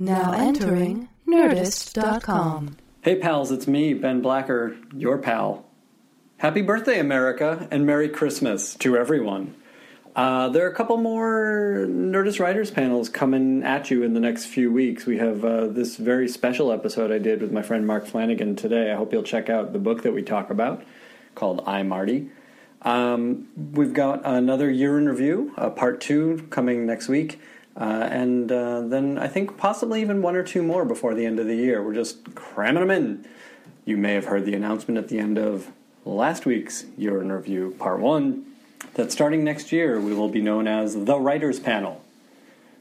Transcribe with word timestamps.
Now 0.00 0.30
entering 0.30 1.08
Nerdist.com. 1.26 2.76
Hey 3.02 3.16
pals, 3.16 3.50
it's 3.50 3.66
me, 3.66 3.94
Ben 3.94 4.20
Blacker, 4.20 4.76
your 4.94 5.18
pal. 5.18 5.64
Happy 6.36 6.62
birthday, 6.62 7.00
America, 7.00 7.66
and 7.72 7.84
Merry 7.84 8.08
Christmas 8.08 8.76
to 8.76 8.96
everyone. 8.96 9.56
Uh, 10.14 10.50
there 10.50 10.64
are 10.66 10.70
a 10.70 10.74
couple 10.74 10.96
more 10.98 11.84
Nerdist 11.88 12.38
Writers 12.38 12.70
panels 12.70 13.08
coming 13.08 13.64
at 13.64 13.90
you 13.90 14.04
in 14.04 14.14
the 14.14 14.20
next 14.20 14.46
few 14.46 14.70
weeks. 14.72 15.04
We 15.04 15.18
have 15.18 15.44
uh, 15.44 15.66
this 15.66 15.96
very 15.96 16.28
special 16.28 16.70
episode 16.70 17.10
I 17.10 17.18
did 17.18 17.40
with 17.40 17.50
my 17.50 17.62
friend 17.62 17.84
Mark 17.84 18.06
Flanagan 18.06 18.54
today. 18.54 18.92
I 18.92 18.94
hope 18.94 19.12
you'll 19.12 19.24
check 19.24 19.50
out 19.50 19.72
the 19.72 19.80
book 19.80 20.02
that 20.02 20.12
we 20.12 20.22
talk 20.22 20.50
about 20.50 20.84
called 21.34 21.64
I 21.66 21.82
Marty. 21.82 22.30
Um, 22.82 23.48
we've 23.72 23.94
got 23.94 24.24
another 24.24 24.70
year 24.70 24.96
in 24.96 25.08
review, 25.08 25.52
uh, 25.56 25.70
part 25.70 26.00
two, 26.00 26.46
coming 26.50 26.86
next 26.86 27.08
week. 27.08 27.40
Uh, 27.78 28.08
and 28.10 28.50
uh, 28.50 28.80
then 28.80 29.18
I 29.18 29.28
think 29.28 29.56
possibly 29.56 30.00
even 30.00 30.20
one 30.20 30.34
or 30.34 30.42
two 30.42 30.62
more 30.62 30.84
before 30.84 31.14
the 31.14 31.24
end 31.24 31.38
of 31.38 31.46
the 31.46 31.54
year. 31.54 31.80
We're 31.82 31.94
just 31.94 32.34
cramming 32.34 32.80
them 32.80 32.90
in. 32.90 33.24
You 33.84 33.96
may 33.96 34.14
have 34.14 34.24
heard 34.24 34.44
the 34.44 34.54
announcement 34.54 34.98
at 34.98 35.08
the 35.08 35.18
end 35.20 35.38
of 35.38 35.70
last 36.04 36.44
week's 36.44 36.86
Year 36.96 37.22
in 37.22 37.30
Review 37.30 37.76
Part 37.78 38.00
1 38.00 38.44
that 38.94 39.12
starting 39.12 39.44
next 39.44 39.70
year 39.70 40.00
we 40.00 40.12
will 40.12 40.28
be 40.28 40.42
known 40.42 40.66
as 40.66 41.04
the 41.04 41.18
Writers 41.20 41.60
Panel. 41.60 42.02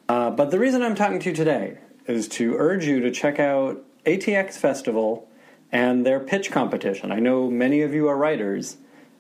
Uh, 0.09 0.31
but 0.31 0.49
the 0.49 0.57
reason 0.57 0.81
I'm 0.81 0.95
talking 0.95 1.19
to 1.19 1.29
you 1.29 1.35
today 1.35 1.77
is 2.07 2.27
to 2.29 2.55
urge 2.57 2.85
you 2.85 2.99
to 3.02 3.11
check 3.11 3.39
out 3.39 3.83
ATX 4.05 4.55
Festival 4.55 5.27
and 5.71 6.05
their 6.05 6.19
pitch 6.19 6.49
competition. 6.49 7.11
I 7.11 7.19
know 7.19 7.52
many 7.52 7.81
of 7.81 7.93
you 7.93 8.07
are 8.07 8.17
writers, 8.17 8.77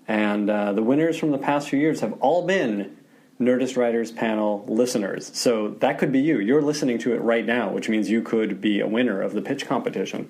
and 0.07 0.49
uh, 0.49 0.73
the 0.73 0.81
winners 0.81 1.17
from 1.17 1.31
the 1.31 1.37
past 1.37 1.69
few 1.69 1.77
years 1.77 1.99
have 1.99 2.13
all 2.13 2.47
been 2.47 2.96
Nerdist 3.39 3.77
Writers 3.77 4.11
panel 4.11 4.65
listeners. 4.67 5.31
So 5.33 5.69
that 5.79 5.99
could 5.99 6.11
be 6.11 6.19
you. 6.19 6.39
You're 6.39 6.61
listening 6.61 6.97
to 6.99 7.13
it 7.13 7.21
right 7.21 7.45
now, 7.45 7.71
which 7.71 7.87
means 7.87 8.09
you 8.09 8.21
could 8.21 8.59
be 8.59 8.79
a 8.79 8.87
winner 8.87 9.21
of 9.21 9.33
the 9.33 9.41
pitch 9.41 9.67
competition. 9.67 10.29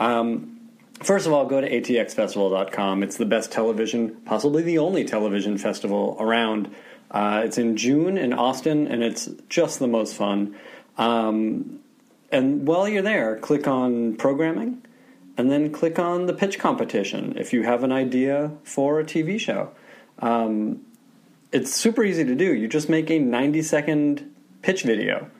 Um, 0.00 0.70
first 1.00 1.26
of 1.26 1.32
all, 1.32 1.44
go 1.46 1.60
to 1.60 1.68
atxfestival.com. 1.68 3.02
It's 3.02 3.16
the 3.16 3.26
best 3.26 3.52
television, 3.52 4.16
possibly 4.24 4.62
the 4.62 4.78
only 4.78 5.04
television 5.04 5.58
festival 5.58 6.16
around. 6.18 6.74
Uh, 7.10 7.42
it's 7.44 7.58
in 7.58 7.76
June 7.76 8.16
in 8.16 8.32
Austin, 8.32 8.86
and 8.86 9.02
it's 9.02 9.28
just 9.48 9.78
the 9.78 9.88
most 9.88 10.14
fun. 10.14 10.56
Um, 10.96 11.80
and 12.30 12.66
while 12.66 12.88
you're 12.88 13.02
there, 13.02 13.36
click 13.36 13.66
on 13.66 14.16
programming, 14.16 14.82
and 15.36 15.50
then 15.50 15.70
click 15.72 15.98
on 15.98 16.26
the 16.26 16.32
pitch 16.32 16.58
competition 16.58 17.34
if 17.36 17.52
you 17.52 17.62
have 17.62 17.84
an 17.84 17.92
idea 17.92 18.52
for 18.64 19.00
a 19.00 19.04
TV 19.04 19.38
show. 19.38 19.70
Um, 20.18 20.80
it's 21.52 21.74
super 21.74 22.04
easy 22.04 22.24
to 22.24 22.34
do. 22.34 22.54
You 22.54 22.68
just 22.68 22.88
make 22.88 23.10
a 23.10 23.18
90 23.18 23.62
second 23.62 24.34
pitch 24.62 24.82
video. 24.82 25.30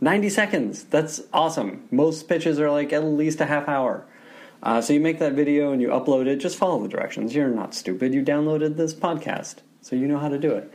90 0.00 0.28
seconds. 0.30 0.84
That's 0.84 1.22
awesome. 1.32 1.86
Most 1.90 2.28
pitches 2.28 2.58
are 2.58 2.70
like 2.70 2.92
at 2.92 3.04
least 3.04 3.40
a 3.40 3.46
half 3.46 3.68
hour. 3.68 4.06
Uh, 4.62 4.80
so 4.80 4.92
you 4.92 5.00
make 5.00 5.18
that 5.18 5.32
video 5.32 5.72
and 5.72 5.80
you 5.80 5.88
upload 5.88 6.26
it. 6.26 6.36
Just 6.36 6.56
follow 6.56 6.82
the 6.82 6.88
directions. 6.88 7.34
You're 7.34 7.48
not 7.48 7.74
stupid. 7.74 8.14
You 8.14 8.22
downloaded 8.22 8.76
this 8.76 8.94
podcast, 8.94 9.56
so 9.80 9.96
you 9.96 10.06
know 10.06 10.18
how 10.18 10.28
to 10.28 10.38
do 10.38 10.52
it. 10.52 10.72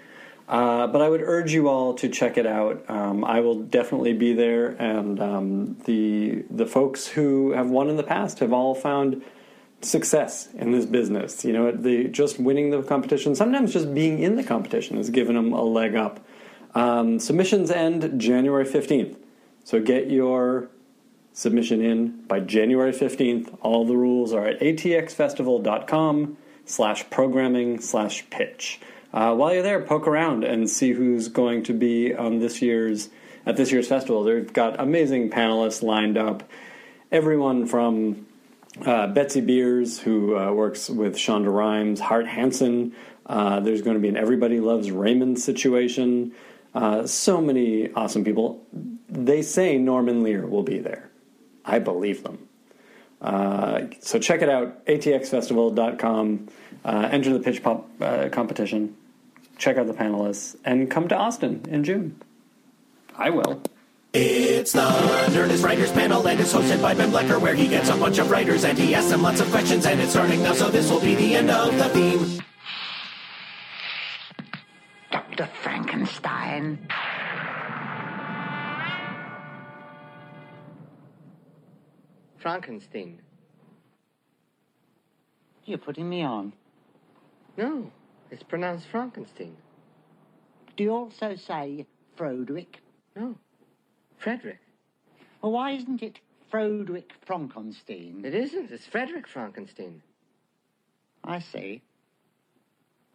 Uh, 0.48 0.88
but 0.88 1.02
I 1.02 1.10
would 1.10 1.22
urge 1.22 1.54
you 1.54 1.68
all 1.68 1.94
to 1.96 2.08
check 2.08 2.38
it 2.38 2.46
out. 2.46 2.90
Um, 2.90 3.26
I 3.26 3.42
will 3.42 3.64
definitely 3.64 4.14
be 4.14 4.34
there, 4.34 4.70
and 4.80 5.20
um, 5.22 5.78
the 5.86 6.46
the 6.50 6.66
folks 6.66 7.08
who 7.08 7.52
have 7.52 7.70
won 7.70 7.90
in 7.90 7.98
the 7.98 8.04
past 8.04 8.40
have 8.40 8.54
all 8.54 8.74
found 8.74 9.22
success 9.82 10.50
in 10.54 10.72
this 10.72 10.86
business. 10.86 11.46
You 11.46 11.54
know, 11.54 11.72
the 11.72 12.08
just 12.08 12.40
winning 12.40 12.72
the 12.72 12.82
competition, 12.84 13.36
sometimes 13.36 13.74
just 13.74 13.94
being 13.94 14.20
in 14.20 14.36
the 14.36 14.44
competition 14.44 14.98
has 14.98 15.10
given 15.10 15.36
them 15.36 15.54
a 15.54 15.64
leg 15.64 15.96
up. 15.96 16.20
Um, 16.76 17.20
submissions 17.20 17.72
end 17.72 18.20
January 18.20 18.66
15th. 18.66 19.16
So 19.64 19.82
get 19.82 20.10
your 20.10 20.70
submission 21.34 21.82
in 21.82 22.24
by 22.28 22.40
January 22.40 22.92
15th. 22.92 23.58
All 23.62 23.86
the 23.86 23.96
rules 23.96 24.34
are 24.34 24.46
at 24.46 24.60
atxfestival.com 24.60 26.38
slash 26.66 27.10
programming 27.10 27.80
slash 27.80 28.30
pitch. 28.30 28.80
Uh, 29.14 29.34
while 29.34 29.54
you're 29.54 29.64
there, 29.64 29.82
poke 29.82 30.08
around 30.08 30.44
and 30.44 30.70
see 30.70 30.92
who's 30.92 31.30
going 31.30 31.64
to 31.64 31.74
be 31.74 32.14
on 32.14 32.40
this 32.40 32.62
year's 32.62 33.10
at 33.46 33.56
this 33.56 33.72
year's 33.72 33.88
festival. 33.88 34.24
They've 34.24 34.52
got 34.52 34.80
amazing 34.80 35.30
panelists 35.30 35.82
lined 35.82 36.18
up. 36.18 36.44
Everyone 37.12 37.66
from 37.66 38.27
uh, 38.86 39.08
Betsy 39.08 39.42
Beers, 39.42 40.00
who 40.00 40.38
uh, 40.38 40.52
works 40.52 40.90
with 40.90 41.16
Shonda 41.16 41.54
Rhimes, 41.54 42.00
Hart 42.00 42.28
Hanson. 42.28 42.96
Uh, 43.26 43.60
there's 43.60 43.82
going 43.82 43.96
to 43.96 44.02
be 44.02 44.08
an 44.08 44.18
Everybody 44.18 44.60
Loves 44.60 44.92
Raymond 44.92 45.40
situation. 45.40 46.34
Uh, 46.74 47.08
so 47.08 47.42
many 47.42 47.92
awesome 47.94 48.24
people. 48.24 48.64
They 49.10 49.42
say 49.42 49.78
Norman 49.78 50.24
Lear 50.24 50.46
will 50.46 50.64
be 50.64 50.80
there. 50.80 51.10
I 51.66 51.80
believe 51.80 52.24
them. 52.24 52.48
Uh, 53.20 53.88
so 54.00 54.20
check 54.20 54.42
it 54.42 54.50
out, 54.50 54.86
atxfestival.com. 54.86 56.48
Uh, 56.86 57.10
enter 57.12 57.34
the 57.34 57.40
pitch 57.40 57.64
pop 57.64 57.90
competition. 58.32 58.96
Check 59.58 59.78
out 59.78 59.88
the 59.88 59.94
panelists 59.94 60.56
and 60.64 60.90
come 60.90 61.08
to 61.08 61.16
Austin 61.16 61.66
in 61.68 61.84
June. 61.84 62.22
I 63.16 63.32
will. 63.32 63.62
It's 64.20 64.72
the 64.72 64.80
Nerdist 64.80 65.64
Writers 65.64 65.92
Panel, 65.92 66.28
and 66.28 66.40
it's 66.40 66.52
hosted 66.52 66.82
by 66.82 66.96
Ben 66.96 67.12
Blacker, 67.12 67.38
where 67.38 67.54
he 67.54 67.68
gets 67.68 67.90
a 67.90 67.96
bunch 67.96 68.18
of 68.18 68.32
writers 68.32 68.64
and 68.64 68.76
he 68.76 68.96
asks 68.96 69.12
them 69.12 69.22
lots 69.22 69.40
of 69.40 69.50
questions. 69.52 69.86
And 69.86 70.02
it's 70.02 70.12
starting 70.12 70.42
now, 70.42 70.54
so 70.54 70.70
this 70.72 70.90
will 70.90 71.00
be 71.00 71.14
the 71.14 71.36
end 71.36 71.52
of 71.52 71.78
the 71.78 71.90
theme. 71.90 72.42
Dr. 75.12 75.48
Frankenstein. 75.62 76.80
Fronkensteen. 82.44 83.18
You're 85.66 85.78
putting 85.78 86.10
me 86.10 86.24
on. 86.24 86.54
No, 87.56 87.92
it's 88.32 88.42
pronounced 88.42 88.88
Fronkensteen. 88.92 89.54
Do 90.76 90.84
you 90.84 90.92
also 90.92 91.36
say 91.36 91.86
Froderick? 92.18 92.78
No, 93.16 93.36
Frederick. 94.18 94.60
Well, 95.42 95.52
why 95.52 95.72
isn't 95.72 96.02
it 96.02 96.20
Froderick 96.52 97.12
Fronkensteen? 97.28 98.26
It 98.26 98.34
isn't. 98.34 98.72
It's 98.72 98.86
Frederick 98.86 99.28
Fronkensteen. 99.28 100.02
I 101.24 101.40
see. 101.40 101.82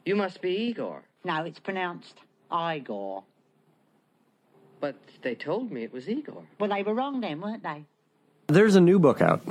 You 0.05 0.17
must 0.17 0.43
be 0.43 0.51
Igor. 0.51 1.03
No, 1.25 1.45
it's 1.45 1.61
pronounced 1.61 2.19
Igor. 2.53 3.23
But 4.81 4.97
they 5.23 5.35
told 5.35 5.71
me 5.71 5.85
it 5.85 5.93
was 5.93 6.09
Igor. 6.09 6.43
Well, 6.59 6.71
they 6.71 6.83
were 6.83 6.95
wrong 6.95 7.21
then, 7.21 7.41
weren't 7.41 7.63
they? 7.63 7.85
There's 8.49 8.75
a 8.75 8.81
new 8.81 8.99
book 8.99 9.21
out. 9.21 9.43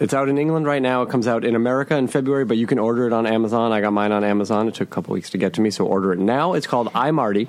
It's 0.00 0.14
out 0.14 0.28
in 0.28 0.38
England 0.38 0.66
right 0.66 0.80
now. 0.80 1.02
It 1.02 1.08
comes 1.08 1.26
out 1.26 1.44
in 1.44 1.56
America 1.56 1.96
in 1.96 2.06
February, 2.06 2.44
but 2.44 2.56
you 2.56 2.66
can 2.66 2.78
order 2.78 3.06
it 3.06 3.12
on 3.12 3.26
Amazon. 3.26 3.72
I 3.72 3.80
got 3.80 3.92
mine 3.92 4.12
on 4.12 4.22
Amazon. 4.22 4.68
It 4.68 4.74
took 4.74 4.88
a 4.88 4.94
couple 4.94 5.12
weeks 5.12 5.30
to 5.30 5.38
get 5.38 5.54
to 5.54 5.60
me, 5.60 5.70
so 5.70 5.86
order 5.86 6.12
it 6.12 6.18
now. 6.18 6.52
It's 6.52 6.66
called 6.66 6.90
I 6.94 7.10
Marty. 7.10 7.48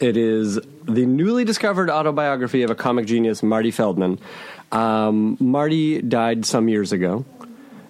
It 0.00 0.16
is 0.16 0.58
the 0.84 1.06
newly 1.06 1.44
discovered 1.44 1.90
autobiography 1.90 2.62
of 2.62 2.70
a 2.70 2.74
comic 2.74 3.06
genius, 3.06 3.42
Marty 3.42 3.70
Feldman. 3.70 4.18
Um, 4.70 5.36
Marty 5.38 6.00
died 6.00 6.46
some 6.46 6.68
years 6.68 6.92
ago, 6.92 7.24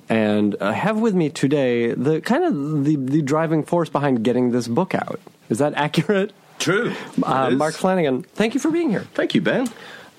and 0.09 0.57
I 0.61 0.73
have 0.73 0.99
with 0.99 1.15
me 1.15 1.31
today 1.31 1.93
the 1.93 2.21
kind 2.21 2.45
of 2.45 2.85
the, 2.85 2.97
the 2.97 3.23
driving 3.23 3.63
force 3.63 3.89
behind 3.89 4.25
getting 4.25 4.51
this 4.51 4.69
book 4.69 4.95
out. 4.95 5.21
Is 5.49 5.59
that 5.59 5.75
accurate? 5.75 6.33
True. 6.59 6.93
Uh, 7.23 7.51
Mark 7.51 7.75
Flanagan, 7.75 8.23
thank 8.23 8.55
you 8.55 8.61
for 8.61 8.71
being 8.71 8.91
here. 8.91 9.07
Thank 9.15 9.35
you, 9.35 9.41
Ben. 9.41 9.69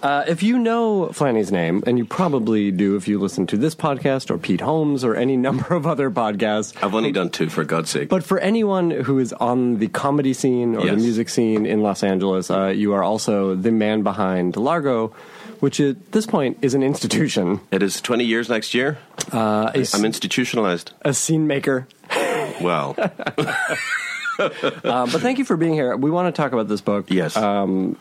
Uh, 0.03 0.25
if 0.27 0.43
you 0.43 0.59
know 0.59 1.07
Flanny's 1.13 1.49
name, 1.49 1.81
and 1.87 1.97
you 1.97 2.03
probably 2.03 2.71
do 2.71 2.97
if 2.97 3.07
you 3.07 3.17
listen 3.19 3.47
to 3.47 3.55
this 3.57 3.73
podcast 3.73 4.29
or 4.29 4.37
Pete 4.37 4.59
Holmes 4.59 5.03
or 5.05 5.15
any 5.15 5.37
number 5.47 5.73
of 5.73 5.87
other 5.87 6.11
podcasts, 6.11 6.75
I've 6.83 6.93
only 6.93 7.13
done 7.13 7.29
two, 7.29 7.47
for 7.47 7.63
God's 7.63 7.89
sake. 7.89 8.09
but 8.09 8.21
for 8.23 8.37
anyone 8.39 8.91
who 8.91 9.17
is 9.19 9.31
on 9.33 9.79
the 9.79 9.87
comedy 9.87 10.33
scene 10.33 10.75
or 10.75 10.85
the 10.85 10.97
music 10.97 11.29
scene 11.29 11.65
in 11.65 11.81
Los 11.81 12.03
Angeles, 12.03 12.51
uh, 12.51 12.67
you 12.67 12.91
are 12.93 13.01
also 13.01 13.55
the 13.55 13.71
man 13.71 14.03
behind 14.03 14.57
Largo, 14.57 15.07
which 15.61 15.79
at 15.79 16.11
this 16.11 16.25
point 16.25 16.57
is 16.61 16.73
an 16.73 16.83
institution, 16.83 17.61
it 17.71 17.81
is 17.81 18.01
20 18.01 18.25
years 18.25 18.49
next 18.49 18.73
year. 18.73 18.97
uh, 19.31 19.71
I'm 19.93 20.03
institutionalized. 20.05 20.91
a 21.03 21.13
scene 21.13 21.47
maker. 21.47 21.87
Well, 22.61 22.95
Uh, 24.39 25.05
but 25.05 25.21
thank 25.21 25.37
you 25.37 25.45
for 25.45 25.55
being 25.55 25.73
here. 25.75 25.95
We 25.95 26.09
want 26.09 26.33
to 26.33 26.41
talk 26.41 26.53
about 26.53 26.67
this 26.67 26.81
book. 26.81 27.05
yes. 27.11 27.37
Um, 27.37 27.97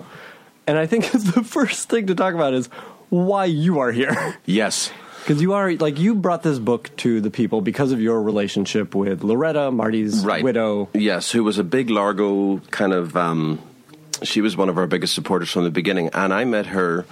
and 0.66 0.78
I 0.78 0.86
think 0.86 1.10
the 1.12 1.42
first 1.44 1.88
thing 1.88 2.06
to 2.08 2.14
talk 2.14 2.34
about 2.34 2.54
is 2.54 2.66
why 3.08 3.44
you 3.46 3.80
are 3.80 3.92
here. 3.92 4.36
yes. 4.46 4.90
Because 5.20 5.40
you 5.40 5.52
are 5.52 5.72
like 5.74 6.00
you 6.00 6.16
brought 6.16 6.42
this 6.42 6.58
book 6.58 6.90
to 6.98 7.20
the 7.20 7.30
people 7.30 7.60
because 7.60 7.92
of 7.92 8.00
your 8.00 8.20
relationship 8.20 8.92
with 8.94 9.20
Lauretta, 9.22 9.72
Marty's 9.72 10.24
Right. 10.24 10.42
widow. 10.42 10.88
Yes, 10.94 11.30
who 11.30 11.44
was 11.44 11.58
a 11.58 11.64
big 11.64 11.90
Largo 11.90 12.58
kind 12.72 12.92
of. 12.92 13.16
Um, 13.16 13.60
she 14.24 14.40
was 14.40 14.56
one 14.56 14.68
of 14.68 14.78
our 14.78 14.88
biggest 14.88 15.14
supporters 15.14 15.50
from 15.50 15.62
the 15.62 15.70
beginning. 15.70 16.10
And 16.12 16.34
I 16.34 16.44
met 16.44 16.66
her 16.66 17.06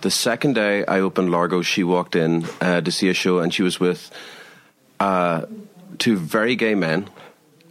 the 0.00 0.10
second 0.10 0.54
day 0.54 0.86
I 0.86 1.00
opened 1.00 1.30
Largo. 1.30 1.60
She 1.60 1.84
walked 1.84 2.16
in 2.16 2.46
uh, 2.62 2.80
to 2.80 2.90
see 2.90 3.10
a 3.10 3.14
show, 3.14 3.40
and 3.40 3.52
she 3.52 3.62
was 3.62 3.78
with 3.78 4.10
uh, 4.98 5.44
two 5.98 6.16
very 6.16 6.56
gay 6.56 6.74
men. 6.74 7.08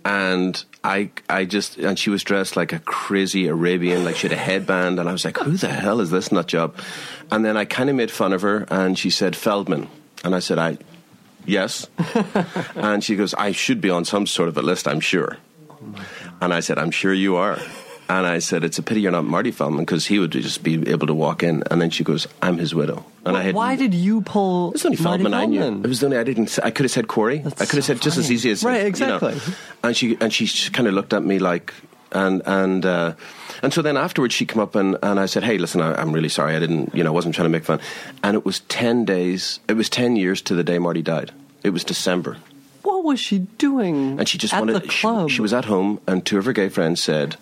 And 0.06 0.64
I 0.84 1.12
I 1.28 1.46
just 1.46 1.78
and 1.78 2.00
she 2.00 2.10
was 2.10 2.24
dressed 2.24 2.56
like 2.56 2.72
a 2.72 2.80
crazy 2.80 3.48
Arabian, 3.48 4.04
like 4.06 4.16
she 4.16 4.28
had 4.28 4.38
a 4.38 4.42
headband, 4.42 5.00
and 5.00 5.10
I 5.10 5.12
was 5.12 5.26
like, 5.26 5.38
who 5.38 5.58
the 5.58 5.68
hell 5.68 6.00
is 6.00 6.10
this 6.10 6.32
nut 6.32 6.48
job? 6.48 6.76
And 7.32 7.44
then 7.44 7.58
I 7.58 7.66
kind 7.66 7.90
of 7.90 7.96
made 7.96 8.12
fun 8.12 8.34
of 8.34 8.42
her, 8.42 8.66
and 8.70 8.98
she 8.98 9.10
said 9.10 9.36
Feldman, 9.36 9.90
and 10.24 10.34
I 10.34 10.40
said 10.40 10.58
I. 10.58 10.78
Yes. 11.46 11.88
and 12.76 13.04
she 13.04 13.16
goes, 13.16 13.34
I 13.34 13.52
should 13.52 13.82
be 13.82 13.90
on 13.90 14.06
some 14.06 14.28
sort 14.28 14.50
of 14.50 14.58
a 14.58 14.62
list, 14.62 14.88
I'm 14.88 15.00
sure. 15.00 15.38
And 16.42 16.54
I 16.54 16.60
said, 16.60 16.78
I'm 16.78 16.92
sure 16.92 17.14
you 17.14 17.38
are. 17.38 17.60
And 18.10 18.26
I 18.26 18.40
said, 18.40 18.64
it's 18.64 18.80
a 18.80 18.84
pity 18.84 19.02
you're 19.02 19.12
not 19.12 19.26
Marty 19.26 19.52
Feldman 19.52 19.86
because 19.86 20.08
he 20.08 20.18
would 20.18 20.32
just 20.32 20.64
be 20.64 20.90
able 20.90 21.06
to 21.06 21.14
walk 21.14 21.44
in. 21.44 21.64
And 21.70 21.80
then 21.80 21.92
she 21.92 22.04
goes, 22.04 22.28
I'm 22.42 22.58
his 22.58 22.74
widow. 22.74 23.06
And 23.24 23.38
I 23.38 23.44
had 23.44 23.54
Why 23.54 23.76
did 23.76 23.94
you 23.94 24.22
pull? 24.22 24.70
it 24.70 24.74
was 24.74 24.86
only 24.86 24.98
Marty 24.98 25.24
Feldman 25.24 25.34
I 25.36 25.46
knew. 25.46 25.82
It 25.84 25.88
was 25.88 26.00
the 26.00 26.08
only 26.08 26.18
I 26.18 26.24
didn't. 26.24 26.58
I 26.64 26.72
could 26.72 26.86
have 26.86 26.92
said 26.92 27.08
Corey. 27.08 27.38
That's 27.38 27.62
I 27.62 27.66
could 27.66 27.76
have 27.76 27.86
so 27.86 27.94
said 27.94 28.02
just 28.02 28.18
as 28.18 28.32
easy 28.32 28.50
as 28.50 28.64
Right, 28.64 28.78
you 28.78 28.82
know. 28.82 28.88
exactly. 28.88 29.54
And 29.84 29.96
she 29.96 30.18
and 30.20 30.34
she 30.34 30.48
kind 30.72 30.88
of 30.88 30.96
looked 30.96 31.14
at 31.14 31.24
me 31.24 31.38
like 31.38 31.72
and 32.12 32.42
and 32.48 32.84
uh, 32.84 33.14
and 33.62 33.72
so 33.72 33.84
then 33.84 33.96
afterwards 33.96 34.34
she 34.34 34.48
came 34.48 34.60
up 34.60 34.74
and, 34.74 34.98
and 35.04 35.20
I 35.20 35.28
said, 35.28 35.44
hey, 35.44 35.60
listen, 35.60 35.80
I, 35.80 35.94
I'm 36.02 36.12
really 36.12 36.30
sorry. 36.30 36.56
I 36.56 36.60
didn't, 36.60 36.96
you 36.96 37.04
know, 37.04 37.12
I 37.12 37.14
wasn't 37.14 37.36
trying 37.36 37.46
to 37.46 37.50
make 37.52 37.64
fun. 37.66 37.80
And 38.24 38.36
it 38.36 38.44
was 38.44 38.62
ten 38.62 39.06
days. 39.06 39.60
It 39.68 39.74
was 39.74 39.88
ten 39.88 40.16
years 40.16 40.42
to 40.50 40.56
the 40.56 40.64
day 40.64 40.80
Marty 40.80 41.04
died. 41.04 41.32
It 41.64 41.70
was 41.70 41.84
December, 41.84 42.38
What 42.82 43.04
was 43.04 43.20
she 43.20 43.38
doing? 43.60 44.18
and 44.18 44.28
she 44.28 44.40
just 44.40 44.54
at 44.56 44.62
wanted. 44.62 44.82
the 44.82 44.88
club. 44.88 45.30
She, 45.30 45.36
she 45.36 45.42
was 45.44 45.54
at 45.54 45.66
home, 45.66 46.00
and 46.08 46.26
two 46.26 46.40
of 46.40 46.46
her 46.46 46.54
gay 46.54 46.70
friends 46.70 47.04
said, 47.04 47.36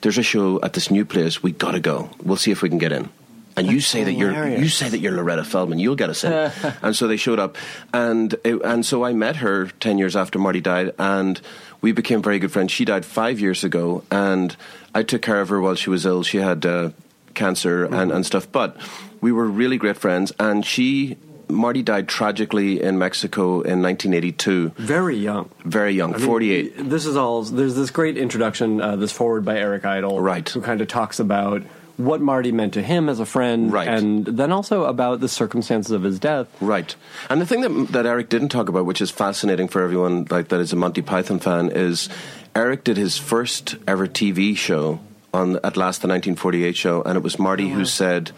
"There's 0.00 0.18
a 0.18 0.22
show 0.22 0.60
at 0.62 0.72
this 0.72 0.90
new 0.90 1.04
place. 1.04 1.42
We 1.42 1.52
got 1.52 1.72
to 1.72 1.80
go. 1.80 2.10
We'll 2.22 2.36
see 2.36 2.50
if 2.50 2.62
we 2.62 2.68
can 2.68 2.78
get 2.78 2.92
in." 2.92 3.08
And 3.56 3.66
you 3.66 3.80
say 3.80 4.04
that 4.04 4.12
you're 4.12 4.48
you 4.48 4.68
say 4.68 4.88
that 4.88 4.98
you're 4.98 5.12
Lauretta 5.12 5.44
Feldman. 5.44 5.80
You'll 5.80 5.96
get 5.96 6.10
us 6.10 6.22
in. 6.22 6.32
and 6.82 6.94
so 6.94 7.08
they 7.08 7.16
showed 7.16 7.40
up, 7.40 7.56
and 7.92 8.34
it, 8.44 8.62
and 8.62 8.86
so 8.86 9.04
I 9.04 9.12
met 9.12 9.36
her 9.36 9.66
ten 9.80 9.98
years 9.98 10.14
after 10.14 10.38
Marty 10.38 10.60
died, 10.60 10.94
and 10.98 11.40
we 11.80 11.92
became 11.92 12.22
very 12.22 12.38
good 12.38 12.52
friends. 12.52 12.70
She 12.70 12.84
died 12.84 13.04
five 13.04 13.40
years 13.40 13.64
ago, 13.64 14.04
and 14.10 14.56
I 14.94 15.02
took 15.02 15.22
care 15.22 15.40
of 15.40 15.48
her 15.48 15.60
while 15.60 15.74
she 15.74 15.90
was 15.90 16.06
ill. 16.06 16.22
She 16.22 16.38
had 16.38 16.64
uh, 16.64 16.90
cancer 17.34 17.84
and, 17.84 18.10
and 18.12 18.24
stuff, 18.24 18.50
but 18.50 18.76
we 19.20 19.32
were 19.32 19.46
really 19.46 19.76
great 19.76 19.96
friends. 19.96 20.32
And 20.38 20.64
she, 20.64 21.16
Marty, 21.48 21.82
died 21.82 22.08
tragically 22.08 22.82
in 22.82 22.98
Mexico 22.98 23.60
in 23.62 23.82
1982. 23.82 24.72
very 24.78 25.16
young. 25.16 25.50
Very 25.64 25.92
young, 25.94 26.14
I 26.14 26.18
mean, 26.18 26.26
48. 26.26 26.88
This 26.90 27.06
is 27.06 27.16
all. 27.16 27.42
There's 27.42 27.74
this 27.74 27.90
great 27.90 28.16
introduction, 28.16 28.80
uh, 28.80 28.96
this 28.96 29.12
forward 29.12 29.44
by 29.44 29.58
Eric 29.58 29.84
Idle, 29.84 30.20
Right. 30.20 30.48
Who 30.48 30.60
kind 30.60 30.80
of 30.80 30.88
talks 30.88 31.18
about 31.20 31.62
what 31.96 32.20
Marty 32.20 32.52
meant 32.52 32.74
to 32.74 32.82
him 32.82 33.08
as 33.08 33.18
a 33.18 33.26
friend, 33.26 33.72
Right. 33.72 33.88
and 33.88 34.24
then 34.24 34.52
also 34.52 34.84
about 34.84 35.18
the 35.20 35.28
circumstances 35.28 35.90
of 35.90 36.04
his 36.04 36.20
death. 36.20 36.46
Right. 36.60 36.94
And 37.28 37.40
the 37.40 37.46
thing 37.46 37.62
that, 37.62 37.92
that 37.92 38.06
Eric 38.06 38.28
didn't 38.28 38.50
talk 38.50 38.68
about, 38.68 38.86
which 38.86 39.00
is 39.00 39.10
fascinating 39.10 39.66
for 39.66 39.82
everyone 39.82 40.26
like 40.30 40.46
that 40.48 40.60
is 40.60 40.72
a 40.72 40.76
Monty 40.76 41.02
Python 41.02 41.40
fan, 41.40 41.70
is 41.70 42.08
Eric 42.54 42.84
did 42.84 42.96
his 42.96 43.18
first 43.18 43.74
ever 43.88 44.06
TV 44.06 44.56
show 44.56 45.00
on 45.34 45.56
at 45.56 45.76
last 45.76 46.00
the 46.02 46.08
1948 46.08 46.76
show, 46.76 47.02
and 47.02 47.16
it 47.16 47.22
was 47.24 47.36
Marty 47.38 47.68
who 47.70 47.84
said, 47.84 48.30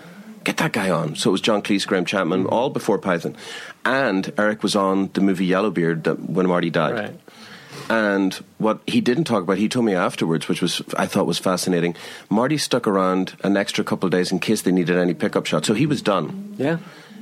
"Get 0.45 0.57
that 0.59 0.73
guy 0.73 0.91
on." 0.91 1.17
So 1.17 1.31
it 1.31 1.33
was 1.33 1.41
John 1.41 1.63
Cleese, 1.63 1.87
Graham 1.87 2.05
Chapman, 2.05 2.45
mm-hmm. 2.45 2.53
all 2.53 2.71
before 2.71 2.99
Python, 2.99 3.37
and 3.85 4.33
Eric 4.39 4.63
was 4.63 4.77
on 4.77 5.11
the 5.15 5.21
movie 5.21 5.47
Yellowbeard 5.47 6.05
that 6.05 6.31
when 6.31 6.47
Marty 6.47 6.71
died. 6.71 6.95
Right. 6.95 7.21
And 7.89 8.35
what 8.59 8.81
he 8.87 9.01
didn't 9.01 9.25
talk 9.25 9.43
about, 9.43 9.59
he 9.59 9.69
told 9.69 9.85
me 9.85 9.95
afterwards, 9.95 10.49
which 10.49 10.63
was 10.63 10.83
I 10.97 11.07
thought 11.07 11.27
was 11.27 11.39
fascinating. 11.39 11.97
Marty 12.29 12.57
stuck 12.57 12.87
around 12.87 13.37
an 13.43 13.57
extra 13.57 13.83
couple 13.83 14.07
of 14.07 14.13
days 14.13 14.31
in 14.31 14.39
case 14.39 14.63
they 14.63 14.73
needed 14.73 14.97
any 14.97 15.15
pickup 15.15 15.47
shots, 15.47 15.67
so 15.67 15.75
he 15.75 15.87
was 15.87 16.03
done. 16.03 16.55
Yeah. 16.57 16.79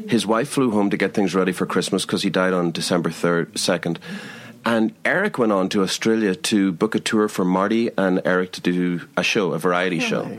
His 0.06 0.26
wife 0.26 0.48
flew 0.48 0.70
home 0.70 0.90
to 0.90 0.96
get 0.96 1.14
things 1.14 1.34
ready 1.34 1.52
for 1.52 1.66
Christmas 1.66 2.04
because 2.04 2.22
he 2.22 2.30
died 2.30 2.52
on 2.52 2.70
December 2.70 3.10
3rd, 3.10 3.52
2nd. 3.52 3.98
And 4.64 4.94
Eric 5.04 5.38
went 5.38 5.52
on 5.52 5.68
to 5.70 5.82
Australia 5.82 6.34
to 6.34 6.72
book 6.72 6.94
a 6.94 7.00
tour 7.00 7.28
for 7.28 7.44
Marty 7.44 7.90
and 7.96 8.20
Eric 8.24 8.52
to 8.52 8.60
do 8.60 9.08
a 9.16 9.22
show, 9.22 9.52
a 9.52 9.58
variety 9.58 10.00
show. 10.00 10.38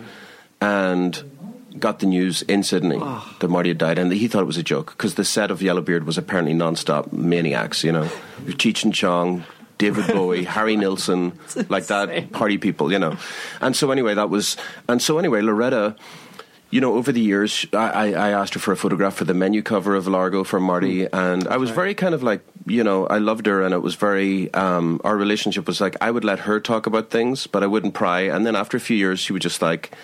And 0.62 1.39
got 1.78 2.00
the 2.00 2.06
news 2.06 2.42
in 2.44 2.64
Sydney 2.64 3.00
that 3.40 3.48
Marty 3.48 3.70
had 3.70 3.78
died. 3.78 4.00
And 4.00 4.12
he 4.12 4.28
thought 4.28 4.42
it 4.42 4.46
was 4.46 4.58
a 4.58 4.64
joke 4.64 4.92
because 4.92 5.16
the 5.16 5.26
set 5.26 5.52
of 5.52 5.62
Yellowbeard 5.62 6.06
was 6.06 6.18
apparently 6.18 6.54
non-stop 6.54 7.12
maniacs, 7.12 7.84
you 7.84 7.92
know. 7.92 8.10
Cheech 8.46 8.84
and 8.84 8.94
Chong, 8.94 9.44
David 9.78 10.08
Bowie, 10.14 10.46
Harry 10.46 10.76
Nilsson, 10.76 11.38
like 11.70 11.88
that, 11.88 12.32
party 12.32 12.58
people, 12.58 12.92
you 12.92 13.00
know. 13.00 13.18
And 13.62 13.76
so 13.76 13.92
anyway, 13.92 14.14
that 14.16 14.30
was... 14.30 14.58
And 14.88 15.02
so 15.02 15.20
anyway, 15.20 15.42
Lauretta 15.42 15.98
you 16.72 16.82
know, 16.82 16.96
over 16.96 17.12
the 17.12 17.22
years, 17.22 17.66
I, 17.74 18.14
I 18.14 18.30
asked 18.30 18.54
her 18.54 18.60
for 18.60 18.72
a 18.72 18.78
photograph 18.78 19.16
for 19.16 19.26
the 19.26 19.34
menu 19.34 19.64
cover 19.64 19.96
of 19.96 20.08
Largo 20.08 20.44
for 20.44 20.60
Marty, 20.60 21.08
and 21.12 21.48
I 21.48 21.58
was 21.58 21.72
very 21.72 21.96
kind 21.96 22.14
of 22.14 22.22
like, 22.22 22.42
you 22.68 22.84
know, 22.84 23.08
I 23.08 23.18
loved 23.18 23.48
her, 23.48 23.64
and 23.64 23.74
it 23.74 23.80
was 23.80 23.96
very, 23.96 24.54
um, 24.54 25.02
our 25.04 25.18
relationship 25.18 25.66
was 25.66 25.82
like, 25.82 25.98
I 26.00 26.12
would 26.12 26.24
let 26.24 26.40
her 26.42 26.60
talk 26.60 26.86
about 26.86 27.10
things, 27.10 27.48
but 27.48 27.64
I 27.64 27.68
wouldn't 27.68 27.96
pry. 27.96 28.22
And 28.22 28.46
then 28.46 28.56
after 28.56 28.78
a 28.78 28.80
few 28.80 28.96
years, 28.96 29.20
she 29.20 29.34
would 29.34 29.42
just 29.42 29.64
like, 29.64 29.96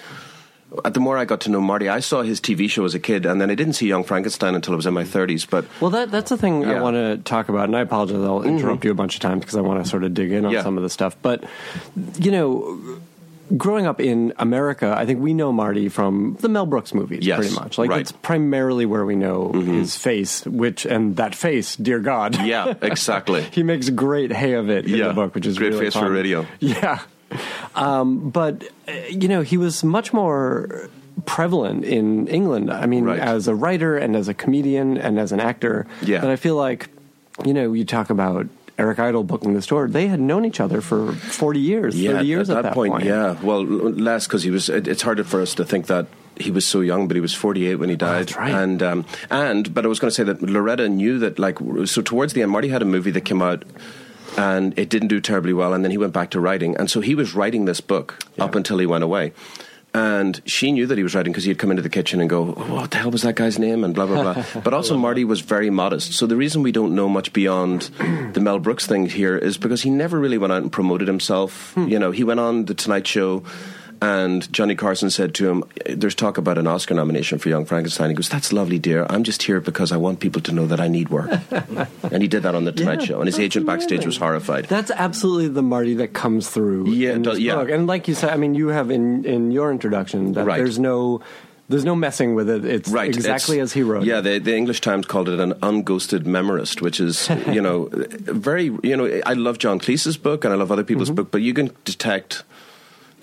the 0.84 1.00
more 1.00 1.18
I 1.18 1.26
got 1.26 1.42
to 1.42 1.50
know 1.50 1.62
Marty, 1.62 1.90
I 1.90 2.00
saw 2.00 2.22
his 2.22 2.40
TV 2.42 2.70
show 2.70 2.86
as 2.86 2.94
a 2.96 3.00
kid, 3.00 3.26
and 3.26 3.40
then 3.42 3.50
I 3.50 3.56
didn't 3.56 3.74
see 3.74 3.88
Young 3.88 4.04
Frankenstein 4.04 4.56
until 4.56 4.74
I 4.74 4.76
was 4.78 4.86
in 4.86 4.94
my 4.94 5.04
30s, 5.04 5.50
but 5.50 5.66
Well, 5.82 5.92
that 5.92 6.12
that's 6.12 6.30
the 6.30 6.38
thing 6.38 6.64
I 6.64 6.68
Yeah. 6.68 6.74
Mm-hmm. 6.76 6.84
want 6.84 6.96
to 6.96 7.18
talk 7.30 7.50
about, 7.50 7.66
and 7.66 7.76
I 7.76 7.82
apologize. 7.82 8.18
I'll 8.18 8.44
interrupt 8.44 8.84
you 8.86 8.92
a 8.92 8.96
bunch 8.96 9.16
of 9.16 9.22
times 9.22 9.42
because 9.42 9.56
I 9.56 9.62
want 9.62 9.84
to 9.84 9.90
sort 9.90 10.04
of 10.04 10.14
dig 10.14 10.32
in 10.32 10.46
on 10.46 10.52
Yeah. 10.52 10.64
some 10.64 10.78
of 10.78 10.84
the 10.84 10.90
stuff. 10.90 11.16
But 11.22 11.44
you 12.20 12.32
know, 12.32 12.80
growing 13.58 13.86
up 13.86 14.02
in 14.02 14.34
America, 14.38 14.94
I 14.98 15.06
think 15.06 15.20
we 15.22 15.34
know 15.34 15.52
Marty 15.52 15.88
from 15.88 16.36
the 16.42 16.50
Mel 16.50 16.66
Brooks 16.66 16.94
movies, 16.96 17.26
Yes, 17.26 17.38
pretty 17.40 17.54
much. 17.54 17.78
Like 17.78 17.92
right. 17.92 18.02
it's 18.02 18.12
primarily 18.12 18.86
where 18.88 19.06
we 19.06 19.16
know 19.16 19.52
his 19.52 19.96
face, 19.96 20.44
which 20.48 20.86
and 20.86 21.16
that 21.18 21.36
face, 21.36 21.76
dear 21.76 22.00
God, 22.00 22.42
yeah, 22.44 22.74
exactly. 22.82 23.44
he 23.52 23.62
makes 23.62 23.90
great 23.92 24.32
hay 24.32 24.54
of 24.54 24.70
it 24.72 24.86
in 24.86 24.96
Yeah. 24.96 25.10
the 25.10 25.14
book, 25.14 25.36
which 25.36 25.46
is 25.46 25.58
Great 25.60 25.74
really 25.74 25.86
face 25.86 25.94
for 25.96 26.10
radio. 26.10 26.46
Yeah, 26.60 27.00
um, 27.76 28.30
but 28.30 28.64
uh, 28.88 28.92
you 29.10 29.28
know, 29.28 29.42
he 29.42 29.58
was 29.58 29.84
much 29.84 30.14
more 30.14 30.90
prevalent 31.26 31.84
in 31.86 32.28
England. 32.28 32.72
I 32.72 32.86
mean, 32.86 33.06
Right. 33.06 33.20
as 33.20 33.48
a 33.48 33.56
writer 33.56 33.98
and 33.98 34.16
as 34.16 34.28
a 34.28 34.34
comedian 34.34 34.98
and 34.98 35.20
as 35.20 35.32
an 35.32 35.40
actor. 35.40 35.88
Yeah. 36.04 36.20
That 36.22 36.30
I 36.30 36.36
feel 36.36 36.56
like, 36.56 36.90
you 37.46 37.54
know, 37.54 37.74
you 37.74 37.86
talk 37.86 38.10
about. 38.10 38.48
Eric 38.78 39.00
Idle 39.00 39.24
booking 39.24 39.54
the 39.54 39.62
store. 39.62 39.88
They 39.88 40.08
had 40.08 40.20
known 40.20 40.44
each 40.44 40.60
other 40.60 40.82
for 40.82 41.14
forty 41.14 41.62
years, 41.62 41.96
yeah, 41.96 42.12
thirty 42.12 42.28
years 42.28 42.50
at, 42.50 42.58
at, 42.58 42.64
that, 42.64 42.74
point, 42.74 43.06
Yeah, 43.06 43.40
well, 43.42 43.64
less 43.64 44.28
because 44.28 44.44
he 44.44 44.52
was. 44.52 44.68
It, 44.68 44.86
it's 44.86 45.02
harder 45.02 45.24
for 45.24 45.40
us 45.42 45.56
to 45.56 45.64
think 45.64 45.88
that 45.88 46.08
he 46.38 46.52
was 46.52 46.68
so 46.68 46.82
young, 46.82 47.08
but 47.08 47.16
he 47.16 47.22
was 47.22 47.34
48 47.34 47.76
when 47.76 47.88
he 47.88 47.96
died. 47.96 48.10
Oh, 48.10 48.20
that's 48.20 48.36
right. 48.36 48.54
And 48.54 48.84
um, 48.84 49.06
and 49.30 49.74
but 49.74 49.86
I 49.86 49.88
was 49.88 50.00
going 50.00 50.10
to 50.10 50.14
say 50.14 50.24
that 50.24 50.40
Lauretta 50.42 50.92
knew 50.92 51.20
that 51.20 51.40
like 51.40 51.58
so 51.86 52.02
towards 52.02 52.34
the 52.34 52.42
end, 52.42 52.52
Marty 52.52 52.68
had 52.68 52.82
a 52.82 52.86
movie 52.86 53.12
that 53.12 53.22
came 53.22 53.42
out. 53.42 53.64
And 54.38 54.78
it 54.78 54.90
didn't 54.90 55.08
do 55.08 55.22
terribly 55.22 55.54
well, 55.54 55.74
and 55.74 55.84
then 55.84 55.92
he 55.92 55.98
went 55.98 56.14
back 56.14 56.32
to 56.32 56.40
writing. 56.40 56.76
And 56.76 56.90
so 56.90 57.00
he 57.02 57.16
was 57.16 57.34
writing 57.34 57.66
this 57.66 57.80
book 57.80 58.20
up 58.38 58.56
until 58.56 58.78
he 58.78 58.86
went 58.86 59.04
away. 59.04 59.34
And 59.94 60.42
she 60.46 60.74
knew 60.74 60.88
that 60.88 60.98
he 60.98 61.04
was 61.04 61.16
writing 61.16 61.32
because 61.32 61.46
he'd 61.46 61.58
come 61.58 61.72
into 61.72 61.82
the 61.82 61.90
kitchen 61.90 62.20
and 62.20 62.30
go, 62.30 62.54
oh, 62.58 62.76
"What 62.76 62.92
the 62.92 62.98
hell 62.98 63.12
was 63.12 63.22
that 63.22 63.36
guy's 63.36 63.58
name?" 63.58 63.86
and 63.86 63.96
blah 63.96 64.06
blah 64.06 64.34
blah. 64.34 64.44
but 64.62 64.74
also, 64.74 64.98
Marty 64.98 65.24
was 65.24 65.40
very 65.40 65.70
modest. 65.70 66.12
So 66.14 66.28
the 66.28 66.36
reason 66.36 66.64
we 66.64 66.74
don't 66.74 66.96
know 66.96 67.08
much 67.08 67.32
beyond 67.32 67.84
the 68.34 68.42
Mel 68.42 68.60
Brooks 68.60 68.86
thing 68.86 69.06
here 69.06 69.38
is 69.38 69.58
because 69.58 69.84
he 69.84 69.90
never 69.90 70.20
really 70.20 70.38
went 70.38 70.52
out 70.52 70.64
and 70.64 70.72
promoted 70.72 71.08
himself. 71.08 71.72
Hmm. 71.76 71.88
You 71.88 71.98
know, 71.98 72.12
he 72.12 72.26
went 72.26 72.42
on 72.42 72.66
the 72.66 72.74
Tonight 72.74 73.08
Show. 73.08 73.44
And 74.02 74.52
Johnny 74.52 74.76
Carson 74.76 75.10
said 75.10 75.34
to 75.36 75.50
him, 75.50 75.64
There's 75.86 76.16
talk 76.16 76.38
about 76.38 76.58
an 76.58 76.68
Oscar 76.68 76.94
nomination 76.94 77.40
for 77.40 77.50
Young 77.50 77.66
Frankenstein. 77.66 78.10
He 78.10 78.16
goes, 78.16 78.30
That's 78.30 78.52
lovely, 78.52 78.80
dear. 78.80 79.06
I'm 79.10 79.24
just 79.24 79.44
here 79.44 79.62
because 79.62 79.92
I 79.92 79.98
want 79.98 80.20
people 80.20 80.42
to 80.44 80.52
know 80.52 80.68
that 80.68 80.80
I 80.80 80.88
need 80.88 81.10
work. 81.10 81.30
and 82.04 82.22
he 82.22 82.28
did 82.28 82.44
that 82.44 82.56
on 82.56 82.66
The 82.66 82.72
Tonight 82.72 83.02
Yeah, 83.02 83.06
Show. 83.06 83.20
And 83.20 83.28
his 83.28 83.36
that's 83.36 83.44
agent 83.44 83.66
backstage 83.66 84.06
was 84.06 84.18
horrified. 84.18 84.66
That's 84.66 84.92
absolutely 84.92 85.50
the 85.50 85.62
Marty 85.62 85.94
that 85.96 86.14
comes 86.14 86.50
through. 86.50 86.90
Yeah, 86.90 87.14
in 87.14 87.22
does- 87.22 87.36
this 87.36 87.44
yeah. 87.44 87.56
book. 87.56 87.70
and 87.70 87.88
like 87.88 88.08
you 88.08 88.16
said, 88.16 88.32
I 88.32 88.38
mean, 88.38 88.56
you 88.56 88.70
have 88.70 88.92
in 88.92 89.26
in 89.26 89.52
your 89.52 89.72
introduction 89.72 90.34
that 90.34 90.46
Right. 90.46 90.58
there's 90.58 90.80
no 90.80 91.22
there's 91.68 91.86
no 91.86 91.96
messing 91.96 92.36
with 92.36 92.48
it. 92.50 92.64
It's 92.64 92.90
right, 92.90 93.08
exactly 93.08 93.56
it's- 93.58 93.70
as 93.70 93.74
he 93.74 93.82
wrote. 93.82 94.04
Yeah, 94.04 94.22
the, 94.22 94.38
the 94.38 94.56
English 94.56 94.82
Times 94.82 95.06
called 95.08 95.30
it 95.30 95.40
an 95.40 95.54
unghosted 95.64 96.26
memorist, 96.26 96.82
which 96.82 97.00
is 97.00 97.30
you 97.48 97.62
know 97.62 97.90
very 97.92 98.66
you 98.84 98.96
know 98.96 99.22
I 99.26 99.34
love 99.34 99.58
John 99.58 99.80
Cleese's 99.80 100.18
book 100.18 100.44
and 100.46 100.54
I 100.54 100.58
love 100.58 100.72
other 100.72 100.84
people's 100.84 101.10
mm-hmm. 101.10 101.16
book, 101.16 101.32
but 101.32 101.42
you 101.42 101.54
can 101.54 101.72
detect 101.86 102.44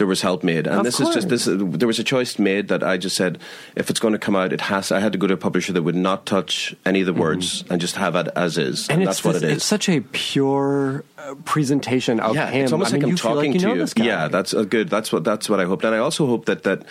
there 0.03 0.09
was 0.09 0.21
help 0.23 0.43
made, 0.43 0.67
and 0.67 0.67
Mm-hmm. 0.67 0.79
Of 0.81 0.85
this 0.85 0.99
is 1.01 1.15
just 1.15 1.29
this. 1.29 1.45
There 1.79 1.87
was 1.87 2.01
a 2.01 2.03
choice 2.05 2.37
made 2.41 2.67
that 2.69 2.83
I 2.83 2.97
just 2.97 3.15
said 3.15 3.39
if 3.77 3.89
it's 3.89 4.01
going 4.01 4.15
to 4.15 4.19
come 4.19 4.35
out, 4.35 4.53
it 4.53 4.61
has. 4.63 4.91
I 4.91 4.99
had 4.99 5.13
to 5.13 5.19
go 5.19 5.29
to 5.29 5.35
a 5.35 5.37
publisher 5.37 5.73
that 5.75 5.83
would 5.85 5.95
not 5.95 6.27
touch 6.27 6.75
any 6.85 7.01
of 7.03 7.07
the 7.07 7.13
words 7.13 7.63
and 7.71 7.81
just 7.81 7.95
have 7.95 8.17
it 8.17 8.27
as 8.35 8.59
is, 8.59 8.89
and, 8.89 8.99
Mm-hmm. 8.99 9.01
and 9.03 9.07
that's 9.07 9.23
what 9.25 9.35
this- 9.35 9.43
it 9.45 9.51
is. 9.51 9.57
It's 9.59 9.65
such 9.65 9.89
a 9.89 10.01
pure 10.11 11.05
uh, 11.19 11.37
presentation 11.45 12.19
of 12.19 12.35
yeah, 12.35 12.51
him. 12.51 12.65
it's 12.65 12.73
almost 12.73 12.91
I 12.91 12.95
mean, 12.95 13.03
like 13.03 13.07
I'm 13.07 13.11
you 13.11 13.17
feel 13.17 13.35
talking 13.37 13.53
like 13.53 13.61
to 13.95 14.01
you. 14.03 14.05
Yeah, 14.11 14.27
that's 14.27 14.53
uh, 14.53 14.65
good. 14.65 14.89
That's 14.91 15.13
what 15.13 15.23
that's 15.23 15.49
what 15.49 15.61
I 15.61 15.65
hoped, 15.71 15.85
and 15.85 15.95
I 15.95 15.99
also 15.99 16.27
hope 16.27 16.47
that 16.47 16.65
that 16.65 16.83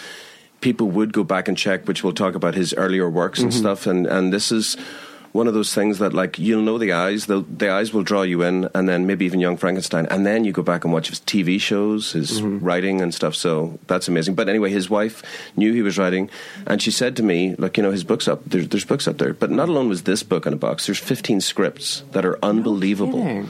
people 0.61 0.87
would 0.91 1.11
go 1.11 1.23
back 1.25 1.49
and 1.49 1.57
check, 1.57 1.87
which 1.87 2.03
we'll 2.03 2.13
talk 2.13 2.35
about 2.35 2.55
his 2.55 2.73
earlier 2.75 3.09
works 3.09 3.39
and 3.41 3.51
Mm-hmm. 3.51 3.59
stuff, 3.59 3.87
and 3.87 4.07
and 4.07 4.31
this 4.31 4.53
is. 4.53 4.77
One 5.33 5.47
of 5.47 5.53
those 5.53 5.73
things 5.73 5.99
that, 5.99 6.13
like, 6.13 6.37
you'll 6.37 6.61
know 6.61 6.77
the 6.77 6.91
eyes. 6.91 7.27
The, 7.27 7.45
the 7.47 7.69
eyes 7.71 7.93
will 7.93 8.03
draw 8.03 8.23
you 8.23 8.43
in, 8.43 8.67
and 8.75 8.89
then 8.89 9.07
maybe 9.07 9.23
even 9.25 9.39
Young 9.39 9.55
Frankenstein, 9.55 10.05
and 10.07 10.25
then 10.25 10.43
you 10.43 10.51
go 10.51 10.61
back 10.61 10.83
and 10.83 10.91
watch 10.91 11.07
his 11.09 11.21
TV 11.21 11.59
shows, 11.59 12.11
his 12.11 12.41
Mm-hmm. 12.41 12.59
writing 12.65 13.01
and 13.01 13.13
stuff. 13.13 13.35
So 13.35 13.79
that's 13.87 14.07
amazing. 14.09 14.35
But 14.35 14.49
anyway, 14.49 14.71
his 14.71 14.89
wife 14.89 15.23
knew 15.55 15.71
he 15.73 15.81
was 15.81 15.97
writing, 15.97 16.29
and 16.67 16.81
she 16.81 16.91
said 16.91 17.15
to 17.15 17.23
me, 17.23 17.55
"Look, 17.57 17.77
you 17.77 17.83
know, 17.83 17.91
his 17.91 18.03
books 18.03 18.27
up. 18.27 18.41
There's, 18.45 18.67
there's 18.67 18.85
books 18.85 19.07
up 19.07 19.17
there, 19.19 19.33
but 19.33 19.49
not 19.51 19.69
alone 19.69 19.87
was 19.89 20.03
this 20.03 20.21
book 20.23 20.45
in 20.45 20.53
a 20.53 20.57
box. 20.57 20.85
There's 20.87 20.99
15 20.99 21.39
scripts 21.41 22.03
that 22.11 22.25
are 22.25 22.37
unbelievable." 22.43 23.23
kidding. 23.23 23.49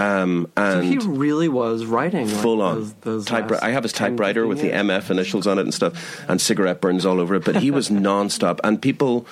Um, 0.00 0.50
and 0.56 0.82
he 0.82 0.96
really 0.96 1.48
was 1.48 1.84
writing 1.84 2.26
like, 2.26 2.42
full 2.42 2.62
on 2.62 2.76
those, 2.76 2.92
those 2.94 3.26
typewriter. 3.26 3.62
I 3.62 3.70
have 3.70 3.82
his 3.82 3.92
typewriter 3.92 4.46
15 4.46 4.48
with 4.48 4.60
the. 4.62 4.70
MF 4.70 5.10
initials 5.10 5.46
on 5.46 5.58
it 5.58 5.62
and 5.62 5.74
stuff, 5.74 6.24
and 6.28 6.40
cigarette 6.40 6.80
burns 6.80 7.04
all 7.04 7.20
over 7.20 7.34
it. 7.34 7.44
But 7.44 7.56
he 7.56 7.70
was 7.70 7.90
non-stop, 7.90 8.60
and 8.64 8.80
people, 8.80 9.26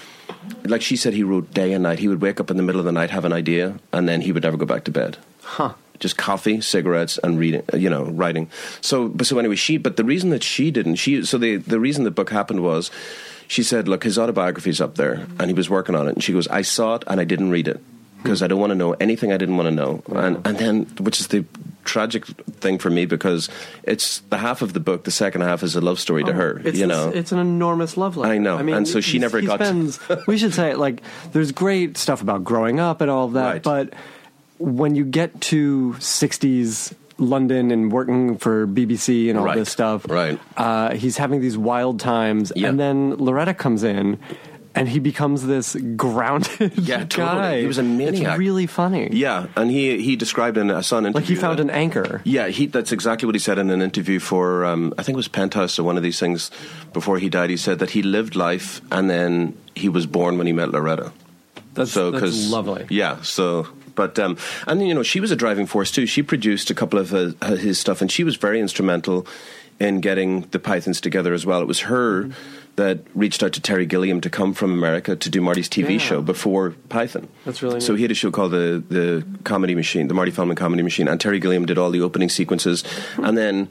like 0.65 0.83
she 0.83 0.97
said, 0.97 1.15
he 1.15 1.23
wrote 1.23 1.55
day 1.55 1.73
and 1.73 1.83
night. 1.85 2.01
He 2.01 2.09
would 2.09 2.21
wake 2.21 2.39
up 2.39 2.51
in 2.51 2.59
the 2.59 2.63
middle 2.63 2.81
of 2.81 2.85
the 2.85 2.93
night, 2.93 3.11
have 3.11 3.25
an 3.25 3.33
idea, 3.33 3.79
and 3.93 4.07
then 4.07 4.21
he 4.21 4.31
would 4.33 4.43
never 4.43 4.59
go 4.59 4.67
back 4.67 4.85
to 4.85 4.91
bed. 4.91 5.17
Huh. 5.43 5.73
Just 6.01 6.19
coffee, 6.19 6.61
cigarettes, 6.61 7.19
and 7.25 7.39
reading. 7.39 7.63
You 7.73 7.89
know, 7.89 8.05
writing. 8.05 8.51
So, 8.83 9.09
but 9.09 9.27
so 9.27 9.39
anyway, 9.39 9.57
she. 9.57 9.79
But 9.79 9.97
the 9.97 10.05
reason 10.05 10.29
that 10.31 10.43
she 10.43 10.71
didn't, 10.71 10.97
she. 10.97 11.25
So 11.25 11.39
the 11.39 11.57
the 11.57 11.81
reason 11.81 12.05
the 12.05 12.11
book 12.11 12.29
happened 12.29 12.63
was, 12.63 12.91
she 13.47 13.63
said, 13.63 13.89
look, 13.89 14.05
his 14.05 14.19
autobiography's 14.19 14.83
up 14.83 14.97
there, 14.97 15.27
and 15.39 15.47
he 15.47 15.55
was 15.55 15.71
working 15.71 15.95
on 15.95 16.09
it, 16.09 16.15
and 16.15 16.23
she 16.23 16.35
goes, 16.35 16.47
I 16.49 16.61
saw 16.61 16.97
it 16.97 17.05
and 17.07 17.21
I 17.21 17.25
didn't 17.25 17.51
read 17.51 17.69
it 17.69 17.83
because 18.23 18.43
I 18.43 18.47
don't 18.47 18.61
want 18.61 18.71
to 18.71 18.75
know 18.75 18.93
anything 18.95 19.33
I 19.33 19.37
didn't 19.37 19.57
want 19.57 19.67
to 19.69 19.75
know, 19.75 20.03
and 20.15 20.47
and 20.47 20.59
then 20.59 20.85
which 21.01 21.21
is 21.21 21.29
the 21.29 21.45
tragic 21.85 22.27
thing 22.61 22.77
for 22.79 22.91
me 22.91 23.07
because 23.07 23.49
it's 23.83 24.19
the 24.29 24.37
half 24.37 24.61
of 24.61 24.75
the 24.75 24.81
book, 24.81 25.05
the 25.05 25.11
second 25.11 25.41
half 25.41 25.63
is 25.63 25.75
a 25.75 25.81
love 25.81 25.99
story 25.99 26.23
to 26.25 26.33
her. 26.35 26.61
It's 26.65 26.79
you 26.79 26.87
know, 26.87 27.09
it's 27.09 27.33
an 27.33 27.39
enormous 27.39 27.97
love 27.97 28.17
letter. 28.17 28.33
I 28.35 28.39
know, 28.39 28.59
I 28.59 28.63
mean, 28.63 28.75
and 28.75 28.87
so 28.89 29.01
she 29.01 29.19
never 29.19 29.41
got 29.41 29.59
to- 29.61 30.23
we 30.27 30.37
should 30.37 30.53
say 30.53 30.75
like 30.75 31.03
there's 31.33 31.53
great 31.53 31.97
stuff 31.97 32.21
about 32.21 32.45
growing 32.45 32.79
up 32.81 33.01
and 33.01 33.11
all 33.11 33.25
of 33.27 33.33
that, 33.35 33.53
Right. 33.53 33.63
but 33.63 33.95
when 34.59 34.95
you 34.97 35.05
get 35.05 35.41
to 35.53 35.95
'60s 35.99 36.93
London 37.21 37.71
and 37.71 37.91
working 37.91 38.37
for 38.39 38.67
BBC 38.67 39.29
and 39.31 39.39
all 39.39 39.45
Right, 39.47 39.57
this 39.57 39.71
stuff, 39.71 40.09
right. 40.09 40.39
Uh, 40.57 40.95
he's 40.95 41.17
having 41.17 41.41
these 41.41 41.57
wild 41.59 41.99
times, 42.01 42.53
Yeah. 42.55 42.69
and 42.69 42.79
then 42.79 43.17
Lauretta 43.17 43.57
comes 43.57 43.83
in. 43.83 44.19
And 44.79 44.89
he 44.89 44.99
becomes 45.01 45.45
this 45.47 45.77
grounded 45.97 46.79
Yeah, 46.79 47.05
totally. 47.05 47.27
guy. 47.39 47.61
He 47.61 47.67
was 47.67 47.79
a 47.79 47.83
maniac. 47.83 48.23
It's 48.33 48.39
really 48.39 48.67
funny. 48.67 49.09
yeah, 49.13 49.47
and 49.57 49.71
he 49.71 50.01
he 50.03 50.17
described 50.17 50.57
in 50.57 50.71
a 50.71 50.83
son 50.83 51.05
interview 51.07 51.21
like 51.21 51.29
he 51.29 51.35
found 51.35 51.59
that- 51.59 51.63
an 51.65 51.71
anchor. 51.71 52.21
Yeah, 52.25 52.49
he, 52.49 52.67
that's 52.67 52.93
exactly 52.93 53.27
what 53.27 53.35
he 53.35 53.41
said 53.41 53.59
in 53.59 53.71
an 53.71 53.83
interview 53.83 54.19
for, 54.21 54.65
um, 54.65 54.95
I 54.99 55.03
think 55.03 55.15
it 55.17 55.23
was 55.25 55.29
Penthouse 55.29 55.79
or 55.79 55.85
one 55.85 55.97
of 55.97 56.03
these 56.03 56.19
things 56.21 56.51
before 56.93 57.19
he 57.19 57.29
died. 57.29 57.51
He 57.51 57.57
said 57.57 57.79
that 57.81 57.91
he 57.91 58.03
lived 58.03 58.35
life 58.37 58.81
and 58.91 59.11
then 59.11 59.55
he 59.75 59.89
was 59.89 60.07
born 60.07 60.39
when 60.39 60.47
he 60.47 60.53
met 60.53 60.69
Lauretta. 60.71 61.13
That's, 61.75 61.93
so, 61.93 62.11
that's 62.11 62.23
'cause- 62.23 62.51
lovely. 62.51 62.87
Yeah, 62.91 63.23
so. 63.23 63.67
But 63.95 64.17
um, 64.21 64.37
and 64.69 64.87
you 64.87 64.95
know 64.95 65.03
she 65.03 65.19
was 65.19 65.33
a 65.33 65.37
driving 65.37 65.67
force 65.67 65.91
too. 65.91 66.07
She 66.07 66.23
produced 66.23 66.71
a 66.71 66.75
couple 66.75 67.01
of 67.01 67.13
uh, 67.13 67.33
his 67.57 67.81
stuff, 67.81 68.01
and 68.01 68.11
she 68.13 68.23
was 68.23 68.37
very 68.37 68.61
instrumental 68.61 69.27
in 69.81 70.01
getting 70.01 70.43
the 70.53 70.59
Pythons 70.61 71.01
together 71.01 71.35
as 71.35 71.45
well. 71.45 71.61
It 71.61 71.67
was 71.67 71.81
her 71.81 72.23
Mm-hmm. 72.25 72.33
That 72.79 73.01
reached 73.15 73.43
out 73.43 73.53
to 73.53 73.61
Terry 73.61 73.85
Gilliam 73.87 74.21
to 74.23 74.31
come 74.31 74.55
from 74.55 74.73
America 74.73 75.15
to 75.15 75.29
do 75.31 75.41
Marty's 75.43 75.69
TV 75.69 75.93
Yeah. 75.93 75.99
show 75.99 76.23
before 76.23 76.71
Python. 76.89 77.29
That's 77.45 77.63
really 77.63 77.81
so. 77.81 77.93
neat. 77.93 77.99
He 77.99 78.05
had 78.05 78.11
a 78.11 78.15
show 78.15 78.31
called 78.31 78.53
the 78.53 78.83
the 78.89 79.25
Comedy 79.45 79.75
Machine, 79.75 80.09
the 80.09 80.15
Marty 80.15 80.31
Feldman 80.33 80.57
Comedy 80.57 80.83
Machine, 80.83 81.07
and 81.09 81.21
Terry 81.21 81.39
Gilliam 81.39 81.67
did 81.67 81.77
all 81.79 81.91
the 81.91 82.01
opening 82.01 82.31
sequences, 82.31 82.83
and 83.19 83.37
then. 83.37 83.69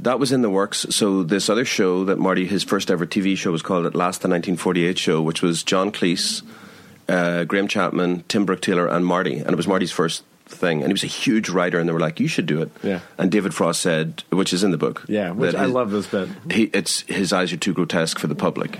That 0.00 0.18
was 0.18 0.32
in 0.32 0.42
the 0.42 0.50
works. 0.50 0.86
So 0.90 1.22
this 1.22 1.48
other 1.48 1.64
show 1.64 2.04
that 2.06 2.18
Marty, 2.18 2.46
his 2.48 2.64
first 2.64 2.90
ever 2.90 3.06
TV 3.06 3.36
show, 3.36 3.52
was 3.52 3.62
called 3.62 3.86
At 3.86 3.94
Last, 3.94 4.22
the 4.22 4.28
1948 4.28 4.98
show, 4.98 5.22
which 5.22 5.40
was 5.40 5.62
John 5.62 5.92
Cleese, 5.92 6.42
uh, 7.08 7.44
Graham 7.44 7.68
Chapman, 7.68 8.24
Tim 8.26 8.44
Brooke 8.44 8.60
Taylor, 8.60 8.88
and 8.88 9.06
Marty, 9.06 9.36
and 9.38 9.50
it 9.50 9.56
was 9.56 9.68
Marty's 9.68 9.92
first 9.92 10.24
thing. 10.46 10.78
And 10.80 10.88
he 10.88 10.92
was 10.92 11.04
a 11.04 11.08
huge 11.08 11.48
writer, 11.48 11.78
and 11.78 11.88
they 11.88 11.92
were 11.92 12.00
like, 12.00 12.20
"You 12.20 12.28
should 12.28 12.46
do 12.46 12.60
it." 12.62 12.70
Yeah. 12.82 13.00
And 13.18 13.30
David 13.30 13.54
Frost 13.54 13.80
said, 13.80 14.22
which 14.30 14.52
is 14.52 14.62
in 14.64 14.70
the 14.70 14.78
book, 14.78 15.04
Yeah, 15.08 15.30
which 15.30 15.54
I 15.54 15.64
his- 15.64 15.72
love 15.72 15.90
this 15.90 16.06
bit. 16.06 16.28
He, 16.50 16.64
it's 16.64 17.00
his 17.02 17.32
eyes 17.32 17.52
are 17.52 17.56
too 17.56 17.72
grotesque 17.72 18.18
for 18.18 18.26
the 18.26 18.34
public. 18.34 18.78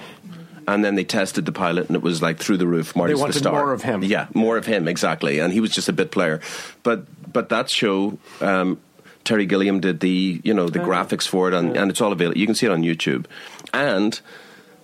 And 0.67 0.83
then 0.83 0.95
they 0.95 1.05
tested 1.05 1.45
the 1.45 1.53
pilot, 1.53 1.89
and 1.89 1.97
it 1.97 2.03
was 2.03 2.23
like 2.23 2.39
through 2.39 2.57
the 2.57 2.67
roof. 2.67 2.97
Marty's 2.97 3.19
wanted 3.21 3.35
the 3.35 3.39
star. 3.41 3.53
more 3.53 3.73
of 3.75 3.83
him. 3.83 4.03
Yeah, 4.03 4.29
more 4.33 4.57
of 4.57 4.65
him 4.65 4.89
exactly. 4.89 5.39
And 5.39 5.53
he 5.53 5.61
was 5.61 5.71
just 5.71 5.91
a 5.91 5.93
bit 5.93 6.11
player. 6.11 6.41
But 6.83 7.05
but 7.31 7.51
that 7.51 7.69
show, 7.69 8.17
um, 8.41 8.81
Terry 9.25 9.45
Gilliam 9.45 9.81
did 9.81 10.01
the 10.01 10.41
you 10.43 10.55
know 10.55 10.69
the 10.71 10.79
graphics 10.79 11.29
for 11.29 11.49
it, 11.49 11.55
and, 11.55 11.77
and 11.77 11.91
it's 11.91 12.01
all 12.01 12.13
available. 12.13 12.39
You 12.39 12.47
can 12.47 12.55
see 12.55 12.65
it 12.67 12.73
on 12.73 12.83
YouTube. 12.83 13.27
And 13.75 14.19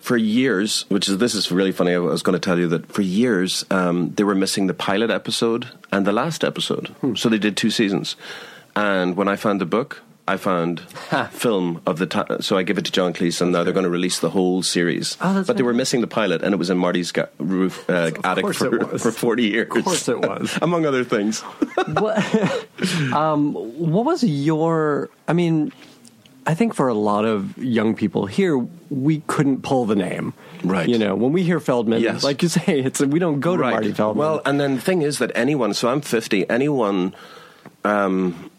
for 0.01 0.17
years, 0.17 0.85
which 0.89 1.09
is 1.09 1.19
this 1.19 1.35
is 1.35 1.51
really 1.53 1.73
funny. 1.73 1.93
I 1.95 1.99
was 1.99 2.23
going 2.23 2.35
to 2.39 2.45
tell 2.45 2.59
you 2.59 2.69
that 2.69 2.91
for 2.93 3.03
years 3.03 3.65
um, 3.71 4.11
they 4.17 4.25
were 4.25 4.35
missing 4.35 4.67
the 4.67 4.75
pilot 4.75 5.11
episode 5.11 5.69
and 5.93 6.07
the 6.07 6.13
last 6.13 6.43
episode, 6.45 6.89
Hmm. 7.01 7.15
so 7.15 7.29
they 7.29 7.39
did 7.39 7.57
two 7.57 7.71
seasons. 7.71 8.17
And 8.77 9.17
when 9.17 9.29
I 9.29 9.37
found 9.37 9.61
the 9.61 9.67
book, 9.67 10.03
I 10.29 10.37
found 10.37 10.79
film 11.33 11.81
of 11.87 11.99
the 11.99 12.07
time. 12.07 12.41
So 12.41 12.57
I 12.57 12.63
give 12.63 12.79
it 12.79 12.85
to 12.85 12.93
John 12.93 13.13
Cleese, 13.13 13.41
and 13.41 13.51
now 13.51 13.65
they're 13.65 13.73
going 13.73 13.85
to 13.85 13.91
release 13.91 14.21
the 14.21 14.31
whole 14.31 14.63
series. 14.63 15.17
Oh, 15.21 15.35
that's 15.35 15.47
but 15.49 15.57
they 15.57 15.65
were 15.65 15.75
missing 15.75 16.03
the 16.03 16.07
pilot, 16.07 16.43
and 16.45 16.55
it 16.55 16.57
was 16.57 16.71
in 16.71 16.79
Marty's 16.79 17.11
ga- 17.11 17.27
roof 17.39 17.83
uh, 17.91 18.13
attic 18.23 18.47
for, 18.55 18.99
for 18.99 19.11
forty 19.11 19.45
years. 19.49 19.75
Of 19.77 19.85
course 19.85 20.09
it 20.09 20.21
was. 20.21 20.57
among 20.63 20.87
other 20.87 21.03
things. 21.03 21.41
what, 21.41 22.17
um, 23.13 23.55
what 23.55 24.05
was 24.05 24.23
your? 24.23 25.11
I 25.27 25.33
mean, 25.33 25.73
I 26.47 26.55
think 26.55 26.75
for 26.75 26.89
a 26.89 26.95
lot 26.95 27.25
of 27.25 27.57
young 27.59 27.95
people 27.95 28.27
here, 28.27 28.57
we 28.89 29.21
couldn't 29.27 29.63
pull 29.63 29.85
the 29.87 29.95
name. 29.95 30.33
Right. 30.65 30.89
You 30.89 30.99
know, 30.99 31.15
when 31.15 31.33
we 31.33 31.43
hear 31.43 31.61
Feldman, 31.61 32.03
Yes. 32.03 32.25
like 32.25 32.43
you 32.43 32.49
say, 32.49 32.81
it's 32.87 33.01
we 33.01 33.19
don't 33.19 33.41
go 33.41 33.57
to 33.57 33.63
Marty 33.63 33.93
Feldman. 33.93 34.19
Well, 34.19 34.43
and 34.45 34.59
then 34.61 34.77
the 34.77 34.81
thing 34.81 35.03
is 35.03 35.19
that 35.19 35.31
anyone, 35.35 35.75
so 35.75 35.89
I'm 35.89 36.01
50, 36.01 36.49
anyone 36.51 37.15
um, 37.85 38.51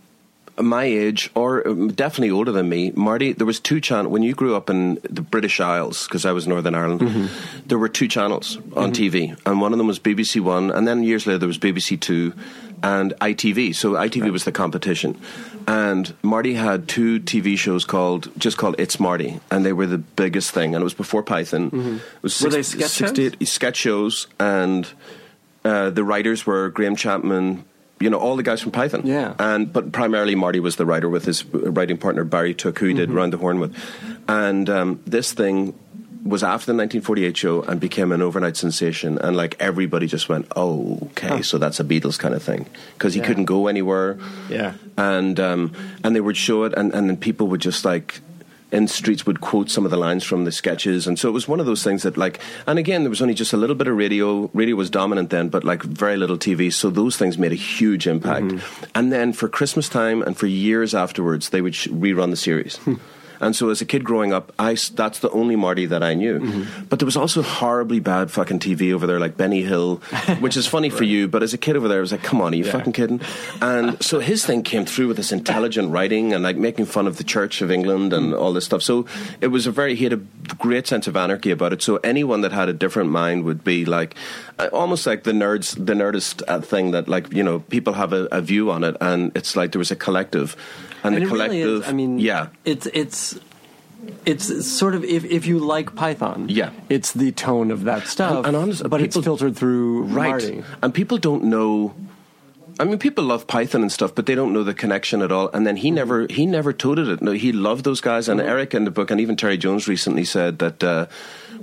my 0.59 0.83
age, 0.83 1.31
or 1.33 1.67
um, 1.67 1.91
definitely 1.91 2.29
older 2.31 2.51
than 2.51 2.69
me, 2.69 2.91
Marty, 2.91 3.33
there 3.33 3.47
was 3.47 3.59
two 3.59 3.79
channels. 3.81 4.11
When 4.11 4.21
you 4.21 4.33
grew 4.35 4.55
up 4.55 4.69
in 4.69 4.99
the 5.09 5.21
British 5.21 5.59
Isles, 5.59 6.05
because 6.07 6.25
I 6.25 6.31
was 6.33 6.47
Northern 6.47 6.75
Ireland, 6.75 7.01
Mm-hmm. 7.01 7.67
there 7.67 7.77
were 7.79 7.89
two 7.89 8.07
channels 8.07 8.57
on 8.75 8.91
TV, 8.91 9.35
and 9.45 9.59
one 9.61 9.71
of 9.71 9.77
them 9.79 9.87
was 9.87 9.99
BBC 9.99 10.39
One, 10.41 10.69
and 10.69 10.87
then 10.87 11.03
years 11.03 11.25
later 11.25 11.39
there 11.39 11.47
was 11.47 11.57
BBC 11.57 11.99
Two 11.99 12.33
and 12.83 13.13
ITV. 13.21 13.75
So 13.75 13.93
ITV 13.93 14.31
was 14.31 14.43
the 14.45 14.51
competition. 14.51 15.19
And 15.67 16.13
Marty 16.23 16.55
had 16.55 16.87
two 16.87 17.19
TV 17.19 17.57
shows 17.57 17.85
called 17.85 18.31
just 18.37 18.57
called 18.57 18.75
It's 18.79 18.99
Marty, 18.99 19.39
and 19.51 19.63
they 19.65 19.73
were 19.73 19.85
the 19.85 19.99
biggest 19.99 20.51
thing. 20.51 20.73
And 20.75 20.81
it 20.81 20.83
was 20.83 20.93
before 20.95 21.21
Python. 21.23 21.67
It 21.67 22.21
was 22.23 22.33
Mm-hmm. 22.35 22.43
Were 22.45 22.49
they 22.51 22.63
sketch 22.63 22.91
shows? 22.91 23.49
sketch 23.49 23.75
shows, 23.77 24.27
and 24.39 24.87
uh, 25.63 25.89
the 25.91 26.03
writers 26.03 26.45
were 26.45 26.69
Graham 26.69 26.95
Chapman. 26.95 27.65
You 27.99 28.09
know 28.09 28.17
all 28.17 28.35
the 28.35 28.41
guys 28.41 28.59
from 28.61 28.71
Python, 28.71 29.01
Yeah. 29.05 29.35
and 29.37 29.71
but 29.71 29.91
primarily 29.91 30.33
Marty 30.33 30.59
was 30.59 30.77
the 30.77 30.87
writer 30.87 31.07
with 31.07 31.23
his 31.25 31.45
writing 31.45 31.97
partner 31.99 32.23
Barry 32.23 32.55
Took, 32.55 32.79
who 32.79 32.87
he 32.87 32.95
did 32.95 33.11
Round 33.11 33.31
the 33.31 33.37
Horne 33.37 33.59
with, 33.59 33.75
and 34.27 34.67
um, 34.71 34.99
this 35.05 35.33
thing 35.33 35.75
was 36.23 36.43
after 36.43 36.67
the 36.67 36.77
1948 36.77 37.35
show 37.37 37.61
and 37.63 37.79
became 37.79 38.11
an 38.11 38.21
overnight 38.21 38.55
sensation, 38.57 39.17
and 39.17 39.35
like 39.35 39.55
everybody 39.59 40.07
just 40.07 40.29
went, 40.29 40.45
"Oh, 40.55 40.99
okay, 41.11 41.41
so 41.41 41.57
that's 41.57 41.79
a 41.79 41.83
Beatles 41.83 42.19
kind 42.19 42.33
of 42.35 42.43
thing," 42.43 42.67
because 42.93 43.13
he 43.13 43.19
Yeah. 43.19 43.27
couldn't 43.27 43.45
go 43.45 43.67
anywhere, 43.67 44.17
Yeah. 44.49 44.73
and 44.97 45.39
um, 45.39 45.71
and 46.03 46.15
they 46.15 46.21
would 46.21 46.37
show 46.37 46.63
it, 46.63 46.73
and 46.77 46.93
and 46.93 47.09
then 47.09 47.17
people 47.17 47.47
would 47.47 47.61
just 47.61 47.85
like 47.85 48.21
in 48.71 48.87
streets 48.87 49.25
would 49.25 49.41
quote 49.41 49.69
some 49.69 49.83
of 49.83 49.91
the 49.91 49.97
lines 49.97 50.23
from 50.23 50.45
the 50.45 50.51
sketches, 50.51 51.05
and 51.05 51.19
so 51.19 51.27
it 51.27 51.33
was 51.33 51.45
one 51.45 51.59
of 51.59 51.65
those 51.65 51.83
things 51.83 52.03
that 52.03 52.15
like, 52.15 52.39
and 52.65 52.79
again 52.79 53.03
there 53.03 53.09
was 53.09 53.21
only 53.21 53.33
just 53.33 53.51
a 53.51 53.57
little 53.57 53.75
bit 53.75 53.87
of 53.87 53.97
radio. 53.97 54.49
Radio 54.53 54.75
was 54.77 54.89
dominant 54.89 55.29
then, 55.29 55.49
but 55.49 55.63
like 55.65 55.83
very 55.83 56.15
little 56.15 56.37
TV, 56.37 56.71
so 56.71 56.89
those 56.89 57.17
things 57.17 57.37
made 57.37 57.51
a 57.51 57.55
huge 57.55 58.07
impact. 58.07 58.45
Mm-hmm. 58.45 58.85
And 58.95 59.11
then 59.11 59.33
for 59.33 59.49
Christmas 59.49 59.89
time 59.89 60.21
and 60.21 60.37
for 60.37 60.47
years 60.47 60.95
afterwards, 60.95 61.49
they 61.49 61.61
would 61.61 61.75
sh- 61.75 61.87
rerun 61.89 62.29
the 62.29 62.37
series. 62.37 62.79
And 63.41 63.55
so, 63.55 63.69
as 63.69 63.81
a 63.81 63.85
kid 63.85 64.03
growing 64.03 64.31
up, 64.31 64.53
I 64.57 64.77
that's 64.93 65.19
the 65.19 65.29
only 65.31 65.55
Marty 65.55 65.85
that 65.87 66.03
I 66.03 66.13
knew. 66.13 66.39
Mm-hmm. 66.39 66.85
But 66.85 66.99
there 66.99 67.05
was 67.05 67.17
also 67.17 67.41
horribly 67.41 67.99
bad 67.99 68.31
fucking 68.31 68.59
TV 68.59 68.93
over 68.93 69.07
there, 69.07 69.19
like 69.19 69.35
Benny 69.35 69.63
Hill, 69.63 69.95
which 70.39 70.55
is 70.55 70.67
funny 70.67 70.89
for 70.89 71.03
you. 71.03 71.27
But 71.27 71.43
as 71.43 71.53
a 71.53 71.57
kid 71.57 71.75
over 71.75 71.87
there, 71.87 71.97
I 71.97 72.01
was 72.01 72.11
like, 72.11 72.23
"Come 72.23 72.41
on, 72.41 72.53
are 72.53 72.55
you 72.55 72.63
fucking 72.63 72.93
kidding?" 72.93 73.21
And 73.61 74.01
so 74.01 74.19
his 74.19 74.45
thing 74.45 74.63
came 74.63 74.85
through 74.85 75.07
with 75.07 75.17
this 75.17 75.31
intelligent 75.31 75.91
writing 75.91 76.33
and 76.33 76.43
like 76.43 76.57
making 76.57 76.85
fun 76.85 77.07
of 77.07 77.17
the 77.17 77.23
Church 77.23 77.61
of 77.61 77.71
England 77.71 78.13
and 78.13 78.33
all 78.33 78.53
this 78.53 78.65
stuff. 78.65 78.81
So 78.81 79.05
it 79.41 79.47
was 79.47 79.67
a 79.67 79.71
very 79.71 79.95
he 79.95 80.03
had 80.05 80.13
a 80.13 80.21
great 80.55 80.87
sense 80.87 81.07
of 81.07 81.15
anarchy 81.15 81.51
about 81.51 81.73
it. 81.73 81.81
So 81.81 81.97
anyone 81.97 82.41
that 82.41 82.51
had 82.51 82.69
a 82.69 82.73
different 82.73 83.09
mind 83.09 83.43
would 83.43 83.63
be 83.63 83.85
like, 83.85 84.15
uh, 84.59 84.69
almost 84.73 85.07
like 85.07 85.23
the 85.23 85.31
nerds, 85.31 85.73
the 85.73 85.93
nerdist 85.93 86.43
uh, 86.47 86.61
thing 86.61 86.91
that 86.91 87.07
like 87.07 87.31
you 87.33 87.43
know 87.43 87.59
people 87.59 87.93
have 87.93 88.13
a, 88.13 88.27
a 88.31 88.41
view 88.41 88.71
on 88.71 88.83
it, 88.83 88.95
and 89.01 89.31
it's 89.35 89.55
like 89.55 89.71
there 89.71 89.79
was 89.79 89.91
a 89.91 89.95
collective, 89.95 90.55
and, 91.03 91.15
and 91.15 91.23
the 91.23 91.27
it 91.27 91.31
really 91.31 91.47
collective. 91.47 91.83
is. 91.83 91.87
I 91.89 91.93
mean, 91.93 92.19
yeah. 92.19 92.47
it's 92.65 92.87
it's. 92.93 93.39
It's 94.25 94.65
sort 94.65 94.95
of 94.95 95.03
if, 95.03 95.23
if 95.25 95.45
you 95.45 95.59
like 95.59 95.93
Python, 95.93 96.47
Yeah. 96.49 96.71
it's 96.89 97.11
the 97.13 97.31
tone 97.31 97.69
of 97.69 97.83
that 97.83 98.07
stuff, 98.07 98.37
And- 98.37 98.47
and 98.47 98.55
honest- 98.57 98.89
but 98.89 98.99
it's 98.99 99.15
people- 99.15 99.21
filtered 99.37 99.55
through 99.55 100.03
right 100.03 100.29
Marty. 100.29 100.63
and 100.81 100.91
people 100.93 101.17
don't 101.19 101.43
know 101.45 101.93
I 102.79 102.85
mean, 102.85 102.97
people 102.97 103.25
love 103.25 103.45
Python 103.45 103.81
and 103.81 103.91
stuff, 103.91 104.15
but 104.15 104.25
they 104.25 104.33
don't 104.33 104.53
know 104.53 104.63
the 104.63 104.73
connection 104.73 105.21
at 105.21 105.31
all. 105.31 105.51
And 105.53 105.67
then 105.67 105.75
he 105.75 105.89
Mm-hmm. 105.89 105.95
never 105.95 106.25
he 106.31 106.45
never 106.47 106.73
toted 106.73 107.09
it. 107.09 107.21
No, 107.21 107.31
he 107.33 107.51
loved 107.51 107.83
those 107.83 108.01
guys. 108.01 108.27
And 108.27 108.41
Eric 108.41 108.73
in 108.73 108.85
the 108.85 108.91
book, 108.91 109.11
and 109.11 109.21
even 109.21 109.35
Terry 109.35 109.57
Jones 109.57 109.87
recently 109.87 110.23
said 110.25 110.57
that 110.59 110.83
uh, 110.83 111.05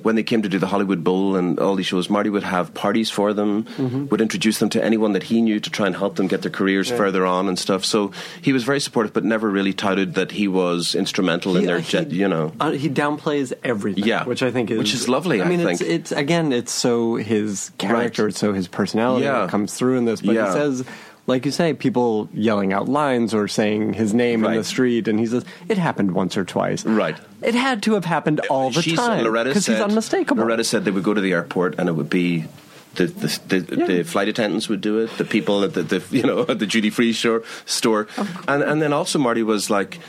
when 0.03 0.15
they 0.15 0.23
came 0.23 0.43
to 0.43 0.49
do 0.49 0.59
the 0.59 0.67
Hollywood 0.67 1.03
Bowl 1.05 1.37
and 1.37 1.59
all 1.59 1.75
these 1.75 1.87
shows, 1.87 2.09
Marty 2.11 2.31
would 2.31 2.43
have 2.45 2.73
parties 2.75 3.11
for 3.11 3.33
them, 3.33 3.65
Mm-hmm. 3.65 4.07
would 4.09 4.21
introduce 4.21 4.59
them 4.59 4.69
to 4.71 4.85
anyone 4.85 5.13
that 5.13 5.25
he 5.25 5.41
knew 5.43 5.61
to 5.61 5.71
try 5.71 5.87
and 5.87 5.97
help 5.97 6.17
them 6.17 6.27
get 6.27 6.43
their 6.43 6.51
careers 6.51 6.91
further 6.91 7.25
on 7.27 7.49
and 7.49 7.59
stuff. 7.59 7.85
So 7.85 8.13
he 8.43 8.53
was 8.53 8.65
very 8.65 8.81
supportive, 8.81 9.13
but 9.13 9.25
never 9.25 9.49
really 9.51 9.73
touted 9.73 10.15
that 10.15 10.31
he 10.33 10.49
was 10.49 10.95
instrumental 10.95 11.57
in 11.57 11.63
He- 11.63 11.67
their, 11.67 11.81
he- 11.81 12.17
you 12.17 12.29
know. 12.29 12.53
Uh, 12.61 12.73
he 12.73 12.89
downplays 12.89 13.53
everything. 13.65 14.05
Yeah. 14.05 14.25
which 14.25 14.43
I 14.43 14.51
think 14.51 14.71
is 14.71 14.79
Which 14.79 14.95
is 14.95 15.09
lovely, 15.09 15.43
I 15.43 15.49
mean, 15.49 15.59
think. 15.61 15.81
it's, 15.81 15.91
it's 15.91 16.13
again, 16.13 16.53
it's 16.53 16.73
so 16.73 17.17
his 17.17 17.71
character, 17.79 18.25
Right. 18.25 18.29
it's 18.31 18.39
so 18.39 18.53
his 18.53 18.69
personality 18.69 19.25
Yeah. 19.25 19.47
comes 19.49 19.75
through 19.75 19.99
in 19.99 20.05
this. 20.05 20.21
But 20.21 20.35
Yeah. 20.35 20.47
he 20.47 20.53
says 20.53 20.85
like 21.29 21.45
you 21.45 21.53
say, 21.53 21.75
people 21.75 22.29
yelling 22.33 22.73
out 22.73 22.89
lines 22.89 23.35
or 23.35 23.47
saying 23.49 23.93
his 23.93 24.15
name 24.15 24.45
in 24.45 24.55
the 24.55 24.65
street, 24.65 25.07
and 25.07 25.21
he 25.21 25.27
says 25.27 25.45
it 25.69 25.77
happened 25.77 26.13
once 26.13 26.39
or 26.39 26.45
twice. 26.45 26.85
Right. 26.85 27.17
It 27.43 27.55
had 27.55 27.83
to 27.85 27.95
have 27.95 28.07
happened 28.07 28.41
all 28.49 28.71
the 28.71 28.83
She's- 28.83 28.99
uh, 28.99 29.09
time 29.09 29.25
Lauretta 29.25 29.45
because 29.45 29.67
he's 29.67 29.77
said- 29.77 29.91
unmistakable. 29.91 30.43
Lauretta 30.43 30.65
said 30.65 30.85
they 30.87 30.91
would 30.91 31.05
go 31.05 31.13
to 31.15 31.21
the 31.21 31.33
airport 31.33 31.79
and 31.79 31.89
it 31.89 31.93
would 31.93 32.09
be 32.11 32.47
the 32.95 33.07
the, 33.07 33.61
the, 33.61 33.77
Yeah. 33.77 33.87
the 33.87 34.03
flight 34.05 34.29
attendants 34.29 34.69
would 34.71 34.81
do 34.81 34.99
it. 34.99 35.17
The 35.19 35.25
people 35.27 35.63
at 35.63 35.75
the, 35.75 35.83
the 35.83 36.03
you 36.11 36.23
know 36.23 36.47
at 36.49 36.59
the 36.63 36.67
duty 36.67 36.91
free 36.91 37.13
store 37.13 37.45
store, 37.67 38.09
and 38.49 38.63
and 38.63 38.81
then 38.81 38.95
also 38.95 39.19
Marty 39.19 39.43
was 39.43 39.69
like 39.69 40.01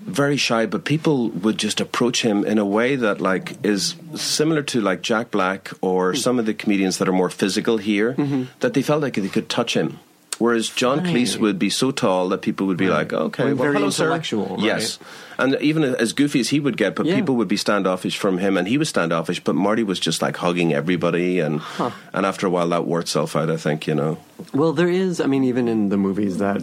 very 0.00 0.36
shy, 0.36 0.66
but 0.66 0.84
people 0.84 1.30
would 1.30 1.56
just 1.56 1.80
approach 1.80 2.22
him 2.22 2.44
in 2.44 2.58
a 2.58 2.66
way 2.66 2.96
that 2.96 3.20
like 3.22 3.64
is 3.64 3.96
similar 4.16 4.62
to 4.64 4.82
like 4.82 5.00
Jack 5.00 5.30
Black 5.30 5.70
or 5.80 6.12
hmm. 6.12 6.16
some 6.18 6.38
of 6.38 6.44
the 6.44 6.52
comedians 6.52 6.98
that 6.98 7.08
are 7.08 7.12
more 7.12 7.30
physical 7.30 7.78
here. 7.78 8.12
Mm-hmm. 8.12 8.44
That 8.60 8.74
they 8.74 8.82
felt 8.82 9.00
like 9.00 9.14
they 9.14 9.28
could 9.28 9.48
touch 9.48 9.74
him. 9.74 9.98
Whereas 10.42 10.68
John 10.68 10.98
Right. 10.98 11.14
Cleese 11.14 11.38
would 11.38 11.58
be 11.66 11.70
so 11.70 11.92
tall 11.92 12.28
that 12.30 12.40
people 12.42 12.66
would 12.66 12.76
be 12.76 12.88
like, 12.90 13.12
okay, 13.12 13.44
Well, 13.44 13.54
well, 13.54 13.62
very 13.66 13.74
hello, 13.78 13.90
sir. 13.90 14.04
intellectual, 14.06 14.56
right? 14.56 14.64
Yes, 14.74 14.98
and 15.38 15.56
even 15.60 15.84
as 15.84 16.12
goofy 16.12 16.40
as 16.40 16.48
he 16.48 16.58
would 16.58 16.76
get, 16.76 16.96
but 16.96 17.06
Yeah. 17.06 17.14
people 17.14 17.36
would 17.36 17.46
be 17.46 17.56
standoffish 17.56 18.18
from 18.18 18.38
him, 18.38 18.56
and 18.58 18.66
he 18.66 18.76
was 18.76 18.88
standoffish. 18.88 19.38
But 19.44 19.54
Marty 19.54 19.84
was 19.84 20.00
just 20.00 20.20
like 20.20 20.36
hugging 20.38 20.74
everybody, 20.74 21.38
and 21.38 21.60
and 22.12 22.26
after 22.26 22.46
a 22.48 22.50
while 22.50 22.68
that 22.74 22.84
wore 22.90 22.98
itself 22.98 23.36
out. 23.36 23.50
I 23.50 23.56
think 23.56 23.86
you 23.86 23.94
know. 23.94 24.18
Well, 24.52 24.72
there 24.72 24.90
is. 24.90 25.20
I 25.20 25.26
mean, 25.26 25.44
even 25.44 25.68
in 25.68 25.88
the 25.90 25.96
movies 25.96 26.38
that 26.38 26.60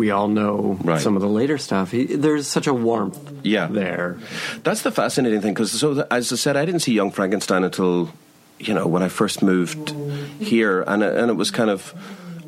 we 0.00 0.10
all 0.10 0.26
know, 0.28 0.76
Right. 0.82 1.00
some 1.00 1.14
of 1.14 1.22
the 1.22 1.28
later 1.40 1.56
stuff, 1.58 1.92
he, 1.92 2.04
there's 2.06 2.48
such 2.48 2.66
a 2.66 2.74
warmth. 2.74 3.18
Yeah. 3.44 3.68
there. 3.70 4.18
That's 4.64 4.82
the 4.82 4.90
fascinating 4.90 5.40
thing 5.40 5.54
because, 5.54 5.70
so 5.70 6.04
as 6.10 6.32
I 6.32 6.36
said, 6.36 6.56
I 6.56 6.64
didn't 6.66 6.80
see 6.82 6.94
Young 6.94 7.12
Frankenstein 7.12 7.62
until 7.62 8.10
you 8.58 8.74
know 8.74 8.86
when 8.90 9.02
I 9.06 9.08
first 9.08 9.40
moved 9.42 9.94
here, 10.40 10.82
and 10.86 11.02
and 11.04 11.30
it 11.30 11.36
was 11.38 11.50
kind 11.54 11.70
of. 11.70 11.94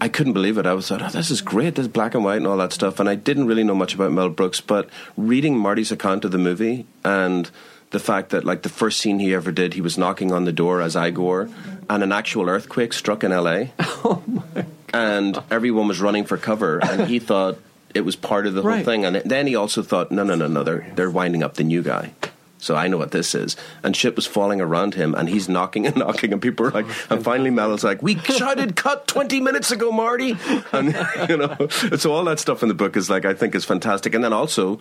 I 0.03 0.09
couldn't 0.09 0.33
believe 0.33 0.59
it. 0.59 0.67
I 0.67 0.73
was 0.75 0.91
like, 0.91 1.01
oh, 1.01 1.09
this 1.11 1.31
is 1.31 1.41
great. 1.41 1.77
This 1.77 1.85
is 1.87 1.93
black 1.93 2.15
and 2.17 2.25
white 2.25 2.39
and 2.39 2.47
all 2.47 2.57
that 2.57 2.73
stuff. 2.73 2.99
And 2.99 3.09
I 3.09 3.15
didn't 3.15 3.47
really 3.47 3.63
know 3.63 3.75
much 3.77 3.95
about 3.95 4.11
Mel 4.11 4.29
Brooks, 4.31 4.61
but 4.61 4.89
reading 5.17 5.57
Marty's 5.57 5.93
account 5.93 6.25
of 6.25 6.33
the 6.33 6.39
movie 6.39 6.87
and 7.05 7.49
the 7.91 8.01
fact 8.01 8.31
that, 8.31 8.45
like, 8.45 8.63
the 8.63 8.69
first 8.69 8.99
scene 9.01 9.21
he 9.21 9.33
ever 9.33 9.53
did, 9.53 9.75
he 9.75 9.81
was 9.81 9.97
knocking 9.97 10.33
on 10.33 10.45
the 10.45 10.53
door 10.53 10.81
as 10.83 10.97
Igor, 10.97 11.49
and 11.89 12.03
an 12.03 12.11
actual 12.11 12.49
earthquake 12.49 12.93
struck 12.93 13.23
in 13.23 13.31
LA. 13.31 13.67
Oh 14.05 14.23
my! 14.27 14.65
and 14.93 15.39
everyone 15.51 15.87
was 15.89 16.01
running 16.01 16.25
for 16.25 16.37
cover, 16.37 16.81
and 16.83 17.07
he 17.07 17.19
thought 17.31 17.59
it 17.95 18.01
was 18.01 18.17
part 18.17 18.47
of 18.47 18.55
the 18.55 18.63
whole 18.63 18.71
Right. 18.73 18.85
thing. 18.85 19.05
And 19.05 19.17
then 19.25 19.47
he 19.47 19.55
also 19.55 19.83
thought, 19.83 20.11
no, 20.11 20.25
no, 20.25 20.35
no, 20.35 20.49
no, 20.49 20.65
they're, 20.65 20.91
they're 20.97 21.11
winding 21.11 21.43
up 21.45 21.55
the 21.55 21.65
new 21.65 21.83
guy. 21.83 22.13
So 22.63 22.77
I 22.77 22.87
know 22.87 22.97
what 22.97 23.11
this 23.11 23.35
is. 23.35 23.57
And 23.83 23.97
shit 23.97 24.15
was 24.15 24.25
falling 24.25 24.61
around 24.61 24.95
him, 24.95 25.17
and 25.17 25.29
he's 25.29 25.49
knocking 25.49 25.85
and 25.85 25.97
knocking, 26.05 26.33
and 26.33 26.41
people 26.41 26.65
were 26.65 26.71
like, 26.71 26.87
and 27.11 27.23
finally 27.25 27.51
Mel's 27.51 27.83
like, 27.83 28.01
we 28.03 28.17
shouted 28.19 28.77
cut 28.77 29.09
20 29.09 29.41
minutes 29.41 29.73
ago, 29.73 29.91
Marty. 29.91 30.37
And, 30.73 30.95
you 31.29 31.37
know, 31.37 31.69
so 31.97 32.13
all 32.13 32.25
that 32.25 32.39
stuff 32.39 32.63
in 32.63 32.69
the 32.69 32.75
book 32.75 32.97
is 32.97 33.11
like, 33.11 33.25
I 33.25 33.35
think 33.35 33.55
is 33.55 33.65
fantastic. 33.65 34.15
And 34.15 34.23
then 34.23 34.33
also, 34.33 34.81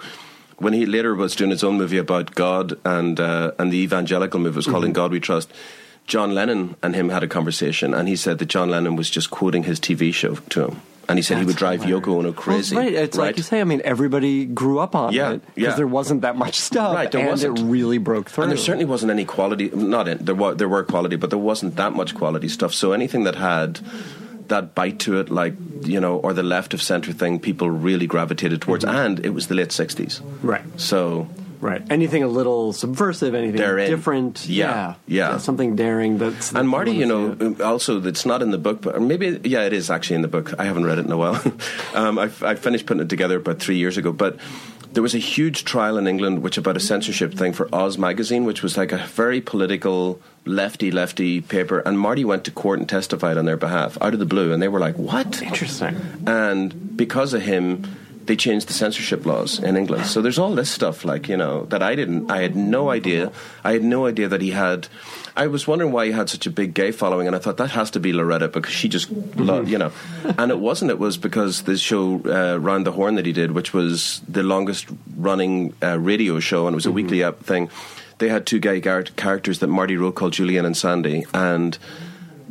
when 0.58 0.74
he 0.74 0.86
later 0.86 1.16
was 1.16 1.36
doing 1.36 1.50
his 1.50 1.64
own 1.64 1.78
movie 1.78 1.98
about 1.98 2.36
God 2.36 2.80
and, 2.86 3.20
uh, 3.20 3.52
and 3.58 3.74
the 3.74 3.78
evangelical 3.78 4.40
movie 4.40 4.56
was 4.56 4.68
called 4.68 4.86
In 4.86 4.94
God 4.94 5.12
We 5.12 5.20
Trust, 5.20 5.52
John 6.06 6.34
Lennon 6.36 6.76
and 6.84 6.96
him 6.96 7.10
had 7.10 7.24
a 7.24 7.28
conversation, 7.28 7.94
and 7.94 8.08
he 8.08 8.16
said 8.16 8.38
that 8.40 8.46
John 8.46 8.70
Lennon 8.70 8.96
was 8.96 9.10
just 9.10 9.32
quoting 9.32 9.64
his 9.64 9.80
TV 9.80 10.14
show 10.14 10.36
to 10.36 10.68
him. 10.68 10.82
And 11.12 11.20
he 11.20 11.24
said 11.24 11.38
he 11.40 11.46
would 11.46 11.58
drive 11.58 11.82
Yoko 11.82 12.18
Ono 12.20 12.32
crazy. 12.32 12.76
Well, 12.76 12.86
right. 12.86 12.94
It's 12.94 13.18
like 13.18 13.36
you 13.38 13.44
say. 13.44 13.60
I 13.60 13.66
mean, 13.66 13.82
everybody 13.84 14.46
grew 14.46 14.80
up 14.80 14.96
on 14.96 15.12
Yeah, 15.14 15.34
it 15.34 15.46
because 15.54 15.72
yeah. 15.74 15.76
there 15.76 15.88
wasn't 15.88 16.22
that 16.22 16.36
much 16.38 16.56
stuff, 16.56 16.96
Right, 16.96 17.12
there 17.12 17.22
and 17.22 17.30
wasn't. 17.30 17.60
it 17.60 17.64
really 17.64 17.98
broke 17.98 18.30
through. 18.30 18.46
And 18.46 18.52
there 18.52 18.58
certainly 18.58 18.86
wasn't 18.86 19.12
any 19.12 19.26
quality. 19.26 19.70
Not 19.74 20.08
in, 20.08 20.24
there 20.24 20.36
were 20.36 20.56
there 20.56 20.70
were 20.70 20.84
quality, 20.84 21.18
but 21.18 21.30
there 21.30 21.40
wasn't 21.40 21.76
that 21.76 21.94
much 21.94 22.16
quality 22.16 22.48
stuff. 22.48 22.74
So 22.74 22.94
anything 22.94 23.26
that 23.26 23.36
had 23.36 23.80
that 24.48 24.74
bite 24.76 25.00
to 25.00 25.20
it, 25.20 25.30
like 25.30 25.54
you 25.84 26.00
know, 26.00 26.18
or 26.18 26.34
the 26.34 26.44
left 26.44 26.74
of 26.74 26.82
center 26.82 27.12
thing, 27.12 27.40
people 27.40 27.70
really 27.70 28.08
gravitated 28.08 28.62
towards. 28.62 28.86
Mm-hmm. 28.86 28.96
And 28.96 29.26
it 29.26 29.32
was 29.34 29.48
the 29.48 29.56
late 29.56 29.70
'60s, 29.70 30.22
right. 30.44 30.64
so 30.80 31.28
Right. 31.62 31.84
Anything 31.92 32.24
a 32.24 32.28
little 32.28 32.74
subversive, 32.74 33.36
anything 33.36 33.62
in. 33.62 33.90
different. 33.90 34.48
Yeah, 34.48 34.96
yeah. 35.08 35.38
Something 35.38 35.76
daring. 35.76 36.18
That's, 36.18 36.50
that 36.50 36.60
And 36.60 36.68
Marty, 36.68 36.94
you 36.94 37.06
know, 37.06 37.38
it. 37.40 37.62
also 37.62 38.00
that's 38.00 38.26
not 38.26 38.42
in 38.42 38.50
the 38.50 38.58
book, 38.58 38.82
but 38.82 39.00
maybe 39.00 39.40
yeah, 39.44 39.66
it 39.66 39.74
is 39.74 39.92
actually 39.92 40.16
in 40.16 40.24
the 40.24 40.28
book. 40.28 40.60
I 40.60 40.66
haven't 40.66 40.86
read 40.86 40.98
it 40.98 41.06
in 41.06 41.12
a 41.12 41.18
while. 41.18 41.40
um, 41.94 42.18
I, 42.18 42.32
I 42.42 42.56
finished 42.56 42.88
putting 42.88 43.04
it 43.04 43.10
together 43.10 43.38
about 43.38 43.60
three 43.60 43.78
years 43.78 43.96
ago, 43.96 44.12
but 44.12 44.38
there 44.94 45.04
was 45.04 45.16
a 45.16 45.20
huge 45.20 45.64
trial 45.64 45.98
in 45.98 46.08
England, 46.08 46.42
which 46.42 46.58
about 46.58 46.76
a 46.76 46.80
censorship 46.80 47.34
thing 47.34 47.54
for 47.54 47.74
Oz 47.74 47.98
magazine, 47.98 48.44
which 48.44 48.64
was 48.64 48.76
like 48.76 48.92
a 48.92 48.98
very 48.98 49.40
political 49.40 50.20
lefty 50.46 50.90
lefty 50.92 51.42
paper, 51.42 51.80
and 51.80 52.00
Marty 52.00 52.26
went 52.26 52.44
to 52.46 52.52
court 52.52 52.80
and 52.80 52.90
testified 52.90 53.38
on 53.38 53.46
their 53.46 53.58
behalf 53.58 53.98
out 54.02 54.14
of 54.14 54.20
the 54.20 54.26
blue, 54.26 54.52
and 54.52 54.62
they 54.62 54.68
were 54.68 54.80
like, 54.80 54.98
"What?" 54.98 55.42
Interesting. 55.42 55.96
and 56.26 56.98
because 56.98 57.34
of 57.34 57.44
him 57.44 57.84
they 58.32 58.38
changed 58.38 58.70
the 58.70 58.74
censorship 58.74 59.26
laws 59.26 59.60
in 59.60 59.76
England. 59.76 60.06
So 60.06 60.22
there's 60.22 60.40
all 60.40 60.56
this 60.56 60.72
stuff 60.72 61.04
like, 61.04 61.28
you 61.28 61.36
know, 61.36 61.66
that 61.66 61.84
I 61.84 61.96
didn't 61.96 62.32
I 62.32 62.42
had 62.42 62.56
no 62.56 62.90
idea. 62.90 63.30
I 63.62 63.74
had 63.74 63.84
no 63.84 64.06
idea 64.06 64.30
that 64.30 64.42
he 64.42 64.52
had 64.52 64.88
I 65.36 65.48
was 65.48 65.68
wondering 65.68 65.92
why 65.92 66.06
he 66.06 66.14
had 66.14 66.30
such 66.30 66.48
a 66.48 66.50
big 66.50 66.74
gay 66.74 66.92
following 66.94 67.28
and 67.28 67.36
I 67.36 67.40
thought 67.40 67.58
that 67.58 67.72
has 67.72 67.92
to 67.92 68.00
be 68.00 68.14
Lauretta 68.14 68.50
because 68.50 68.74
she 68.74 68.88
just 68.88 69.12
loved, 69.36 69.68
you 69.68 69.78
know. 69.78 69.92
And 70.38 70.50
it 70.50 70.60
wasn't 70.60 70.92
it 70.92 70.98
was 70.98 71.18
because 71.18 71.64
the 71.64 71.78
show 71.78 72.22
uh, 72.24 72.58
Round 72.58 72.88
the 72.88 72.94
Horne 72.94 73.16
that 73.16 73.26
he 73.26 73.34
did, 73.34 73.52
which 73.52 73.74
was 73.74 74.22
the 74.30 74.44
longest 74.44 74.88
running 75.18 75.74
uh, 75.84 76.00
radio 76.00 76.40
show 76.40 76.68
and 76.68 76.74
it 76.74 76.80
was 76.80 76.86
a 76.86 76.92
weekly 76.94 77.22
up 77.26 77.44
thing. 77.44 77.70
They 78.20 78.30
had 78.30 78.46
two 78.46 78.60
gay 78.60 78.80
gar- 78.80 79.04
characters 79.04 79.60
that 79.60 79.68
Marty 79.68 79.98
wrote 79.98 80.16
called 80.16 80.32
Julian 80.32 80.66
and 80.66 80.78
Sandy 80.78 81.26
and 81.34 81.78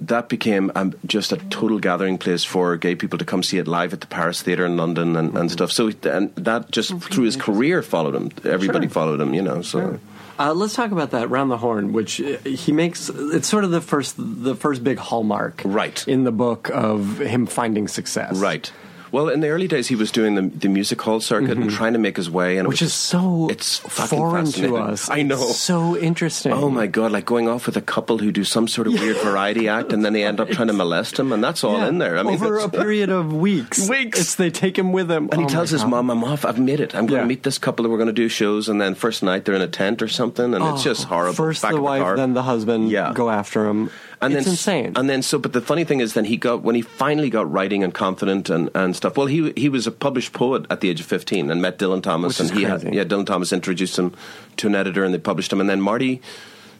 that 0.00 0.28
became 0.28 0.72
um, 0.74 0.94
just 1.06 1.32
a 1.32 1.36
total 1.36 1.78
gathering 1.78 2.18
place 2.18 2.42
for 2.44 2.76
gay 2.76 2.94
people 2.94 3.18
to 3.18 3.24
come 3.24 3.42
see 3.42 3.58
it 3.58 3.68
live 3.68 3.92
at 3.92 4.00
the 4.00 4.06
Paris 4.06 4.42
Theatre 4.42 4.64
in 4.66 4.76
London 4.76 5.16
and, 5.16 5.36
and 5.36 5.50
stuff. 5.50 5.70
So 5.72 5.90
and 6.04 6.34
that 6.36 6.70
just 6.70 6.94
through 6.98 7.24
his 7.24 7.36
career 7.36 7.82
followed 7.82 8.14
him. 8.14 8.30
Everybody 8.44 8.86
Sure. 8.86 8.92
followed 8.92 9.20
him, 9.20 9.34
you 9.34 9.42
know. 9.42 9.62
So 9.62 9.98
Uh, 10.38 10.54
let's 10.54 10.72
talk 10.74 10.90
about 10.90 11.10
that 11.10 11.28
round 11.28 11.50
the 11.50 11.58
horne, 11.58 11.92
which 11.92 12.18
uh, 12.20 12.38
he 12.44 12.72
makes. 12.72 13.10
It's 13.10 13.46
sort 13.46 13.62
of 13.64 13.70
the 13.72 13.82
first, 13.82 14.14
the 14.18 14.54
first 14.54 14.82
big 14.82 14.96
hallmark, 14.98 15.60
Right. 15.66 16.02
in 16.08 16.24
the 16.24 16.32
book 16.32 16.70
of 16.72 17.18
him 17.20 17.44
finding 17.44 17.88
success, 17.88 18.38
right. 18.38 18.72
Well, 19.12 19.28
in 19.28 19.40
the 19.40 19.48
early 19.48 19.66
days, 19.68 19.88
he 19.88 19.94
was 19.96 20.10
doing 20.12 20.34
the, 20.36 20.42
the 20.42 20.68
music 20.68 21.00
hall 21.02 21.20
circuit 21.20 21.58
and 21.58 21.70
trying 21.70 21.92
to 21.94 21.98
make 21.98 22.16
his 22.16 22.30
way, 22.30 22.56
and 22.58 22.60
Mm-hmm. 22.66 22.68
Which 22.70 22.82
is 22.82 22.92
so 22.94 23.48
it's 23.50 23.78
fucking 23.78 24.18
foreign 24.18 24.46
to 24.52 24.76
us. 24.76 25.08
I 25.10 25.22
know. 25.22 25.40
It's 25.42 25.56
so 25.56 25.96
interesting. 25.96 26.52
Oh 26.52 26.70
my 26.70 26.86
god! 26.86 27.10
Like 27.12 27.24
going 27.24 27.48
off 27.48 27.66
with 27.66 27.76
a 27.76 27.80
couple 27.82 28.18
who 28.18 28.30
do 28.30 28.44
some 28.44 28.68
sort 28.68 28.86
of 28.86 28.92
weird 28.94 29.16
variety 29.18 29.66
act, 29.68 29.92
and 29.92 30.04
then 30.04 30.12
they 30.12 30.24
end 30.24 30.38
up 30.40 30.48
trying 30.50 30.68
to 30.68 30.72
molest 30.72 31.18
him, 31.18 31.32
and 31.32 31.42
that's 31.42 31.64
all 31.64 31.78
Yeah. 31.78 31.88
in 31.88 31.98
there. 31.98 32.18
I 32.18 32.22
mean, 32.22 32.34
over 32.34 32.58
a 32.58 32.68
period 32.68 33.10
of 33.10 33.32
weeks. 33.32 33.88
Weeks. 33.88 34.20
It's 34.20 34.34
they 34.36 34.50
take 34.50 34.78
him 34.78 34.92
with 34.92 35.08
them, 35.08 35.24
And 35.32 35.40
he 35.40 35.44
Oh 35.44 35.48
my 35.48 35.52
tells 35.52 35.70
his 35.70 35.82
God. 35.82 35.90
mom, 35.90 36.10
"I'm 36.10 36.22
off. 36.24 36.44
I've 36.44 36.58
made 36.60 36.80
it. 36.80 36.94
I'm 36.94 37.06
going 37.06 37.18
Yeah. 37.18 37.22
to 37.22 37.28
meet 37.28 37.42
this 37.42 37.58
couple. 37.58 37.82
that 37.82 37.88
We're 37.90 37.96
going 37.98 38.06
to 38.06 38.12
do 38.12 38.28
shows." 38.28 38.68
And 38.68 38.80
then 38.80 38.94
first 38.94 39.22
night 39.22 39.44
they're 39.44 39.54
in 39.56 39.62
a 39.62 39.68
tent 39.68 40.02
or 40.02 40.08
something, 40.08 40.54
and 40.54 40.64
it's 40.64 40.84
just 40.84 41.04
horrible. 41.04 41.30
Oh, 41.30 41.34
First 41.34 41.62
Back 41.62 41.72
the 41.74 41.80
wife, 41.80 42.02
car. 42.02 42.16
then 42.16 42.34
the 42.34 42.42
husband. 42.44 42.90
Yeah. 42.90 43.12
go 43.14 43.30
after 43.30 43.66
him. 43.66 43.90
And 44.22 44.34
it's 44.34 44.44
then 44.44 44.52
insane. 44.52 44.92
And 44.96 45.08
then 45.08 45.22
so, 45.22 45.38
but 45.38 45.54
the 45.54 45.62
funny 45.62 45.84
thing 45.84 46.00
is, 46.00 46.12
then 46.12 46.26
he 46.26 46.36
got 46.36 46.62
when 46.62 46.74
he 46.74 46.82
finally 46.82 47.30
got 47.30 47.50
writing 47.50 47.82
and 47.82 47.94
confident 47.94 48.50
and, 48.50 48.68
and 48.74 48.94
stuff. 48.94 49.16
Well, 49.16 49.26
he 49.26 49.52
he 49.56 49.68
was 49.68 49.86
a 49.86 49.90
published 49.90 50.34
poet 50.34 50.66
at 50.68 50.80
the 50.80 50.90
age 50.90 51.00
of 51.00 51.06
fifteen 51.06 51.50
and 51.50 51.62
met 51.62 51.78
Dylan 51.78 52.02
Thomas, 52.02 52.38
Which 52.38 52.50
and 52.50 52.58
he 52.58 52.64
had 52.64 52.82
yeah 52.94 53.04
Dylan 53.04 53.26
Thomas 53.26 53.52
introduced 53.52 53.98
him 53.98 54.14
to 54.58 54.66
an 54.66 54.74
editor, 54.74 55.04
and 55.04 55.14
they 55.14 55.18
published 55.18 55.52
him. 55.52 55.60
And 55.60 55.68
then 55.68 55.80
Marty. 55.80 56.20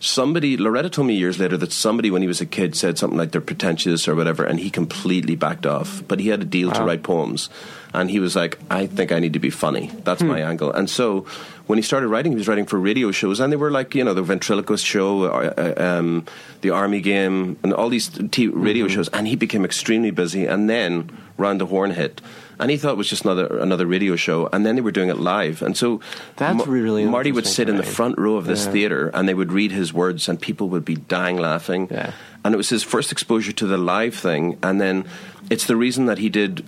Somebody, 0.03 0.57
Lauretta 0.57 0.91
told 0.91 1.09
me 1.09 1.15
years 1.15 1.39
later 1.39 1.59
that 1.59 1.73
somebody, 1.73 2.11
when 2.11 2.23
he 2.23 2.27
was 2.27 2.41
a 2.41 2.47
kid, 2.47 2.75
said 2.75 2.97
something 2.97 3.19
like 3.19 3.33
they're 3.33 3.41
pretentious 3.43 4.09
or 4.09 4.15
whatever, 4.15 4.45
and 4.45 4.59
he 4.59 4.71
completely 4.71 5.37
backed 5.37 5.67
off. 5.67 6.03
But 6.09 6.21
he 6.21 6.29
had 6.29 6.41
a 6.41 6.47
deal 6.47 6.73
to 6.73 6.83
write 6.83 7.03
poems, 7.03 7.51
and 7.93 8.11
he 8.11 8.19
was 8.19 8.35
like, 8.35 8.59
"I 8.71 8.87
think 8.87 9.13
I 9.13 9.19
need 9.19 9.35
to 9.35 9.39
be 9.39 9.51
funny. 9.51 9.91
That's 10.05 10.23
hmm. 10.23 10.29
my 10.29 10.41
angle." 10.41 10.73
And 10.73 10.89
so, 10.89 11.27
when 11.71 11.79
he 11.79 11.83
started 11.83 12.09
writing, 12.09 12.33
he 12.33 12.37
was 12.37 12.49
writing 12.49 12.67
for 12.67 12.81
radio 12.81 13.13
shows, 13.13 13.39
and 13.39 13.53
they 13.53 13.57
were 13.57 13.71
like, 13.71 13.95
you 13.95 14.03
know, 14.03 14.13
the 14.13 14.25
ventriloquist 14.25 14.85
show, 14.85 15.23
uh, 15.27 15.55
uh, 15.57 15.75
um, 15.81 16.27
the 16.63 16.71
Army 16.71 17.01
Game, 17.01 17.57
and 17.63 17.73
all 17.73 17.89
these 17.89 18.11
t- 18.33 18.49
radio 18.49 18.89
shows. 18.89 19.09
And 19.11 19.29
he 19.29 19.37
became 19.37 19.65
extremely 19.65 20.11
busy. 20.11 20.47
And 20.47 20.69
then 20.69 21.17
Round 21.39 21.61
the 21.61 21.67
Horne 21.67 21.93
hit, 21.93 22.21
and 22.59 22.73
he 22.73 22.77
thought 22.77 22.95
it 22.95 22.97
was 22.99 23.09
just 23.09 23.25
another 23.25 23.47
another 23.59 23.87
radio 23.87 24.17
show. 24.17 24.49
And 24.53 24.67
then 24.67 24.75
they 24.75 24.81
were 24.83 24.91
doing 24.91 25.11
it 25.11 25.19
live, 25.19 25.63
and 25.63 25.77
so 25.77 26.01
That's 26.43 26.67
really 26.67 27.05
Marty 27.05 27.31
would 27.31 27.47
sit 27.47 27.69
in 27.69 27.77
the 27.77 27.85
front 27.85 28.19
row 28.19 28.35
of 28.35 28.47
this 28.47 28.67
Yeah. 28.67 28.73
theater, 28.73 29.11
and 29.15 29.29
they 29.29 29.35
would 29.35 29.53
read 29.53 29.71
his 29.71 29.95
words, 29.95 30.29
and 30.29 30.41
people 30.41 30.69
would 30.71 30.85
be 30.85 30.97
dying 30.97 31.39
laughing. 31.39 31.87
Yeah. 31.89 32.11
And 32.45 32.53
it 32.53 32.57
was 32.57 32.69
his 32.69 32.83
first 32.83 33.13
exposure 33.13 33.53
to 33.53 33.67
the 33.69 33.79
live 33.79 34.17
thing, 34.17 34.59
and 34.61 34.81
then 34.81 35.05
it's 35.51 35.67
the 35.67 35.77
reason 35.77 36.07
that 36.07 36.19
he 36.19 36.29
did 36.31 36.65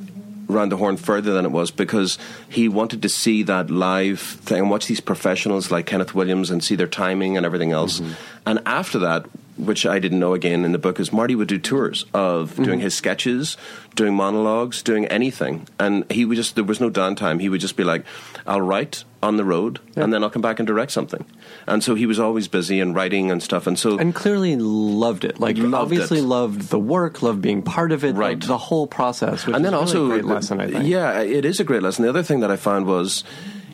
round 0.53 0.73
the 0.73 0.77
horne 0.77 0.97
further 0.97 1.33
than 1.33 1.45
it 1.45 1.51
was 1.51 1.71
because 1.71 2.19
he 2.49 2.69
wanted 2.69 3.03
to 3.03 3.09
see 3.09 3.43
that 3.45 3.71
live 3.71 4.21
thing 4.21 4.61
and 4.61 4.71
watch 4.71 4.87
these 4.87 5.01
professionals 5.01 5.71
like 5.71 5.87
Kenneth 5.87 6.15
Williams 6.15 6.51
and 6.51 6.63
see 6.63 6.75
their 6.75 6.87
timing 6.87 7.37
and 7.37 7.47
everything 7.47 7.73
else. 7.73 8.01
Mm-hmm. 8.01 8.13
And 8.47 8.61
after 8.67 8.99
that, 9.01 9.27
which 9.57 9.87
I 9.87 9.99
didn't 9.99 10.19
know 10.19 10.35
again 10.35 10.65
in 10.65 10.73
the 10.73 10.79
book, 10.79 10.99
is 10.99 11.13
Marty 11.13 11.35
would 11.35 11.49
do 11.49 11.59
tours 11.59 12.05
of 12.15 12.57
doing 12.57 12.81
his 12.81 12.95
sketches, 12.95 13.57
doing 13.95 14.15
monologues, 14.15 14.83
doing 14.83 15.07
anything, 15.07 15.69
and 15.79 16.11
he 16.11 16.25
would 16.25 16.37
just 16.37 16.55
there 16.55 16.65
was 16.65 16.81
no 16.81 16.91
downtime. 16.91 17.41
He 17.41 17.49
would 17.49 17.61
just 17.61 17.77
be 17.77 17.85
like, 17.85 18.05
"I'll 18.47 18.63
write 18.63 19.05
on 19.23 19.37
the 19.37 19.45
road, 19.45 19.81
and 19.95 20.13
then 20.13 20.25
I'll 20.25 20.31
come 20.31 20.43
back 20.43 20.59
and 20.59 20.67
direct 20.67 20.91
something." 20.91 21.25
And 21.67 21.83
so 21.85 21.95
he 21.95 22.07
was 22.07 22.19
always 22.19 22.49
busy 22.49 22.81
and 22.81 22.95
writing 22.95 23.31
and 23.31 23.43
stuff, 23.43 23.67
and 23.67 23.79
so 23.79 23.99
and 23.99 24.15
clearly 24.15 24.57
loved 24.57 25.25
it. 25.25 25.39
Like 25.41 25.57
Loved 25.59 25.75
obviously 25.75 26.19
it. 26.19 26.25
loved 26.25 26.71
the 26.71 26.79
work, 26.79 27.23
loved 27.23 27.41
being 27.41 27.63
part 27.63 27.93
of 27.93 28.05
it, 28.05 28.15
Right. 28.17 28.41
the 28.41 28.59
whole 28.59 28.87
process. 28.87 29.47
Which 29.47 29.55
and 29.55 29.65
then 29.65 29.73
is 29.75 29.81
also 29.81 30.07
really 30.07 30.19
a 30.21 30.23
great 30.23 30.35
lesson. 30.35 30.61
I 30.61 30.71
think. 30.71 30.87
Yeah, 30.87 31.21
it 31.21 31.45
is 31.45 31.61
a 31.61 31.65
great 31.65 31.83
lesson. 31.83 32.03
The 32.03 32.09
other 32.11 32.23
thing 32.23 32.41
that 32.41 32.51
I 32.51 32.57
found 32.57 32.87
was 32.87 33.23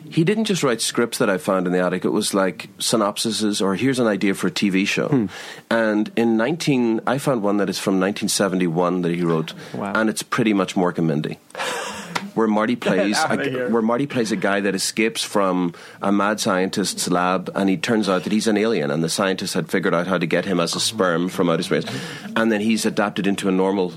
he 0.09 0.23
didn't 0.23 0.45
just 0.45 0.63
write 0.63 0.81
scripts 0.81 1.19
that 1.19 1.29
I 1.29 1.37
found 1.37 1.67
in 1.67 1.73
the 1.73 1.79
attic. 1.79 2.03
It 2.03 2.09
was 2.09 2.33
like 2.33 2.67
synopsises 2.79 3.61
or 3.61 3.75
here's 3.75 3.99
an 3.99 4.07
idea 4.07 4.33
for 4.33 4.47
a 4.47 4.51
TV 4.51 4.85
show. 4.87 5.07
Hmm. 5.07 5.25
And 5.69 6.11
in 6.15 6.35
19, 6.37 7.01
I 7.05 7.17
found 7.19 7.43
one 7.43 7.57
that 7.57 7.69
is 7.69 7.77
from 7.79 7.99
1971 7.99 9.01
that 9.03 9.13
he 9.13 9.21
wrote, 9.23 9.53
Wow. 9.73 9.93
and 9.95 10.09
it's 10.09 10.23
pretty 10.23 10.53
much 10.53 10.75
Mork 10.75 10.97
and 10.97 11.07
Mindy. 11.07 11.37
Where 12.39 12.47
Marty 12.47 12.77
plays, 12.77 13.17
a, 13.19 13.67
where 13.67 13.81
Marty 13.81 14.07
plays 14.07 14.31
a 14.31 14.37
guy 14.37 14.61
that 14.61 14.73
escapes 14.73 15.21
from 15.21 15.73
a 16.01 16.09
mad 16.09 16.39
scientist's 16.39 17.09
lab, 17.09 17.51
and 17.53 17.69
he 17.69 17.75
turns 17.75 18.07
out 18.07 18.23
that 18.23 18.31
he's 18.31 18.47
an 18.47 18.55
alien, 18.55 18.91
and 18.91 19.03
the 19.03 19.09
scientist 19.09 19.55
had 19.55 19.69
figured 19.69 19.93
out 19.93 20.07
how 20.07 20.17
to 20.17 20.25
get 20.25 20.45
him 20.45 20.57
as 20.57 20.73
a 20.73 20.79
sperm 20.79 21.27
from 21.27 21.49
outer 21.49 21.63
space, 21.63 21.83
and 22.37 22.49
then 22.49 22.61
he's 22.61 22.85
adapted 22.85 23.27
into 23.27 23.49
a 23.49 23.51
normal 23.51 23.95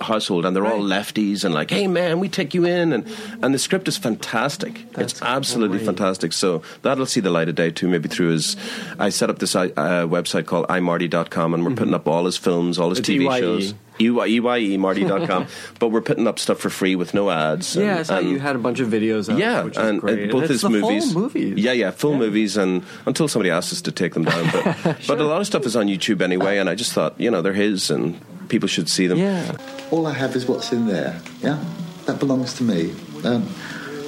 household, 0.00 0.44
and 0.44 0.54
they're 0.54 0.66
all 0.66 0.80
lefties, 0.80 1.44
and 1.44 1.54
like, 1.54 1.70
hey 1.70 1.86
man, 1.86 2.20
we 2.20 2.28
take 2.28 2.54
you 2.54 2.64
in, 2.64 2.92
and 2.92 3.06
and 3.42 3.54
the 3.54 3.58
script 3.58 3.88
is 3.88 3.96
fantastic. 3.96 4.84
it's 4.98 5.20
absolutely 5.22 5.78
great. 5.78 5.86
fantastic. 5.86 6.32
So 6.32 6.62
that'll 6.82 7.06
see 7.06 7.20
the 7.20 7.30
light 7.30 7.48
of 7.48 7.54
day 7.54 7.70
too, 7.70 7.88
maybe 7.88 8.08
through 8.08 8.30
his. 8.30 8.56
I 8.98 9.08
set 9.10 9.30
up 9.30 9.38
this 9.38 9.54
uh, 9.54 9.68
website 9.68 10.46
called 10.46 10.66
imarty.com, 10.68 11.54
and 11.54 11.64
we're 11.64 11.74
putting 11.74 11.94
up 11.94 12.08
all 12.08 12.24
his 12.26 12.36
films, 12.36 12.78
all 12.78 12.90
his 12.90 12.98
It's 13.00 13.08
TV 13.08 13.28
EYE. 13.30 13.40
shows. 13.40 13.74
E 14.00 14.08
EYE, 14.10 14.76
Marty.com. 14.76 15.46
but 15.78 15.88
we're 15.90 16.00
putting 16.00 16.26
up 16.26 16.40
stuff 16.40 16.58
for 16.58 16.68
free 16.68 16.96
with 16.96 17.14
no 17.14 17.30
ads. 17.30 17.76
Yeah, 17.76 17.82
and- 17.90 17.98
I 18.00 18.02
saw 18.02 18.18
and- 18.18 18.28
you 18.28 18.40
had 18.40 18.56
a 18.56 18.58
bunch 18.58 18.80
of 18.80 18.88
videos. 18.88 19.32
Up, 19.32 19.38
yeah, 19.38 19.62
which 19.62 19.76
is 19.76 19.82
and, 19.84 20.02
and 20.02 20.32
both 20.32 20.48
his 20.48 20.64
movies, 20.64 21.14
movies. 21.14 21.58
Yeah, 21.58 21.70
yeah, 21.70 21.92
full 21.92 22.16
movies, 22.16 22.56
and 22.56 22.82
until 23.06 23.28
somebody 23.28 23.50
asks 23.50 23.72
us 23.72 23.82
to 23.82 23.92
take 23.92 24.14
them 24.14 24.24
down, 24.24 24.50
but 24.52 24.98
but 25.06 25.20
a 25.20 25.24
lot 25.24 25.40
of 25.40 25.46
stuff 25.46 25.64
is 25.64 25.76
on 25.76 25.86
YouTube 25.86 26.22
anyway, 26.22 26.58
and 26.58 26.68
I 26.68 26.74
just 26.74 26.92
thought, 26.92 27.14
you 27.20 27.30
know, 27.30 27.40
they're 27.40 27.52
his, 27.52 27.88
and 27.88 28.20
people 28.48 28.68
should 28.68 28.88
see 28.88 29.06
them. 29.06 29.18
yeah. 29.18 29.56
All 29.90 30.06
I 30.06 30.12
have 30.12 30.34
is 30.36 30.46
what's 30.46 30.72
in 30.72 30.86
there. 30.86 31.20
Yeah, 31.40 31.62
that 32.06 32.18
belongs 32.18 32.54
to 32.54 32.62
me. 32.64 32.92
Um, 33.24 33.44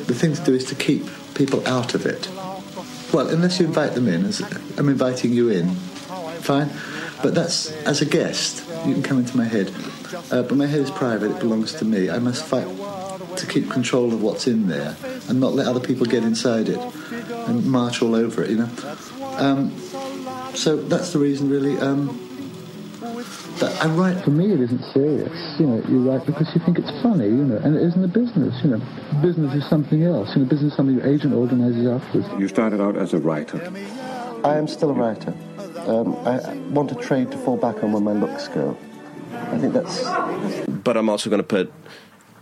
the 0.06 0.14
thing 0.14 0.34
to 0.34 0.42
do 0.44 0.54
is 0.54 0.64
to 0.66 0.74
keep 0.74 1.04
people 1.34 1.66
out 1.66 1.94
of 1.94 2.06
it. 2.06 2.28
Well, 3.12 3.28
unless 3.28 3.60
you 3.60 3.66
invite 3.66 3.94
them 3.94 4.08
in, 4.08 4.24
as 4.24 4.40
I'm 4.78 4.88
inviting 4.88 5.32
you 5.32 5.48
in, 5.48 5.70
fine. 6.42 6.70
But 7.22 7.34
that's 7.34 7.72
as 7.84 8.02
a 8.02 8.04
guest. 8.04 8.64
You 8.84 8.92
can 8.92 9.02
come 9.02 9.18
into 9.18 9.36
my 9.36 9.44
head, 9.44 9.72
uh, 10.30 10.42
but 10.42 10.56
my 10.56 10.66
head 10.66 10.80
is 10.80 10.90
private. 10.90 11.30
It 11.30 11.40
belongs 11.40 11.72
to 11.74 11.84
me. 11.84 12.10
I 12.10 12.18
must 12.18 12.44
fight 12.44 12.66
to 13.36 13.46
keep 13.46 13.70
control 13.70 14.12
of 14.12 14.22
what's 14.22 14.46
in 14.46 14.68
there 14.68 14.96
and 15.28 15.40
not 15.40 15.52
let 15.54 15.66
other 15.66 15.80
people 15.80 16.06
get 16.06 16.22
inside 16.24 16.68
it 16.68 16.78
and 17.48 17.64
march 17.66 18.02
all 18.02 18.14
over 18.14 18.42
it. 18.42 18.50
You 18.50 18.58
know. 18.58 18.70
Um, 19.38 19.72
so 20.54 20.76
that's 20.76 21.12
the 21.12 21.18
reason, 21.18 21.48
really. 21.48 21.78
Um, 21.78 22.20
that 23.60 23.82
I 23.84 23.88
write 23.88 24.22
for 24.24 24.30
me 24.30 24.52
it 24.52 24.60
isn't 24.60 24.82
serious. 24.92 25.32
You 25.58 25.66
know 25.66 25.82
you 25.88 26.08
write 26.08 26.26
because 26.26 26.48
you 26.54 26.60
think 26.64 26.78
it's 26.78 26.90
funny 27.02 27.26
you 27.26 27.44
know 27.44 27.56
and 27.58 27.76
it 27.76 27.82
isn't 27.82 28.04
a 28.04 28.08
business 28.08 28.54
you 28.62 28.70
know. 28.70 28.82
Business 29.22 29.54
is 29.54 29.68
something 29.68 30.02
else 30.02 30.34
you 30.34 30.42
know 30.42 30.48
business 30.48 30.72
is 30.72 30.76
something 30.76 30.96
your 30.96 31.06
agent 31.06 31.34
organizes 31.34 31.86
afterwards. 31.86 32.28
You 32.40 32.48
started 32.48 32.80
out 32.80 32.96
as 32.96 33.14
a 33.14 33.18
writer. 33.18 33.60
I 34.44 34.56
am 34.56 34.68
still 34.68 34.90
a 34.90 34.94
writer. 34.94 35.34
Um, 35.86 36.16
I 36.26 36.38
I 36.40 36.54
want 36.70 36.92
a 36.92 36.96
trade 36.96 37.30
to 37.32 37.38
fall 37.38 37.56
back 37.56 37.82
on 37.82 37.92
when 37.92 38.04
my 38.04 38.12
looks 38.12 38.48
go. 38.48 38.76
I 39.32 39.58
think 39.58 39.72
that's 39.72 40.02
But 40.68 40.96
I'm 40.96 41.08
also 41.08 41.30
going 41.30 41.38
to 41.40 41.46
put 41.46 41.72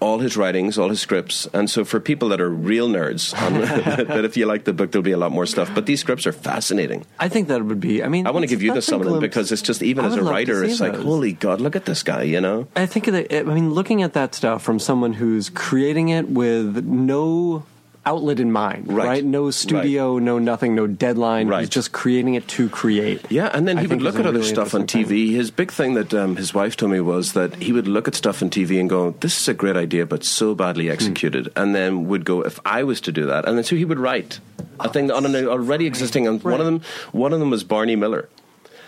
all 0.05 0.19
his 0.19 0.37
writings, 0.37 0.79
all 0.79 0.91
his 0.91 1.01
scripts, 1.01 1.47
and 1.55 1.71
so 1.71 1.83
for 1.83 1.99
people 1.99 2.29
that 2.29 2.41
are 2.41 2.51
real 2.51 2.89
nerds, 2.89 3.33
um, 3.41 3.55
that 4.07 4.25
if 4.25 4.37
you 4.37 4.45
like 4.45 4.65
the 4.65 4.73
book, 4.75 4.93
there'll 4.93 5.03
be 5.03 5.13
a 5.13 5.17
lot 5.17 5.33
more 5.33 5.47
stuff. 5.47 5.75
But 5.75 5.87
these 5.87 6.01
scripts 6.01 6.27
are 6.27 6.33
fascinating. 6.33 7.07
I 7.19 7.29
think 7.29 7.49
that 7.49 7.65
would 7.65 7.81
be. 7.81 8.03
I 8.03 8.09
mean, 8.09 8.27
I 8.27 8.31
want 8.31 8.43
to 8.43 8.47
give 8.47 8.63
you 8.63 8.71
the 8.71 8.75
that's 8.75 8.87
some 8.87 9.01
of 9.01 9.07
them 9.09 9.21
because 9.21 9.51
it's 9.51 9.63
just 9.63 9.83
even 9.83 10.05
as 10.05 10.13
a 10.13 10.17
would 10.17 10.25
love 10.25 10.33
to 10.33 10.35
writer, 10.35 10.65
it's 10.65 10.81
like, 10.81 10.95
holy 10.95 11.33
God, 11.33 11.63
look 11.63 11.75
at 11.75 11.87
this 11.87 12.03
guy, 12.03 12.23
you 12.23 12.41
know. 12.41 12.69
I 12.77 12.85
think 12.85 13.07
that 13.07 13.33
I 13.33 13.43
mean, 13.43 13.73
looking 13.73 14.03
at 14.03 14.13
that 14.13 14.35
stuff 14.35 14.63
from 14.63 14.79
someone 14.79 15.15
who's 15.15 15.49
creating 15.49 16.11
it 16.11 16.29
with 16.29 16.85
no 16.85 17.65
outlet 18.07 18.39
in 18.41 18.53
mind, 18.53 18.87
Right. 18.89 19.07
right? 19.07 19.25
No 19.25 19.51
studio, 19.51 20.19
no 20.19 20.39
nothing, 20.39 20.75
no 20.75 20.87
deadline. 20.87 21.49
Right. 21.49 21.61
He's 21.61 21.69
just 21.71 21.93
creating 21.93 22.35
it 22.35 22.47
to 22.49 22.69
create. 22.69 23.21
Yeah, 23.31 23.51
and 23.55 23.67
then 23.67 23.79
I 23.79 23.83
he 23.83 23.87
would 23.87 24.03
look 24.03 24.17
at 24.19 24.27
other 24.27 24.39
really 24.39 24.49
stuff 24.49 24.75
on 24.75 24.87
TV. 24.87 25.07
thing. 25.29 25.37
His 25.37 25.51
big 25.51 25.71
thing 25.73 25.95
that 25.95 26.13
um, 26.15 26.37
his 26.37 26.53
wife 26.55 26.77
told 26.77 26.93
me 26.93 27.01
was 27.01 27.33
that 27.33 27.55
he 27.57 27.73
would 27.73 27.89
look 27.89 28.07
at 28.09 28.15
stuff 28.15 28.43
on 28.43 28.51
TV 28.51 28.79
and 28.81 28.89
go, 28.91 29.15
"This 29.21 29.41
is 29.41 29.49
a 29.49 29.55
great 29.55 29.77
idea, 29.77 30.07
but 30.07 30.25
so 30.25 30.51
Hmm. 30.53 30.57
badly 30.59 30.91
executed," 30.91 31.51
and 31.57 31.75
then 31.75 32.07
would 32.09 32.25
go, 32.25 32.43
"If 32.43 32.61
I 32.65 32.83
was 32.85 33.01
to 33.03 33.13
do 33.13 33.27
that," 33.27 33.47
and 33.49 33.57
then 33.57 33.65
so 33.65 33.77
he 33.77 33.85
would 33.85 33.99
write 33.99 34.39
a 34.81 34.89
thing 34.89 35.11
on 35.11 35.25
an 35.25 35.35
already 35.47 35.87
existing. 35.87 36.27
And 36.27 36.43
one 36.43 36.61
of 36.61 36.67
them, 36.67 36.81
one 37.13 37.33
of 37.33 37.41
them 37.41 37.51
was 37.51 37.65
Barney 37.65 37.97
Miller. 37.97 38.29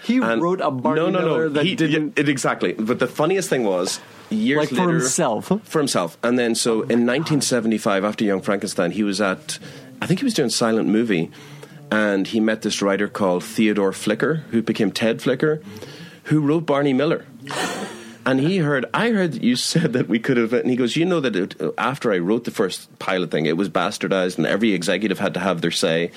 He 0.07 0.19
And 0.19 0.41
wrote 0.41 0.61
a 0.61 0.71
Barney 0.71 1.01
no, 1.01 1.11
no, 1.11 1.19
Miller 1.19 1.49
no. 1.49 1.55
that 1.55 1.65
he, 1.67 1.75
didn't. 1.75 2.15
yeah, 2.17 2.23
it, 2.23 2.29
exactly. 2.29 2.75
But 2.75 3.01
the 3.01 3.09
funniest 3.09 3.49
thing 3.49 3.65
was 3.65 3.99
years 4.31 4.59
Like 4.61 4.69
for 4.69 4.89
himself? 4.89 5.53
For 5.65 5.79
himself, 5.81 6.17
and 6.23 6.39
then 6.39 6.55
so 6.55 6.83
in 6.83 7.05
1975, 7.07 8.05
after 8.05 8.25
Young 8.25 8.41
Frankenstein, 8.41 8.93
he 8.93 9.03
was 9.03 9.21
at, 9.21 9.59
I 10.01 10.07
think 10.07 10.21
he 10.21 10.25
was 10.25 10.35
doing 10.35 10.51
silent 10.51 10.89
movie, 10.89 11.31
and 11.91 12.29
he 12.29 12.39
met 12.39 12.63
this 12.63 12.81
writer 12.83 13.09
called 13.09 13.43
Theodore 13.43 13.93
Flicker, 13.93 14.45
who 14.51 14.63
became 14.63 14.93
Ted 14.93 15.21
Flicker, 15.23 15.61
who 16.25 16.41
wrote 16.41 16.67
Barney 16.67 16.93
Miller. 16.93 17.27
And 18.27 18.41
he 18.41 18.59
heard, 18.59 18.87
I 18.93 19.11
heard 19.11 19.35
that 19.35 19.43
you 19.45 19.55
said 19.55 19.93
that 19.93 20.09
we 20.09 20.19
could 20.19 20.37
have, 20.37 20.53
and 20.53 20.69
he 20.69 20.75
goes, 20.75 20.97
you 20.97 21.05
know 21.05 21.21
that 21.21 21.37
it, 21.37 21.55
after 21.79 22.13
I 22.13 22.19
wrote 22.19 22.43
the 22.43 22.51
first 22.51 22.99
pilot 22.99 23.31
thing, 23.31 23.47
it 23.47 23.57
was 23.57 23.69
bastardized 23.69 24.37
and 24.37 24.49
every 24.49 24.73
executive 24.73 25.21
had 25.21 25.33
to 25.35 25.41
have 25.41 25.61
their 25.61 25.71
say. 25.71 26.11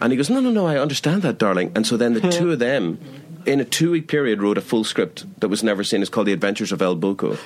And 0.00 0.12
he 0.12 0.16
goes, 0.16 0.30
no, 0.30 0.38
no, 0.38 0.52
no, 0.52 0.64
I 0.64 0.78
understand 0.78 1.22
that, 1.22 1.38
darling. 1.38 1.72
And 1.74 1.84
so 1.84 1.96
then 1.96 2.14
the 2.14 2.20
two 2.30 2.52
of 2.52 2.60
them, 2.60 3.00
in 3.46 3.60
a 3.60 3.64
two 3.64 3.90
week 3.92 4.08
period, 4.08 4.42
wrote 4.42 4.58
a 4.58 4.60
full 4.60 4.84
script 4.84 5.24
that 5.40 5.48
was 5.48 5.62
never 5.62 5.84
seen. 5.84 6.02
It's 6.02 6.10
called 6.10 6.26
The 6.26 6.32
Adventures 6.32 6.72
of 6.72 6.82
El 6.82 6.96
Buco. 6.96 7.38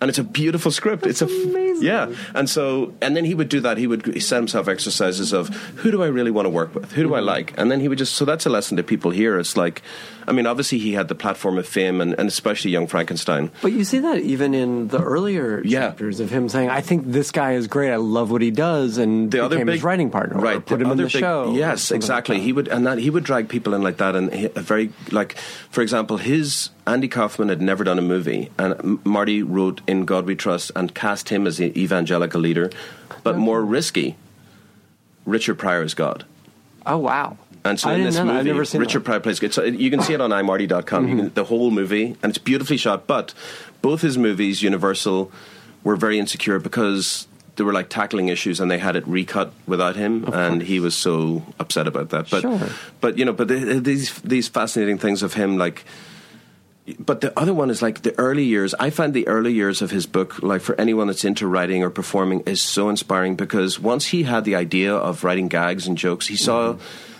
And 0.00 0.08
it's 0.08 0.18
a 0.18 0.24
beautiful 0.24 0.70
script. 0.70 1.06
it's 1.06 1.22
a 1.22 1.26
amazing. 1.26 1.86
yeah. 1.86 2.12
And 2.34 2.48
so, 2.48 2.92
and 3.00 3.16
then 3.16 3.24
he 3.24 3.34
would 3.34 3.48
do 3.48 3.60
that. 3.60 3.78
He 3.78 3.86
would 3.86 4.06
he 4.06 4.20
set 4.20 4.36
himself 4.36 4.68
exercises 4.68 5.32
of 5.32 5.48
who 5.82 5.90
do 5.90 6.02
I 6.02 6.06
really 6.06 6.30
want 6.30 6.46
to 6.46 6.50
work 6.50 6.74
with? 6.74 6.92
Who 6.92 7.02
do 7.02 7.14
I 7.14 7.18
Mm-hmm. 7.18 7.26
like? 7.26 7.54
And 7.58 7.70
then 7.70 7.80
he 7.80 7.88
would 7.88 7.98
just. 7.98 8.14
So 8.14 8.24
that's 8.24 8.46
a 8.46 8.50
lesson 8.50 8.76
to 8.78 8.82
people 8.82 9.10
here. 9.10 9.38
It's 9.38 9.56
like, 9.56 9.82
I 10.26 10.32
mean, 10.32 10.46
obviously 10.46 10.78
he 10.78 10.92
had 10.92 11.08
the 11.08 11.14
platform 11.14 11.58
of 11.58 11.66
fame, 11.66 12.00
and, 12.00 12.14
and 12.18 12.28
especially 12.28 12.70
Young 12.70 12.86
Frankenstein. 12.86 13.50
But 13.60 13.72
you 13.72 13.84
see 13.84 13.98
that 14.00 14.18
even 14.18 14.54
in 14.54 14.88
the 14.88 15.00
earlier 15.02 15.62
Yeah. 15.64 15.88
chapters 15.90 16.20
of 16.20 16.30
him 16.30 16.48
saying, 16.48 16.70
"I 16.70 16.80
think 16.80 17.04
this 17.06 17.30
guy 17.30 17.52
is 17.54 17.66
great. 17.66 17.90
I 17.92 17.96
love 17.96 18.30
what 18.30 18.42
he 18.42 18.50
does," 18.50 18.98
and 18.98 19.30
the 19.30 19.44
other 19.44 19.58
big 19.64 19.68
his 19.68 19.82
writing 19.84 20.10
partner, 20.10 20.38
right? 20.40 20.64
put 20.64 20.80
him 20.80 20.90
in 20.90 20.96
the 20.96 21.04
big- 21.04 21.12
show. 21.12 21.52
Yes, 21.54 21.82
something 21.82 21.96
like 22.00 22.02
exactly. 22.02 22.40
he 22.40 22.52
would, 22.52 22.68
and 22.68 22.86
that 22.86 22.98
he 22.98 23.10
would 23.10 23.24
drag 23.24 23.48
people 23.48 23.74
in 23.74 23.82
like 23.82 23.96
that, 23.98 24.14
and 24.16 24.32
he, 24.32 24.46
a 24.46 24.60
very 24.60 24.90
like, 25.10 25.36
for 25.70 25.82
example, 25.82 26.16
his 26.18 26.70
Andy 26.86 27.08
Kaufman 27.08 27.48
had 27.48 27.62
never 27.62 27.84
done 27.84 27.98
a 27.98 28.02
movie, 28.02 28.50
and 28.58 29.04
Marty 29.04 29.42
wrote 29.42 29.80
"In 29.86 30.04
God 30.04 30.26
We 30.26 30.34
Trust" 30.34 30.72
and 30.74 30.94
cast 30.94 31.28
him 31.28 31.46
as 31.46 31.58
the 31.58 31.78
evangelical 31.80 32.40
leader, 32.40 32.70
but 33.22 33.36
more 33.36 33.62
risky. 33.64 34.16
Richard 35.24 35.54
Pryor 35.56 35.82
is 35.84 35.94
God. 35.94 36.24
Oh 36.84 36.98
wow! 36.98 37.36
And 37.64 37.78
so 37.78 37.90
I 37.90 37.94
in 37.94 38.02
this 38.02 38.18
movie, 38.18 38.30
I've 38.30 38.44
never 38.46 38.64
seen 38.64 38.80
Richard 38.80 39.04
that. 39.04 39.04
Mm-hmm. 39.04 39.04
Pryor 39.06 39.20
plays. 39.20 39.42
It's, 39.42 39.56
you 39.80 39.90
can 39.90 40.02
see 40.02 40.14
it 40.14 40.20
on 40.20 40.30
imarty.com. 40.30 41.08
You 41.08 41.16
can, 41.16 41.34
the 41.34 41.44
whole 41.44 41.70
movie, 41.70 42.16
and 42.22 42.30
it's 42.30 42.38
beautifully 42.38 42.76
shot. 42.76 43.06
But 43.06 43.32
both 43.80 44.00
his 44.00 44.18
movies, 44.18 44.62
Universal, 44.62 45.30
were 45.84 45.94
very 45.94 46.18
insecure 46.18 46.58
because 46.58 47.28
they 47.54 47.62
were 47.62 47.72
like 47.72 47.88
tackling 47.90 48.26
issues, 48.28 48.58
and 48.58 48.68
they 48.68 48.78
had 48.78 48.96
it 48.96 49.06
recut 49.06 49.52
without 49.68 49.94
him, 49.94 50.24
and 50.32 50.62
he 50.62 50.80
was 50.80 50.96
so 50.96 51.44
upset 51.60 51.86
about 51.86 52.10
that. 52.10 52.28
But 52.28 52.40
Sure. 52.40 52.68
but 53.00 53.16
you 53.18 53.24
know, 53.24 53.32
but 53.32 53.46
the, 53.46 53.78
these 53.78 54.18
these 54.22 54.48
fascinating 54.48 54.98
things 54.98 55.22
of 55.22 55.34
him, 55.34 55.56
like. 55.56 55.84
But 56.98 57.20
the 57.20 57.32
other 57.38 57.54
one 57.54 57.70
is 57.70 57.80
like 57.80 58.02
the 58.02 58.12
early 58.18 58.42
years. 58.42 58.74
I 58.74 58.90
find 58.90 59.14
the 59.14 59.26
early 59.28 59.52
years 59.52 59.82
of 59.82 59.92
his 59.92 60.04
book, 60.04 60.42
like 60.42 60.62
for 60.62 60.74
anyone 60.80 61.06
that's 61.06 61.24
into 61.24 61.46
writing 61.46 61.82
or 61.84 61.90
performing, 61.90 62.40
is 62.40 62.60
so 62.60 62.88
inspiring 62.88 63.36
because 63.36 63.78
once 63.78 64.06
he 64.06 64.24
had 64.24 64.44
the 64.44 64.56
idea 64.56 64.92
of 64.92 65.22
writing 65.22 65.46
gags 65.46 65.86
and 65.86 65.96
jokes, 65.96 66.26
he 66.26 66.34
saw 66.36 66.74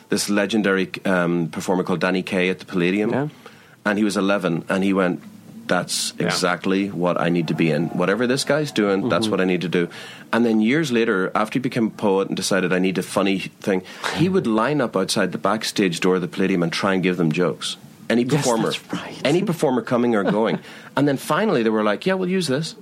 this 0.09 0.29
legendary 0.29 0.91
um, 1.05 1.49
performer 1.49 1.85
called 1.85 2.01
Danny 2.01 2.23
Kaye 2.25 2.51
at 2.51 2.59
the 2.59 2.65
Palladium, 2.67 3.11
Yeah. 3.11 3.29
and 3.87 3.99
he 3.99 4.05
was 4.05 4.17
11, 4.17 4.65
and 4.69 4.83
he 4.83 4.93
went, 4.93 5.23
"That's 5.69 6.13
exactly 6.19 6.89
what 6.91 7.21
I 7.21 7.29
need 7.31 7.47
to 7.49 7.55
be 7.55 7.71
in. 7.71 7.87
Whatever 7.91 8.27
this 8.27 8.43
guy's 8.43 8.73
doing, 8.73 9.09
that's 9.09 9.29
what 9.29 9.41
I 9.41 9.45
need 9.45 9.61
to 9.63 9.69
do." 9.69 9.89
And 10.33 10.45
then 10.45 10.61
years 10.61 10.91
later, 10.91 11.31
after 11.37 11.61
he 11.61 11.63
became 11.63 11.87
a 11.87 11.91
poet 11.91 12.27
and 12.29 12.37
decided 12.37 12.73
I 12.73 12.81
need 12.81 12.99
a 12.99 13.03
funny 13.03 13.39
thing, 13.61 13.83
he 14.19 14.29
would 14.29 14.47
line 14.49 14.81
up 14.81 14.97
outside 14.97 15.31
the 15.31 15.39
backstage 15.39 16.01
door 16.01 16.17
of 16.17 16.21
the 16.21 16.29
Palladium 16.29 16.65
and 16.65 16.73
try 16.73 16.95
and 16.95 17.03
give 17.03 17.17
them 17.17 17.31
jokes. 17.31 17.77
Any 18.13 18.23
Yes, 18.29 18.45
performer, 18.45 18.69
that's 18.69 18.93
right. 18.93 19.17
any 19.25 19.41
performer 19.43 19.81
coming 19.81 20.13
or 20.15 20.23
going, 20.23 20.59
and 20.97 21.09
then 21.09 21.17
finally 21.17 21.63
they 21.65 21.73
were 21.73 21.83
like, 21.83 22.05
"Yeah, 22.05 22.15
we'll 22.21 22.29
use 22.29 22.47
this." 22.47 22.77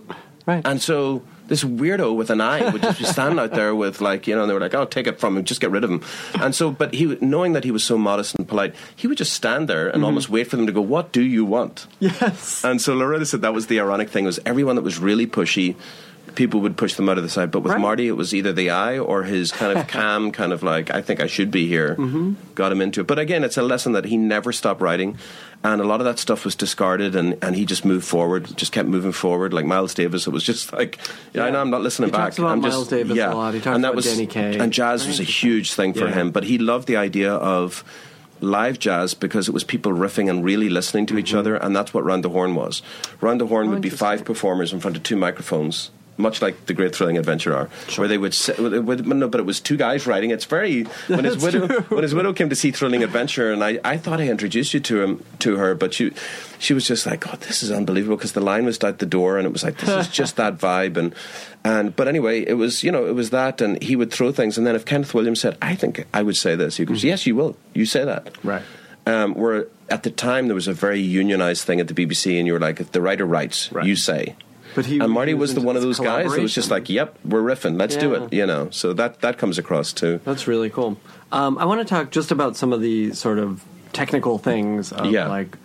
Right. 0.47 0.67
And 0.67 0.83
so 0.83 1.23
this 1.47 1.63
weirdo 1.63 2.15
with 2.19 2.31
an 2.31 2.41
eye 2.41 2.71
would 2.71 2.83
just 2.83 2.99
be 2.99 3.05
standing 3.05 3.39
out 3.39 3.53
there 3.53 3.75
with 3.75 4.01
like 4.01 4.27
you 4.27 4.35
know, 4.35 4.43
and 4.43 4.51
they 4.51 4.55
were 4.55 4.65
like, 4.67 4.75
"Oh, 4.75 4.87
take 4.87 5.07
it 5.07 5.21
from 5.21 5.37
him, 5.37 5.45
just 5.45 5.61
get 5.61 5.71
rid 5.71 5.85
of 5.85 5.91
him." 5.91 6.03
And 6.43 6.55
so, 6.55 6.71
but 6.71 6.95
he, 6.95 7.19
knowing 7.21 7.53
that 7.55 7.63
he 7.63 7.71
was 7.71 7.85
so 7.85 7.99
modest 7.99 8.35
and 8.35 8.49
polite, 8.49 8.75
he 8.97 9.07
would 9.07 9.19
just 9.19 9.33
stand 9.33 9.69
there 9.69 9.87
and 9.87 9.97
mm-hmm. 10.03 10.05
almost 10.11 10.31
wait 10.31 10.51
for 10.51 10.57
them 10.57 10.67
to 10.67 10.73
go, 10.73 10.81
"What 10.81 11.13
do 11.13 11.23
you 11.23 11.45
want?" 11.45 11.87
Yes. 12.01 12.65
And 12.65 12.81
so 12.83 12.95
Lauretta 12.97 13.27
said 13.27 13.43
that 13.43 13.55
was 13.55 13.67
the 13.67 13.79
ironic 13.79 14.11
thing 14.11 14.25
was 14.25 14.41
everyone 14.47 14.77
that 14.77 14.83
was 14.83 14.99
really 14.99 15.27
pushy, 15.27 15.77
people 16.35 16.61
would 16.61 16.77
push 16.77 16.95
them 16.95 17.09
out 17.09 17.17
of 17.19 17.23
the 17.25 17.29
side. 17.31 17.51
But 17.51 17.61
with 17.61 17.73
Right. 17.73 17.81
Marty, 17.81 18.09
it 18.09 18.13
was 18.17 18.35
either 18.35 18.53
the 18.53 18.71
eye 18.71 18.99
or 18.99 19.25
his 19.25 19.53
kind 19.53 19.77
of 19.79 19.87
calm, 19.97 20.31
kind 20.33 20.53
of 20.53 20.63
like 20.63 20.91
I 20.91 21.03
think 21.03 21.21
I 21.21 21.27
should 21.27 21.51
be 21.51 21.67
here, 21.67 21.95
Mm-hmm. 21.97 22.35
got 22.55 22.73
him 22.73 22.81
into 22.81 23.01
it. 23.01 23.07
But 23.07 23.19
again, 23.19 23.45
it's 23.45 23.57
a 23.57 23.63
lesson 23.63 23.93
that 23.93 24.05
he 24.05 24.17
never 24.17 24.53
stopped 24.53 24.81
writing, 24.81 25.17
and 25.63 25.81
a 25.81 25.85
lot 25.85 26.01
of 26.01 26.05
that 26.07 26.19
stuff 26.19 26.45
was 26.45 26.55
discarded, 26.55 27.15
and, 27.15 27.37
and 27.43 27.55
he 27.57 27.65
just 27.65 27.85
moved 27.85 28.07
forward, 28.07 28.57
just 28.57 28.73
kept 28.73 28.89
moving 28.89 29.13
forward. 29.13 29.53
Like 29.53 29.67
Miles 29.67 29.93
Davis, 29.95 30.27
it 30.27 30.31
was 30.31 30.45
just 30.45 30.73
like 30.73 30.99
yeah, 31.35 31.45
I 31.45 31.51
know 31.51 31.61
I'm 31.61 31.71
not 31.71 31.83
listening 31.83 32.09
He 32.11 32.13
back. 32.17 32.39
I'm 32.39 32.61
Miles 32.61 32.89
just, 32.89 32.91
Davis 32.91 33.19
a 33.19 33.31
lot. 33.35 33.55
He 33.55 33.61
talks 33.61 33.75
and 33.75 33.85
that 33.85 33.89
about 33.89 33.97
was 33.97 34.07
Danny 34.07 34.27
Kaye. 34.27 34.59
and 34.59 34.73
jazz 34.73 35.07
was 35.07 35.21
a 35.21 35.25
huge 35.25 35.75
thing 35.75 35.93
for 35.93 36.07
Yeah. 36.09 36.15
him. 36.15 36.31
But 36.31 36.45
he 36.45 36.59
loved 36.59 36.87
the 36.89 36.97
idea 36.97 37.33
of 37.35 37.85
live 38.43 38.79
jazz 38.79 39.13
because 39.13 39.49
it 39.49 39.53
was 39.53 39.65
people 39.65 39.93
riffing 39.93 40.31
and 40.31 40.43
really 40.43 40.71
listening 40.71 41.05
to 41.07 41.13
Mm-hmm. 41.13 41.19
each 41.21 41.35
other, 41.35 41.57
and 41.57 41.77
that's 41.77 41.93
what 41.93 42.05
Round 42.05 42.25
the 42.25 42.31
Horne 42.31 42.55
was. 42.55 42.81
Round 43.21 43.39
the 43.39 43.47
Horne 43.47 43.67
Oh, 43.69 43.71
would 43.73 43.83
be 43.83 43.91
five 43.91 44.25
performers 44.25 44.73
in 44.73 44.81
front 44.81 44.97
of 44.97 45.03
two 45.03 45.17
microphones. 45.17 45.91
Much 46.21 46.41
like 46.43 46.67
the 46.67 46.75
Great 46.75 46.95
Thrilling 46.95 47.19
Adventure 47.19 47.55
are, 47.55 47.69
where 47.97 48.07
they 48.09 48.19
would 48.19 48.35
sit, 48.35 48.59
no, 48.59 49.29
but 49.29 49.41
it 49.41 49.47
was 49.47 49.59
two 49.61 49.77
guys 49.77 50.07
writing. 50.07 50.31
It's 50.31 50.45
very 50.45 50.85
when 51.09 51.25
his 51.25 51.39
widow 51.43 51.67
true. 51.67 51.81
when 51.97 52.03
his 52.03 52.15
widow 52.15 52.33
came 52.33 52.49
to 52.51 52.57
see 52.57 52.71
Thrilling 52.71 53.03
Adventure, 53.03 53.53
and 53.53 53.65
I, 53.65 53.81
I 53.85 53.97
thought 53.97 54.21
I 54.21 54.29
introduced 54.29 54.75
you 54.75 54.81
to 54.81 55.03
him 55.03 55.25
to 55.41 55.57
her, 55.57 55.75
but 55.75 55.95
she 55.95 56.13
she 56.59 56.75
was 56.75 56.87
just 56.87 57.07
like, 57.07 57.21
God, 57.21 57.41
this 57.41 57.63
is 57.63 57.71
unbelievable 57.71 58.17
because 58.17 58.33
the 58.33 58.41
line 58.41 58.65
was 58.65 58.83
out 58.85 58.99
the 58.99 59.07
door, 59.07 59.39
and 59.39 59.47
it 59.47 59.53
was 59.53 59.65
like 59.65 59.79
this 59.79 59.89
is 59.89 60.09
just 60.09 60.37
that 60.37 60.59
vibe, 60.59 60.97
and 60.97 61.15
and 61.65 61.95
but 61.97 62.07
anyway, 62.09 62.43
it 62.47 62.55
was 62.55 62.85
you 62.85 62.93
know 62.93 63.07
it 63.07 63.15
was 63.15 63.31
that, 63.31 63.61
and 63.61 63.83
he 63.83 63.97
would 63.97 64.13
throw 64.13 64.33
things, 64.33 64.59
and 64.59 64.67
then 64.67 64.75
if 64.77 64.85
Kenneth 64.85 65.15
Williams 65.15 65.41
said, 65.41 65.57
I 65.63 65.75
think 65.75 66.07
I 66.15 66.23
would 66.23 66.37
say 66.37 66.55
this, 66.57 66.77
he 66.77 66.85
goes, 66.85 67.03
Yes, 67.05 67.27
you 67.27 67.35
will, 67.35 67.57
you 67.75 67.87
say 67.87 68.05
that, 68.05 68.37
Right. 68.45 68.63
um, 69.07 69.35
where 69.35 69.67
at 69.89 70.03
the 70.05 70.11
time 70.11 70.47
there 70.47 70.55
was 70.55 70.69
a 70.69 70.73
very 70.73 71.01
unionized 71.01 71.65
thing 71.65 71.81
at 71.81 71.89
the 71.89 71.95
BBC, 71.95 72.39
and 72.39 72.47
you 72.47 72.53
were 72.53 72.61
like, 72.61 72.79
if 72.81 72.93
the 72.93 73.01
writer 73.01 73.27
writes, 73.27 73.73
Right. 73.73 73.85
you 73.87 73.97
say. 73.97 74.37
But 74.75 74.87
he- 74.87 74.99
and 74.99 75.11
Marty 75.13 75.35
was 75.35 75.55
the 75.55 75.61
one 75.61 75.77
of 75.77 75.83
those 75.83 75.99
guys 75.99 76.33
that 76.33 76.41
was 76.41 76.55
just 76.55 76.71
like, 76.71 76.89
"Yep, 76.89 77.19
we're 77.25 77.43
riffing. 77.43 77.79
Let's 77.79 77.97
do 77.97 78.15
it." 78.15 78.33
You 78.33 78.47
know, 78.47 78.69
so 78.71 78.93
that 78.95 79.21
that 79.21 79.39
comes 79.39 79.59
across 79.59 79.93
too. 79.93 80.21
That's 80.25 80.47
really 80.47 80.71
cool. 80.71 80.97
Um, 81.33 81.59
I 81.59 81.65
want 81.65 81.81
to 81.81 81.85
talk 81.87 82.11
just 82.11 82.31
about 82.31 82.57
some 82.57 82.73
of 82.73 82.81
the 82.81 83.13
sort 83.13 83.39
of 83.39 83.63
technical 83.93 84.39
things 84.39 84.93
of 84.93 85.07
Yeah. 85.07 85.27
like 85.29 85.57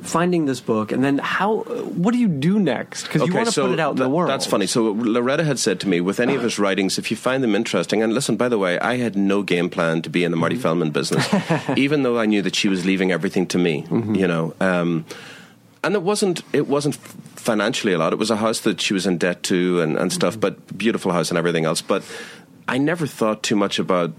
finding 0.00 0.46
this 0.46 0.60
book 0.60 0.92
and 0.92 1.02
then 1.02 1.18
how 1.18 1.56
what 1.96 2.12
do 2.12 2.18
you 2.20 2.28
do 2.28 2.60
next 2.60 3.02
because 3.04 3.26
you 3.26 3.34
want 3.34 3.48
to 3.50 3.60
put 3.60 3.72
it 3.72 3.80
out 3.80 3.90
in 3.90 3.96
the 3.96 4.08
world 4.08 4.30
That's 4.30 4.46
funny. 4.46 4.66
So 4.68 4.94
Lauretta 4.94 5.44
had 5.44 5.58
said 5.58 5.80
to 5.80 5.88
me, 5.88 6.00
with 6.00 6.20
any 6.20 6.36
of 6.36 6.42
his 6.42 6.56
writings, 6.56 6.98
if 6.98 7.10
you 7.10 7.16
find 7.16 7.42
them 7.42 7.56
interesting, 7.56 8.00
and 8.00 8.14
listen, 8.14 8.36
by 8.36 8.48
the 8.48 8.58
way, 8.58 8.78
I 8.78 8.98
had 8.98 9.16
no 9.16 9.42
game 9.42 9.68
plan 9.68 10.02
to 10.02 10.08
be 10.10 10.22
in 10.22 10.30
the 10.30 10.36
Marty 10.36 10.54
Mm-hmm. 10.54 10.62
Feldman 10.62 10.90
business, 10.90 11.26
even 11.76 12.04
though 12.04 12.16
I 12.16 12.26
knew 12.26 12.42
that 12.42 12.54
she 12.54 12.68
was 12.68 12.86
leaving 12.86 13.10
everything 13.10 13.46
to 13.48 13.58
me. 13.58 13.86
Mm-hmm. 13.90 14.14
You 14.14 14.28
know. 14.28 14.54
Um, 14.60 15.04
and 15.82 15.94
it 15.96 16.02
wasn't 16.02 16.42
it 16.52 16.68
wasn't 16.68 16.96
financially 17.38 17.92
a 17.92 17.98
lot. 17.98 18.12
It 18.12 18.18
was 18.18 18.30
a 18.30 18.36
house 18.36 18.60
that 18.60 18.80
she 18.80 18.92
was 18.94 19.06
in 19.06 19.18
debt 19.18 19.42
to 19.44 19.80
and, 19.80 19.96
and 19.96 20.12
stuff, 20.12 20.34
Mm-hmm. 20.34 20.40
but 20.40 20.76
beautiful 20.78 21.12
house 21.12 21.30
and 21.30 21.38
everything 21.38 21.64
else. 21.64 21.80
But 21.80 22.02
I 22.66 22.78
never 22.78 23.06
thought 23.06 23.42
too 23.42 23.56
much 23.56 23.78
about 23.78 24.12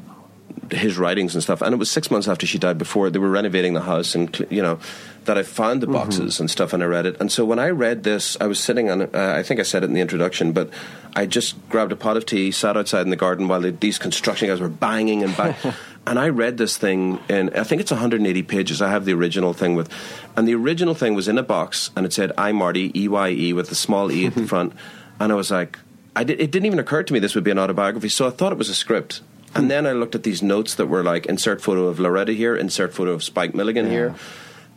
his 0.71 0.97
writings 0.97 1.33
and 1.33 1.43
stuff. 1.43 1.61
And 1.61 1.73
it 1.73 1.77
was 1.77 1.89
six 1.89 2.11
months 2.11 2.27
after 2.27 2.45
she 2.45 2.57
died 2.57 2.77
before 2.77 3.09
they 3.09 3.19
were 3.19 3.29
renovating 3.29 3.73
the 3.73 3.81
house, 3.81 4.15
and 4.15 4.45
you 4.49 4.61
know 4.61 4.79
that 5.25 5.37
I 5.37 5.43
found 5.43 5.81
the 5.81 5.87
boxes 5.87 6.39
and 6.39 6.49
stuff, 6.49 6.73
and 6.73 6.81
I 6.81 6.85
read 6.85 7.05
it. 7.05 7.19
And 7.19 7.31
so 7.31 7.45
when 7.45 7.59
I 7.59 7.69
read 7.69 8.03
this, 8.03 8.37
I 8.39 8.47
was 8.47 8.59
sitting 8.59 8.89
on. 8.89 9.03
Uh, 9.03 9.35
I 9.37 9.43
think 9.43 9.59
I 9.59 9.63
said 9.63 9.83
it 9.83 9.87
in 9.87 9.93
the 9.93 10.01
introduction, 10.01 10.51
but 10.51 10.69
I 11.15 11.25
just 11.25 11.55
grabbed 11.69 11.91
a 11.91 11.95
pot 11.95 12.17
of 12.17 12.25
tea, 12.25 12.51
sat 12.51 12.77
outside 12.77 13.01
in 13.01 13.09
the 13.09 13.15
garden 13.15 13.47
while 13.47 13.61
they, 13.61 13.71
these 13.71 13.97
construction 13.97 14.47
guys 14.47 14.59
were 14.59 14.69
banging 14.69 15.23
and 15.23 15.35
bang. 15.35 15.55
and 16.07 16.19
I 16.19 16.29
read 16.29 16.57
this 16.57 16.77
thing, 16.77 17.19
and 17.29 17.55
I 17.55 17.63
think 17.63 17.81
it's 17.81 17.91
180 17.91 18.43
pages. 18.43 18.81
I 18.81 18.89
have 18.89 19.05
the 19.05 19.13
original 19.13 19.53
thing 19.53 19.75
with, 19.75 19.91
and 20.35 20.47
the 20.47 20.55
original 20.55 20.95
thing 20.95 21.15
was 21.15 21.27
in 21.27 21.37
a 21.37 21.43
box, 21.43 21.91
and 21.95 22.05
it 22.05 22.13
said 22.13 22.31
"I 22.37 22.51
Marty 22.51 22.91
E 22.99 23.07
Y 23.07 23.29
E" 23.29 23.53
with 23.53 23.71
a 23.71 23.75
small 23.75 24.11
e 24.11 24.25
at 24.25 24.35
the 24.35 24.47
front, 24.53 24.73
and 25.19 25.31
I 25.31 25.35
was 25.35 25.51
like. 25.51 25.79
I 26.15 26.23
did, 26.23 26.41
it 26.41 26.51
didn't 26.51 26.65
even 26.65 26.79
occur 26.79 27.03
to 27.03 27.13
me 27.13 27.19
this 27.19 27.35
would 27.35 27.45
be 27.45 27.51
an 27.51 27.59
autobiography, 27.59 28.09
so 28.09 28.27
I 28.27 28.31
thought 28.31 28.51
it 28.51 28.57
was 28.57 28.67
a 28.67 28.75
script. 28.75 29.21
And 29.55 29.69
then 29.69 29.87
I 29.87 29.93
looked 29.93 30.15
at 30.15 30.23
these 30.23 30.41
notes 30.41 30.75
that 30.75 30.87
were 30.87 31.03
like 31.03 31.25
insert 31.25 31.61
photo 31.61 31.85
of 31.85 31.97
Lauretta 31.97 32.35
here, 32.35 32.55
insert 32.55 32.93
photo 32.93 33.11
of 33.11 33.23
Spike 33.23 33.55
Milligan 33.55 33.89
here. 33.89 34.15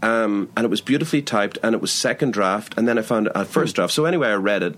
Um, 0.02 0.50
and 0.56 0.64
it 0.64 0.68
was 0.68 0.80
beautifully 0.80 1.22
typed, 1.22 1.58
and 1.62 1.74
it 1.74 1.80
was 1.80 1.92
second 1.92 2.32
draft, 2.32 2.74
and 2.76 2.88
then 2.88 2.98
I 2.98 3.02
found 3.02 3.28
a 3.35 3.44
first 3.44 3.76
draft. 3.76 3.92
So 3.92 4.04
anyway, 4.04 4.28
I 4.28 4.35
read 4.35 4.64
it, 4.64 4.74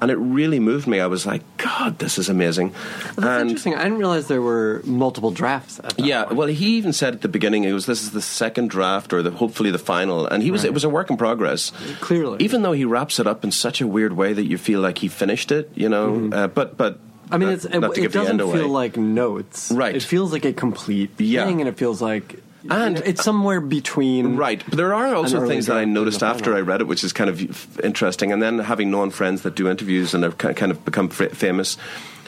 and 0.00 0.10
it 0.10 0.16
really 0.16 0.60
moved 0.60 0.86
me. 0.86 0.98
I 0.98 1.06
was 1.08 1.26
like, 1.26 1.42
God, 1.58 1.98
this 1.98 2.16
is 2.16 2.30
amazing. 2.30 2.72
that's 3.14 3.18
and 3.18 3.50
interesting 3.50 3.74
i 3.74 3.82
didn't 3.82 3.98
realize 3.98 4.28
there 4.28 4.40
were 4.40 4.80
multiple 4.84 5.30
drafts 5.30 5.78
yeah, 5.98 6.24
point. 6.24 6.36
well, 6.36 6.48
he 6.48 6.76
even 6.78 6.94
said 6.94 7.12
at 7.12 7.20
the 7.20 7.28
beginning, 7.28 7.64
it 7.64 7.72
was 7.72 7.84
this 7.84 8.02
is 8.02 8.12
the 8.12 8.22
second 8.22 8.70
draft, 8.70 9.12
or 9.12 9.20
the, 9.20 9.30
hopefully 9.30 9.70
the 9.70 9.78
final, 9.78 10.26
and 10.26 10.42
he 10.42 10.50
was 10.50 10.64
it 10.64 10.72
was 10.72 10.84
a 10.84 10.88
work 10.88 11.10
in 11.10 11.18
progress. 11.18 11.70
Clearly. 12.00 12.42
even 12.42 12.62
though 12.62 12.72
he 12.72 12.86
wraps 12.86 13.20
it 13.20 13.26
up 13.26 13.44
in 13.44 13.52
such 13.52 13.82
a 13.82 13.86
weird 13.86 14.14
way 14.14 14.32
that 14.32 14.46
you 14.46 14.56
feel 14.56 14.80
like 14.80 14.98
he 14.98 15.08
finished 15.08 15.52
it, 15.52 15.70
you 15.74 15.90
know. 15.90 16.30
Uh, 16.32 16.46
but 16.46 16.78
but 16.78 16.98
Mm-hmm. 16.98 17.11
I 17.32 17.38
mean, 17.38 17.48
it's, 17.48 17.64
it, 17.64 17.82
it 17.98 18.12
doesn't 18.12 18.38
feel 18.38 18.50
away. 18.50 18.62
like 18.62 18.96
notes. 18.96 19.72
Right. 19.72 19.96
It 19.96 20.02
feels 20.02 20.32
like 20.32 20.44
a 20.44 20.52
complete 20.52 21.10
Yeah. 21.18 21.44
thing, 21.46 21.60
and 21.60 21.68
it 21.68 21.76
feels 21.76 22.00
like 22.02 22.40
And- 22.70 22.98
it's 23.04 23.24
somewhere 23.24 23.60
between. 23.60 24.36
Right, 24.36 24.62
but 24.68 24.76
there 24.76 24.94
are 24.94 25.14
also 25.14 25.46
things 25.48 25.66
that 25.66 25.76
I 25.76 25.84
noticed 25.84 26.22
after. 26.22 26.54
I 26.54 26.60
read 26.60 26.80
it, 26.80 26.86
which 26.86 27.02
is 27.02 27.12
kind 27.12 27.28
of 27.30 27.80
interesting. 27.82 28.30
And 28.32 28.40
then 28.42 28.58
having 28.60 28.90
known 28.90 29.10
friends 29.10 29.42
that 29.42 29.54
do 29.56 29.68
interviews 29.68 30.14
and 30.14 30.22
have 30.24 30.38
kind 30.38 30.70
of 30.70 30.84
become 30.84 31.08
famous, 31.08 31.76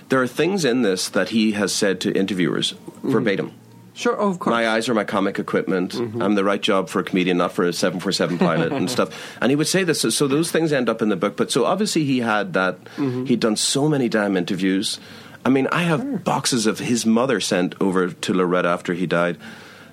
there 0.08 0.20
are 0.20 0.26
things 0.26 0.64
in 0.64 0.82
this 0.82 1.08
that 1.10 1.28
he 1.30 1.52
has 1.52 1.72
said 1.72 2.00
to 2.00 2.12
interviewers 2.12 2.72
Mm-hmm. 2.74 3.10
verbatim. 3.12 3.52
Sure, 3.94 4.20
oh, 4.20 4.28
of 4.30 4.40
course. 4.40 4.52
My 4.52 4.68
eyes 4.68 4.88
are 4.88 4.94
my 4.94 5.04
comic 5.04 5.38
equipment. 5.38 5.92
Mm-hmm. 5.92 6.20
I'm 6.20 6.34
the 6.34 6.42
right 6.42 6.60
job 6.60 6.88
for 6.88 6.98
a 6.98 7.04
comedian, 7.04 7.36
not 7.36 7.52
for 7.52 7.64
a 7.64 7.72
747 7.72 8.38
pilot 8.38 8.72
and 8.72 8.90
stuff. 8.96 9.36
And 9.40 9.50
he 9.50 9.56
would 9.56 9.68
say 9.68 9.84
this. 9.84 10.00
So, 10.00 10.10
so 10.10 10.26
those 10.26 10.50
things 10.50 10.72
end 10.72 10.88
up 10.88 11.00
in 11.00 11.10
the 11.10 11.16
book. 11.16 11.36
But 11.36 11.52
so 11.52 11.64
obviously 11.64 12.04
he 12.04 12.18
had 12.18 12.54
that. 12.54 12.82
Mm-hmm. 12.96 13.26
He'd 13.26 13.40
done 13.40 13.54
so 13.54 13.88
many 13.88 14.08
damn 14.08 14.36
interviews. 14.36 14.98
I 15.44 15.50
mean, 15.50 15.68
I 15.70 15.82
have 15.82 16.24
boxes 16.24 16.66
of 16.66 16.80
his 16.80 17.06
mother 17.06 17.40
sent 17.40 17.74
over 17.80 18.08
to 18.08 18.32
Lauretta 18.32 18.64
after 18.64 18.94
he 18.94 19.06
died. 19.06 19.38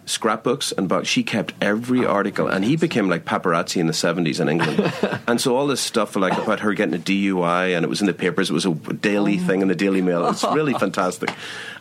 Scrapbooks 0.05 0.71
and 0.71 0.89
box. 0.89 1.07
She 1.07 1.23
kept 1.23 1.53
every 1.61 2.05
article, 2.05 2.47
and 2.47 2.65
he 2.65 2.75
became 2.75 3.09
like 3.09 3.23
paparazzi 3.23 3.77
in 3.77 3.87
the 3.87 3.93
seventies 3.93 4.39
in 4.39 4.49
England. 4.49 4.91
and 5.27 5.39
so 5.39 5.55
all 5.55 5.67
this 5.67 5.81
stuff 5.81 6.15
like 6.15 6.37
about 6.37 6.61
her 6.61 6.73
getting 6.73 6.95
a 6.95 6.97
DUI, 6.97 7.75
and 7.75 7.85
it 7.85 7.87
was 7.87 8.01
in 8.01 8.07
the 8.07 8.13
papers. 8.13 8.49
It 8.49 8.53
was 8.53 8.65
a 8.65 8.73
daily 8.73 9.37
thing 9.37 9.61
in 9.61 9.67
the 9.67 9.75
Daily 9.75 10.01
Mail. 10.01 10.27
It's 10.27 10.43
really 10.43 10.73
fantastic. 10.85 11.29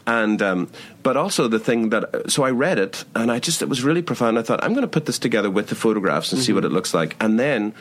And 0.06 0.40
um, 0.42 0.70
but 1.02 1.16
also 1.16 1.48
the 1.48 1.58
thing 1.58 1.90
that 1.90 2.30
so 2.30 2.42
I 2.42 2.50
read 2.50 2.78
it, 2.78 3.04
and 3.14 3.30
I 3.30 3.38
just 3.38 3.62
it 3.62 3.68
was 3.68 3.82
really 3.82 4.02
profound. 4.02 4.38
I 4.38 4.42
thought 4.42 4.62
I'm 4.62 4.72
going 4.72 4.82
to 4.82 4.88
put 4.88 5.06
this 5.06 5.18
together 5.18 5.50
with 5.50 5.68
the 5.68 5.74
photographs 5.74 6.32
and 6.32 6.40
see 6.40 6.52
what 6.52 6.64
it 6.64 6.72
looks 6.72 6.94
like, 6.94 7.16
and 7.20 7.38
then. 7.38 7.74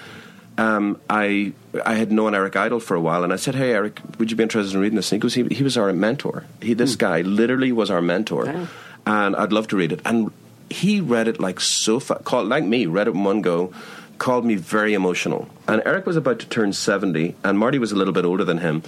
Um, 0.58 1.00
I 1.10 1.54
I 1.86 1.94
had 1.94 2.12
known 2.12 2.36
Eric 2.36 2.58
Idle 2.58 2.82
for 2.82 2.94
a 2.94 3.00
while, 3.00 3.24
and 3.24 3.32
I 3.32 3.38
said, 3.38 3.56
"Hey, 3.56 3.72
Eric, 3.72 4.02
would 4.18 4.30
you 4.30 4.36
be 4.36 4.44
interested 4.44 4.76
in 4.76 4.82
reading 4.82 4.98
this?" 4.98 5.10
And 5.10 5.18
he 5.18 5.22
goes, 5.22 5.34
"He, 5.34 5.56
he 5.56 5.64
was 5.64 5.78
our 5.78 5.94
mentor. 5.94 6.44
He, 6.62 6.74
this 6.74 6.98
guy 6.98 7.22
literally 7.22 7.72
was 7.72 7.90
our 7.90 8.02
mentor, 8.02 8.68
and 9.16 9.36
I'd 9.36 9.52
love 9.58 9.68
to 9.70 9.78
read 9.82 9.92
it." 9.92 10.02
And 10.06 10.32
he 10.70 11.02
read 11.02 11.28
it 11.28 11.40
like 11.40 11.60
so 11.60 12.00
fa- 12.00 12.22
called 12.24 12.48
like 12.48 12.64
me, 12.64 12.86
read 12.86 13.08
it 13.08 13.16
in 13.16 13.24
one 13.24 13.42
go, 13.42 13.74
called 14.20 14.46
me 14.46 14.56
very 14.56 14.94
emotional. 14.94 15.48
And 15.68 15.82
Eric 15.86 16.06
was 16.06 16.16
about 16.16 16.40
to 16.40 16.48
turn 16.48 16.74
seventy, 16.74 17.36
and 17.44 17.58
Marty 17.58 17.80
was 17.80 17.92
a 17.92 17.96
little 17.96 18.14
bit 18.14 18.26
older 18.26 18.46
than 18.46 18.60
him, 18.60 18.84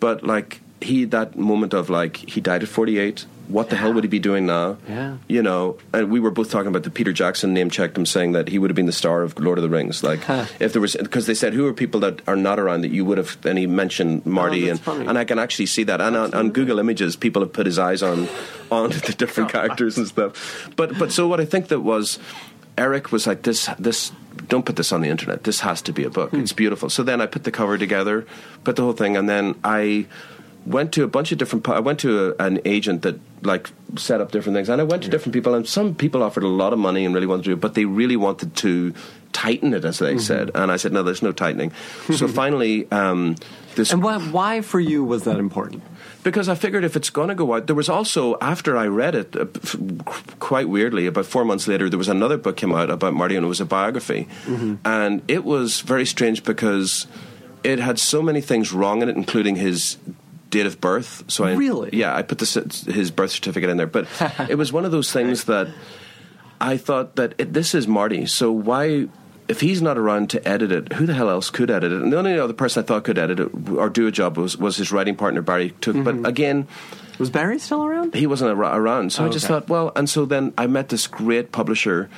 but 0.00 0.22
like 0.22 0.60
he 0.84 1.04
that 1.06 1.36
moment 1.36 1.74
of 1.74 1.90
like 1.90 2.16
he 2.16 2.40
died 2.40 2.62
at 2.62 2.68
forty 2.68 2.98
eight. 2.98 3.26
What 3.46 3.68
the 3.68 3.76
hell 3.76 3.92
would 3.92 4.04
he 4.04 4.08
be 4.08 4.18
doing 4.20 4.46
now? 4.46 4.78
Yeah. 4.88 5.18
you 5.28 5.42
know. 5.42 5.76
And 5.92 6.10
we 6.10 6.18
were 6.18 6.30
both 6.30 6.50
talking 6.50 6.68
about 6.68 6.82
the 6.84 6.90
Peter 6.90 7.12
Jackson 7.12 7.52
name 7.52 7.68
checked 7.68 7.98
him, 7.98 8.06
saying 8.06 8.32
that 8.32 8.48
he 8.48 8.58
would 8.58 8.70
have 8.70 8.74
been 8.74 8.86
the 8.86 8.92
star 8.92 9.20
of 9.20 9.38
Lord 9.38 9.58
of 9.58 9.62
the 9.62 9.68
Rings. 9.68 10.02
Like 10.02 10.20
if 10.60 10.72
there 10.72 10.80
was 10.80 10.96
because 10.96 11.26
they 11.26 11.34
said 11.34 11.52
who 11.52 11.66
are 11.66 11.74
people 11.74 12.00
that 12.00 12.22
are 12.26 12.36
not 12.36 12.58
around 12.58 12.80
that 12.82 12.90
you 12.90 13.04
would 13.04 13.18
have. 13.18 13.36
And 13.44 13.58
he 13.58 13.66
mentioned 13.66 14.24
Marty, 14.24 14.68
Oh, 14.68 14.70
and 14.70 14.80
funny. 14.80 15.06
and 15.06 15.18
I 15.18 15.24
can 15.26 15.38
actually 15.38 15.66
see 15.66 15.82
that. 15.84 16.00
And 16.00 16.16
on, 16.16 16.32
on 16.32 16.52
Google 16.52 16.78
Images, 16.78 17.16
people 17.16 17.42
have 17.42 17.52
put 17.52 17.66
his 17.66 17.78
eyes 17.78 18.02
on 18.02 18.28
on 18.70 18.88
the 18.90 19.14
different 19.18 19.50
characters 19.52 19.98
and 19.98 20.06
stuff. 20.08 20.70
But 20.74 20.98
but 20.98 21.12
so 21.12 21.28
what 21.28 21.40
I 21.40 21.44
think 21.44 21.68
that 21.68 21.80
was. 21.80 22.18
Eric 22.76 23.12
was 23.12 23.24
like 23.24 23.42
this. 23.42 23.68
This 23.78 24.10
don't 24.48 24.66
put 24.66 24.74
this 24.74 24.90
on 24.90 25.00
the 25.00 25.08
internet. 25.08 25.44
This 25.44 25.60
has 25.60 25.80
to 25.82 25.92
be 25.92 26.02
a 26.02 26.10
book. 26.10 26.30
Hmm. 26.30 26.40
It's 26.40 26.52
beautiful. 26.52 26.90
So 26.90 27.04
then 27.04 27.20
I 27.20 27.26
put 27.26 27.44
the 27.44 27.52
cover 27.52 27.78
together, 27.78 28.26
put 28.64 28.74
the 28.74 28.82
whole 28.82 28.94
thing, 28.94 29.16
and 29.16 29.28
then 29.28 29.54
I 29.62 30.06
went 30.66 30.92
to 30.92 31.02
a 31.04 31.08
bunch 31.08 31.32
of 31.32 31.38
different. 31.38 31.68
I 31.68 31.80
went 31.80 32.00
to 32.00 32.34
a, 32.38 32.44
an 32.44 32.60
agent 32.64 33.02
that 33.02 33.18
like 33.42 33.70
set 33.96 34.20
up 34.20 34.32
different 34.32 34.56
things, 34.56 34.68
and 34.68 34.80
I 34.80 34.84
went 34.84 35.02
to 35.04 35.08
different 35.10 35.34
people, 35.34 35.54
and 35.54 35.66
some 35.68 35.94
people 35.94 36.22
offered 36.22 36.42
a 36.44 36.48
lot 36.48 36.72
of 36.72 36.78
money 36.78 37.04
and 37.04 37.14
really 37.14 37.26
wanted 37.26 37.42
to 37.44 37.48
do 37.50 37.52
it, 37.54 37.60
but 37.60 37.74
they 37.74 37.84
really 37.84 38.16
wanted 38.16 38.56
to 38.56 38.94
tighten 39.32 39.74
it, 39.74 39.84
as 39.84 39.98
they 39.98 40.10
Mm-hmm. 40.14 40.18
said, 40.20 40.50
and 40.54 40.70
I 40.72 40.76
said 40.76 40.92
no, 40.92 41.02
there's 41.02 41.22
no 41.22 41.32
tightening. 41.32 41.72
so 42.14 42.28
finally, 42.28 42.90
um, 42.92 43.34
this 43.74 43.92
And 43.92 44.02
why, 44.02 44.18
why 44.18 44.60
for 44.62 44.78
you 44.80 45.04
was 45.04 45.24
that 45.24 45.38
important? 45.38 45.82
because 46.22 46.48
I 46.48 46.54
figured 46.54 46.84
if 46.84 46.96
it's 46.96 47.10
going 47.10 47.28
to 47.28 47.34
go 47.34 47.52
out, 47.54 47.66
there 47.66 47.76
was 47.76 47.90
also 47.90 48.38
after 48.40 48.78
I 48.78 48.86
read 48.86 49.14
it, 49.14 49.36
uh, 49.36 49.44
f- 49.62 49.76
quite 50.38 50.68
weirdly, 50.70 51.06
about 51.06 51.26
four 51.26 51.44
months 51.44 51.68
later, 51.68 51.90
there 51.90 51.98
was 51.98 52.08
another 52.08 52.38
book 52.38 52.56
came 52.56 52.72
out 52.72 52.88
about 52.88 53.12
Marty, 53.12 53.36
and 53.36 53.44
it 53.44 53.48
was 53.48 53.60
a 53.60 53.66
biography, 53.66 54.26
and 54.86 55.20
it 55.28 55.44
was 55.44 55.80
very 55.82 56.06
strange 56.06 56.42
because 56.44 57.06
it 57.62 57.78
had 57.78 57.98
so 57.98 58.22
many 58.22 58.40
things 58.40 58.72
wrong 58.72 59.02
in 59.02 59.08
it, 59.10 59.16
including 59.16 59.56
his 59.56 59.98
date 60.54 60.66
of 60.66 60.80
birth. 60.80 61.24
So 61.28 61.44
I 61.44 61.54
Really? 61.54 61.90
yeah, 61.92 62.14
I 62.16 62.22
put 62.22 62.38
the, 62.38 62.46
his 62.92 63.10
birth 63.10 63.32
certificate 63.32 63.68
in 63.70 63.76
there, 63.76 63.86
but 63.86 64.06
it 64.48 64.56
was 64.56 64.72
one 64.72 64.84
of 64.84 64.92
those 64.92 65.12
things 65.12 65.44
that 65.44 65.68
I 66.60 66.76
thought 66.76 67.16
that 67.16 67.34
it, 67.38 67.52
this 67.52 67.74
is 67.74 67.86
Marty. 67.86 68.26
So 68.26 68.50
why? 68.52 69.08
If 69.46 69.60
he's 69.60 69.82
not 69.82 69.98
around 69.98 70.30
to 70.30 70.48
edit 70.48 70.72
it, 70.72 70.94
who 70.94 71.04
the 71.04 71.12
hell 71.12 71.28
else 71.28 71.50
could 71.50 71.70
edit 71.70 71.92
it? 71.92 72.00
And 72.00 72.10
the 72.10 72.16
only 72.16 72.38
other 72.38 72.54
person 72.54 72.82
I 72.82 72.86
thought 72.86 73.04
could 73.04 73.18
edit 73.18 73.38
it 73.40 73.50
or 73.76 73.90
do 73.90 74.06
a 74.06 74.10
job 74.10 74.38
was, 74.38 74.56
was 74.56 74.78
his 74.78 74.90
writing 74.90 75.16
partner 75.16 75.42
Barry 75.42 75.74
Took. 75.82 75.96
Mm-hmm. 75.96 76.22
But 76.22 76.28
again, 76.30 76.66
Was 77.18 77.28
Barry 77.28 77.58
still 77.58 77.84
around? 77.84 78.14
he 78.14 78.26
wasn't 78.26 78.58
ar- 78.58 78.80
around. 78.80 79.12
So 79.12 79.26
I 79.26 79.28
just 79.28 79.44
Okay. 79.44 79.52
thought, 79.52 79.68
well, 79.68 79.92
and 79.96 80.08
so 80.08 80.24
then 80.24 80.54
I 80.56 80.66
met 80.66 80.88
this 80.88 81.06
great 81.06 81.52
publisher 81.52 82.08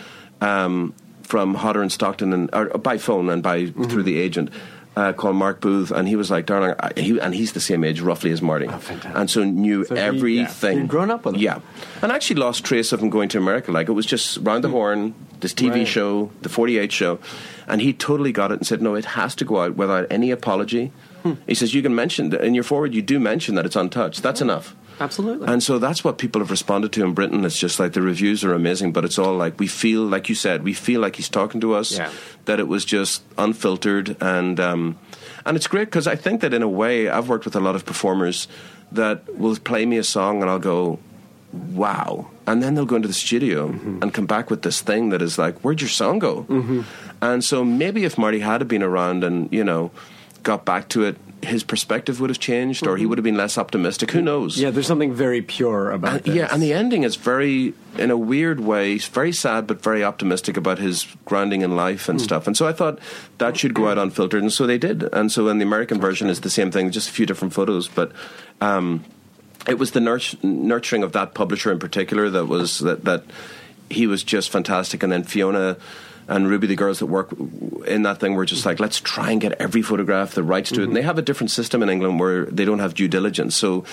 um, 0.41 0.95
from 1.23 1.55
Hodder 1.55 1.83
and 1.83 1.91
Stoughton, 1.91 2.33
and 2.33 2.83
by 2.83 2.97
phone 2.99 3.29
and 3.29 3.43
by 3.43 3.63
Mm-hmm. 3.63 3.85
through 3.91 4.05
the 4.05 4.19
agent. 4.21 4.51
Uh, 4.97 5.13
called 5.13 5.37
Mark 5.37 5.61
Booth, 5.61 5.91
and 5.91 6.09
he 6.09 6.17
was 6.17 6.31
like, 6.31 6.47
"Darling," 6.47 6.75
I, 6.81 6.91
he, 6.99 7.19
and 7.21 7.35
he's 7.35 7.53
the 7.53 7.61
same 7.61 7.85
age 7.85 8.01
roughly 8.01 8.31
as 8.31 8.41
Marty, 8.41 8.67
and 9.15 9.29
so 9.31 9.45
knew 9.45 9.81
Oh, 9.83 9.85
So 9.85 9.95
he- 9.95 10.01
yeah, 10.01 10.07
everything. 10.07 10.87
grown 10.87 11.11
up 11.11 11.27
with 11.27 11.35
him. 11.35 11.43
yeah, 11.43 11.59
and 12.01 12.11
actually 12.11 12.41
lost 12.41 12.65
trace 12.65 12.93
of 12.93 13.01
him 13.03 13.11
going 13.11 13.29
to 13.29 13.39
America. 13.39 13.71
Like 13.73 13.91
it 13.91 13.93
was 13.93 14.07
just 14.07 14.39
round 14.41 14.65
the 14.65 14.71
horne, 14.71 15.15
this 15.41 15.53
TV 15.53 15.67
Hmm. 15.69 15.79
Right. 15.81 15.87
show, 15.89 16.31
the 16.41 16.49
Forty 16.49 16.79
Eight 16.79 16.93
show, 16.93 17.19
and 17.69 17.83
he 17.83 17.93
totally 17.93 18.33
got 18.33 18.51
it 18.53 18.55
and 18.61 18.67
said, 18.67 18.81
"No, 18.81 18.95
it 18.95 19.05
has 19.21 19.35
to 19.35 19.45
go 19.45 19.61
out 19.61 19.77
without 19.77 20.07
any 20.11 20.31
apology." 20.31 20.93
Hmm. 21.25 21.35
He 21.47 21.55
says, 21.55 21.75
"You 21.75 21.83
can 21.83 21.95
mention 21.95 22.35
in 22.35 22.55
your 22.55 22.65
forward, 22.65 22.95
you 22.95 23.03
do 23.03 23.21
mention 23.21 23.55
that 23.57 23.67
it's 23.67 23.77
untouched. 23.77 24.23
That's 24.23 24.41
enough." 24.41 24.75
Absolutely. 24.99 25.47
And 25.47 25.63
so 25.63 25.79
that's 25.79 26.03
what 26.03 26.19
people 26.19 26.41
have 26.41 26.51
responded 26.51 26.93
to 26.93 27.05
in 27.05 27.13
Britain. 27.13 27.45
It's 27.45 27.59
just 27.59 27.79
like 27.79 27.93
the 27.93 28.01
reviews 28.03 28.45
are 28.45 28.55
amazing, 28.55 28.93
but 28.93 29.05
it's 29.05 29.19
all 29.19 29.35
like 29.37 29.59
we 29.61 29.67
feel, 29.67 30.03
like 30.05 30.29
you 30.29 30.35
said, 30.35 30.63
we 30.65 30.73
feel 30.73 31.01
like 31.01 31.17
he's 31.17 31.29
talking 31.29 31.61
to 31.61 31.75
us. 31.75 31.93
Yeah. 31.99 32.11
That 32.47 32.61
it 32.61 32.69
was 32.69 32.85
just 32.85 33.23
unfiltered, 33.37 34.17
and 34.21 34.59
um, 34.61 34.97
and 35.45 35.57
it's 35.57 35.67
great 35.67 35.87
because 35.87 36.07
I 36.07 36.17
think 36.17 36.41
that 36.41 36.55
in 36.55 36.63
a 36.63 36.69
way 36.69 37.09
I've 37.09 37.29
worked 37.29 37.45
with 37.45 37.57
a 37.57 37.61
lot 37.61 37.75
of 37.75 37.85
performers 37.85 38.49
that 38.93 39.37
will 39.37 39.57
play 39.57 39.85
me 39.85 39.99
a 39.99 40.05
song 40.05 40.41
and 40.43 40.51
I'll 40.51 40.59
go, 40.61 40.99
wow, 41.53 42.31
and 42.47 42.63
then 42.63 42.75
they'll 42.75 42.87
go 42.87 42.97
into 42.97 43.09
the 43.09 43.15
studio 43.15 43.69
Mm-hmm. 43.69 44.03
and 44.03 44.15
come 44.15 44.27
back 44.27 44.49
with 44.51 44.63
this 44.63 44.81
thing 44.81 45.11
that 45.11 45.21
is 45.23 45.39
like, 45.39 45.59
where'd 45.61 45.81
your 45.81 45.91
song 45.91 46.19
go? 46.21 46.47
And 47.21 47.43
so 47.45 47.65
maybe 47.65 48.05
if 48.05 48.17
Marty 48.17 48.41
had 48.41 48.67
been 48.69 48.83
around 48.83 49.25
and 49.25 49.53
you 49.53 49.65
know 49.65 49.91
got 50.43 50.65
back 50.65 50.89
to 50.91 51.05
it. 51.05 51.17
His 51.47 51.63
perspective 51.65 52.21
would 52.21 52.31
have 52.31 52.39
changed, 52.41 52.87
or 52.87 52.97
he 52.97 53.07
would 53.07 53.19
have 53.19 53.25
been 53.25 53.37
less 53.37 53.57
optimistic. 53.57 54.11
Who 54.11 54.21
knows? 54.21 54.55
Mm-hmm. 54.55 54.63
yeah, 54.65 54.71
there's 54.71 54.87
something 54.87 55.13
very 55.15 55.41
pure 55.43 55.91
about 55.93 56.13
And- 56.17 56.25
this. 56.25 56.35
yeah, 56.35 56.49
and 56.53 56.63
the 56.63 56.73
ending 56.73 57.05
is 57.05 57.17
very, 57.17 57.73
in 57.99 58.11
a 58.11 58.17
weird 58.17 58.61
way, 58.61 58.99
very 58.99 59.33
sad 59.33 59.67
but 59.67 59.83
very 59.83 60.03
optimistic 60.05 60.57
about 60.57 60.79
his 60.79 61.07
grounding 61.25 61.63
in 61.63 61.77
life 61.77 62.07
Hmm. 62.07 62.13
and 62.13 62.21
stuff. 62.21 62.47
And 62.47 62.57
so 62.57 62.67
I 62.67 62.73
thought 62.73 62.99
that 63.39 63.57
should 63.57 63.75
go 63.75 63.89
out 63.89 63.97
unfiltered, 63.99 64.43
and 64.43 64.53
so 64.53 64.67
they 64.67 64.79
did. 64.79 65.05
And 65.13 65.31
so 65.31 65.49
in 65.49 65.59
the 65.59 65.65
American 65.65 66.01
version 66.01 66.29
is 66.29 66.41
the 66.41 66.51
same 66.51 66.71
thing, 66.71 66.91
just 66.91 67.09
a 67.09 67.13
few 67.13 67.27
different 67.27 67.55
photos, 67.55 67.89
but. 67.89 68.13
Um, 68.61 69.05
it 69.69 69.79
was 69.81 69.91
the 69.91 70.01
nurt- 70.01 70.43
nurturing 70.45 71.03
of 71.03 71.11
that 71.13 71.35
publisher 71.35 71.73
in 71.73 71.81
particular 71.81 72.31
that 72.31 72.47
was 72.47 72.79
that, 72.81 73.05
that 73.05 73.25
he 73.91 74.07
was 74.07 74.23
just 74.23 74.49
fantastic, 74.51 75.03
and 75.03 75.11
then 75.13 75.25
Fiona 75.25 75.77
and 76.29 76.49
Ruby, 76.49 76.67
the 76.67 76.77
girls 76.77 76.99
that 76.99 77.07
work 77.07 77.33
in 77.87 78.03
that 78.03 78.19
thing, 78.19 78.35
were 78.35 78.45
just 78.45 78.67
like, 78.67 78.81
let's 78.81 79.01
try 79.01 79.31
and 79.31 79.41
get 79.41 79.53
every 79.61 79.83
photograph, 79.83 80.35
the 80.35 80.43
rights 80.43 80.71
to 80.71 80.83
it. 80.83 80.85
And 80.85 80.97
they 80.97 81.01
mm-hmm. 81.01 81.07
have 81.07 81.19
a 81.19 81.23
different 81.23 81.51
system 81.51 81.83
in 81.83 81.89
England 81.89 82.19
where 82.19 82.47
they 82.47 82.65
don't 82.65 82.81
have 82.81 82.95
due 82.95 83.09
diligence. 83.09 83.55
So 83.55 83.85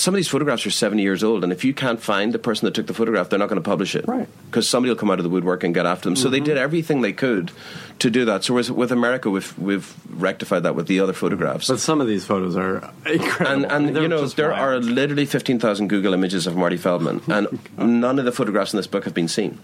some 0.00 0.14
of 0.14 0.16
these 0.16 0.28
photographs 0.28 0.64
are 0.66 0.70
70 0.70 1.02
years 1.02 1.22
old, 1.22 1.44
and 1.44 1.52
if 1.52 1.64
you 1.64 1.74
can't 1.74 2.00
find 2.00 2.32
the 2.32 2.38
person 2.38 2.66
that 2.66 2.74
took 2.74 2.86
the 2.86 2.94
photograph, 2.94 3.28
they're 3.28 3.38
not 3.38 3.48
going 3.48 3.60
to 3.60 3.68
publish 3.68 3.94
it. 3.94 4.06
Right. 4.06 4.28
Because 4.46 4.68
somebody 4.68 4.90
will 4.90 4.96
come 4.96 5.10
out 5.10 5.18
of 5.18 5.24
the 5.24 5.28
woodwork 5.28 5.62
and 5.62 5.74
get 5.74 5.84
after 5.84 6.08
them. 6.08 6.16
So 6.16 6.30
they 6.30 6.38
mm-hmm. 6.38 6.44
did 6.46 6.56
everything 6.56 7.02
they 7.02 7.12
could 7.12 7.52
to 7.98 8.10
do 8.10 8.24
that. 8.24 8.44
So 8.44 8.54
with, 8.54 8.70
with 8.70 8.92
America, 8.92 9.28
we've, 9.28 9.58
we've 9.58 9.94
rectified 10.08 10.62
that 10.62 10.74
with 10.74 10.86
the 10.86 11.00
other 11.00 11.12
photographs. 11.12 11.68
But 11.68 11.80
some 11.80 12.00
of 12.00 12.06
these 12.06 12.24
photos 12.24 12.56
are 12.56 12.90
incredible. 13.04 13.70
And, 13.70 13.88
and 13.88 13.96
you 13.96 14.08
know, 14.08 14.26
there 14.26 14.50
wild. 14.50 14.60
are 14.60 14.78
literally 14.80 15.26
15,000 15.26 15.88
Google 15.88 16.14
images 16.14 16.46
of 16.46 16.56
Marty 16.56 16.78
Feldman, 16.78 17.20
and 17.28 17.58
oh 17.78 17.86
none 17.86 18.18
of 18.18 18.24
the 18.24 18.32
photographs 18.32 18.72
in 18.72 18.78
this 18.78 18.86
book 18.86 19.04
have 19.04 19.14
been 19.14 19.28
seen. 19.28 19.58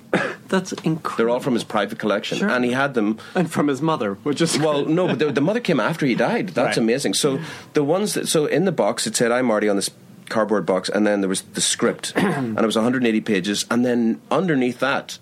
That's 0.49 0.73
incredible. 0.73 1.17
They're 1.17 1.29
all 1.31 1.41
from 1.41 1.55
his 1.55 1.65
private 1.65 1.99
collection, 1.99 2.39
Sure. 2.39 2.49
and 2.49 2.65
he 2.65 2.73
had 2.73 2.95
them. 2.95 3.19
and 3.35 3.51
from 3.51 3.69
his 3.69 3.81
mother, 3.83 4.15
which 4.23 4.41
is 4.41 4.59
Well, 4.59 4.85
no, 4.99 5.09
but 5.09 5.19
the, 5.19 5.33
the 5.33 5.41
mother 5.41 5.61
came 5.61 5.81
after 5.81 6.07
he 6.07 6.15
died. 6.15 6.51
That's 6.51 6.77
Right. 6.77 6.85
amazing. 6.85 7.15
So 7.15 7.41
the 7.75 7.83
ones 7.85 8.15
that 8.15 8.29
so 8.29 8.47
in 8.47 8.65
the 8.65 8.73
box 8.73 9.07
it 9.07 9.17
said 9.17 9.33
"I'm 9.33 9.47
Marty" 9.47 9.69
on 9.69 9.77
this 9.77 9.91
cardboard 10.29 10.67
box, 10.67 10.89
and 10.89 11.07
then 11.07 11.21
there 11.21 11.29
was 11.29 11.43
the 11.43 11.61
script, 11.61 12.13
and 12.17 12.59
it 12.59 12.67
was 12.67 12.77
180 12.77 13.21
pages, 13.21 13.65
and 13.71 13.85
then 13.85 14.21
underneath 14.31 14.81
that. 14.81 15.19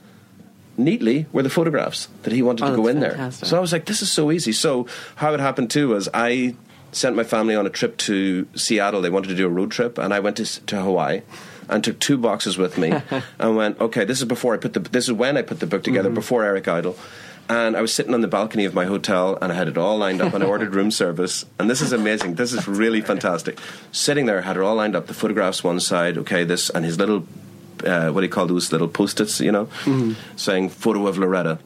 Neatly 0.77 1.27
were 1.33 1.45
the 1.45 1.51
photographs 1.51 2.09
that 2.25 2.33
he 2.33 2.43
wanted 2.43 2.65
Oh, 2.65 2.71
to 2.71 2.77
go 2.77 2.83
that's 2.87 2.95
in 2.97 3.01
there. 3.01 3.31
So 3.31 3.57
I 3.57 3.61
was 3.61 3.73
like, 3.73 3.85
"This 3.87 4.03
is 4.03 4.11
so 4.11 4.33
easy." 4.33 4.51
So 4.51 4.89
how 5.17 5.33
it 5.33 5.39
happened 5.39 5.71
too 5.71 5.91
was 5.91 6.09
I 6.13 6.57
sent 6.91 7.15
my 7.15 7.23
family 7.23 7.55
on 7.55 7.65
a 7.65 7.71
trip 7.71 7.97
to 7.99 8.49
Seattle. 8.57 9.01
They 9.01 9.09
wanted 9.09 9.29
to 9.29 9.37
do 9.37 9.47
a 9.47 9.49
road 9.49 9.71
trip, 9.71 9.99
and 9.99 10.13
I 10.13 10.19
went 10.19 10.37
to 10.39 10.45
to 10.67 10.83
Hawaii 10.83 11.21
and 11.69 11.83
took 11.85 11.99
two 11.99 12.17
boxes 12.19 12.57
with 12.59 12.79
me 12.79 12.93
and 13.39 13.57
went, 13.57 13.81
"Okay, 13.81 14.05
this 14.05 14.19
is 14.21 14.25
before 14.27 14.55
I 14.55 14.59
put 14.59 14.73
the 14.75 14.81
this 14.81 15.05
is 15.09 15.13
when 15.13 15.37
I 15.37 15.43
put 15.43 15.61
the 15.61 15.67
book 15.67 15.83
together 15.85 16.09
Mm-hmm. 16.09 16.15
before 16.15 16.45
Eric 16.45 16.69
Idle." 16.69 16.97
And 17.47 17.77
I 17.77 17.83
was 17.83 17.93
sitting 17.93 18.15
on 18.15 18.23
the 18.23 18.27
balcony 18.29 18.65
of 18.65 18.73
my 18.73 18.87
hotel 18.87 19.37
and 19.43 19.53
I 19.53 19.55
had 19.55 19.69
it 19.69 19.77
all 19.77 19.99
lined 19.99 20.23
up 20.23 20.33
and 20.33 20.43
I 20.43 20.47
ordered 20.47 20.75
room 20.75 20.91
service. 20.91 21.45
And 21.59 21.69
this 21.69 21.83
is 21.83 21.93
amazing. 21.93 22.37
This 22.37 22.55
is 22.55 22.67
really 22.67 23.01
fantastic. 23.13 23.59
Sitting 23.93 24.25
there, 24.25 24.41
had 24.41 24.57
it 24.57 24.63
all 24.63 24.77
lined 24.77 24.97
up, 24.97 25.09
the 25.09 25.13
photographs 25.13 25.63
one 25.63 25.79
side, 25.79 26.17
okay, 26.17 26.45
this, 26.45 26.71
and 26.71 26.87
his 26.87 26.97
little, 26.99 27.27
uh, 27.85 28.09
what 28.13 28.23
do 28.23 28.27
you 28.27 28.33
call 28.33 28.47
those 28.47 28.73
little 28.73 28.89
post 28.89 29.21
its, 29.21 29.41
you 29.43 29.53
know, 29.53 29.69
saying 30.37 30.71
photo 30.71 31.07
of 31.07 31.17
Lauretta. 31.17 31.59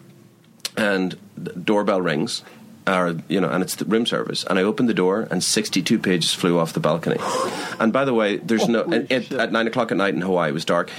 And 0.76 1.16
the 1.36 1.52
doorbell 1.52 2.00
rings, 2.00 2.42
or, 2.88 3.16
you 3.28 3.40
know, 3.40 3.48
and 3.48 3.62
it's 3.62 3.76
the 3.76 3.84
room 3.84 4.06
service. 4.06 4.44
And 4.44 4.58
I 4.58 4.62
opened 4.62 4.88
the 4.88 4.94
door 4.94 5.28
and 5.30 5.44
62 5.44 5.98
pages 5.98 6.32
flew 6.32 6.58
off 6.58 6.72
the 6.72 6.80
balcony. 6.80 7.18
and 7.80 7.92
by 7.92 8.04
the 8.04 8.14
way, 8.14 8.38
there's 8.38 8.68
no, 8.68 8.80
it, 8.90 9.30
at 9.32 9.52
nine 9.52 9.66
o'clock 9.66 9.92
at 9.92 9.98
night 9.98 10.14
in 10.14 10.22
Hawaii, 10.22 10.50
it 10.50 10.54
was 10.54 10.64
dark. 10.64 10.90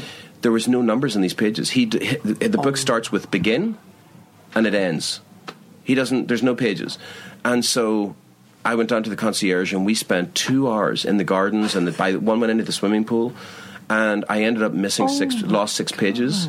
There 0.42 0.52
was 0.52 0.68
no 0.68 0.82
numbers 0.82 1.16
in 1.16 1.22
these 1.22 1.34
pages. 1.34 1.72
He, 1.72 1.86
the 1.86 2.60
book 2.62 2.78
starts 2.78 3.12
with 3.12 3.32
begin 3.32 3.78
and 4.56 4.66
it 4.68 4.74
ends. 4.74 5.22
He 5.84 5.96
doesn't. 5.96 6.28
There's 6.28 6.44
no 6.44 6.56
pages, 6.56 7.00
and 7.44 7.66
so 7.66 8.16
I 8.64 8.76
went 8.76 8.90
down 8.90 9.04
to 9.04 9.10
the 9.10 9.16
concierge 9.16 9.74
and 9.74 9.86
we 9.86 9.96
spent 9.96 10.36
two 10.36 10.70
hours 10.70 11.04
in 11.04 11.18
the 11.18 11.24
gardens 11.24 11.76
and 11.76 11.88
the, 11.88 11.92
by 11.92 12.16
one 12.16 12.40
went 12.40 12.52
into 12.52 12.64
the 12.64 12.72
swimming 12.72 13.06
pool, 13.06 13.34
and 13.90 14.24
I 14.30 14.44
ended 14.44 14.62
up 14.62 14.72
missing 14.72 15.08
six, 15.08 15.42
lost 15.42 15.76
six 15.76 15.92
pages. 15.92 16.48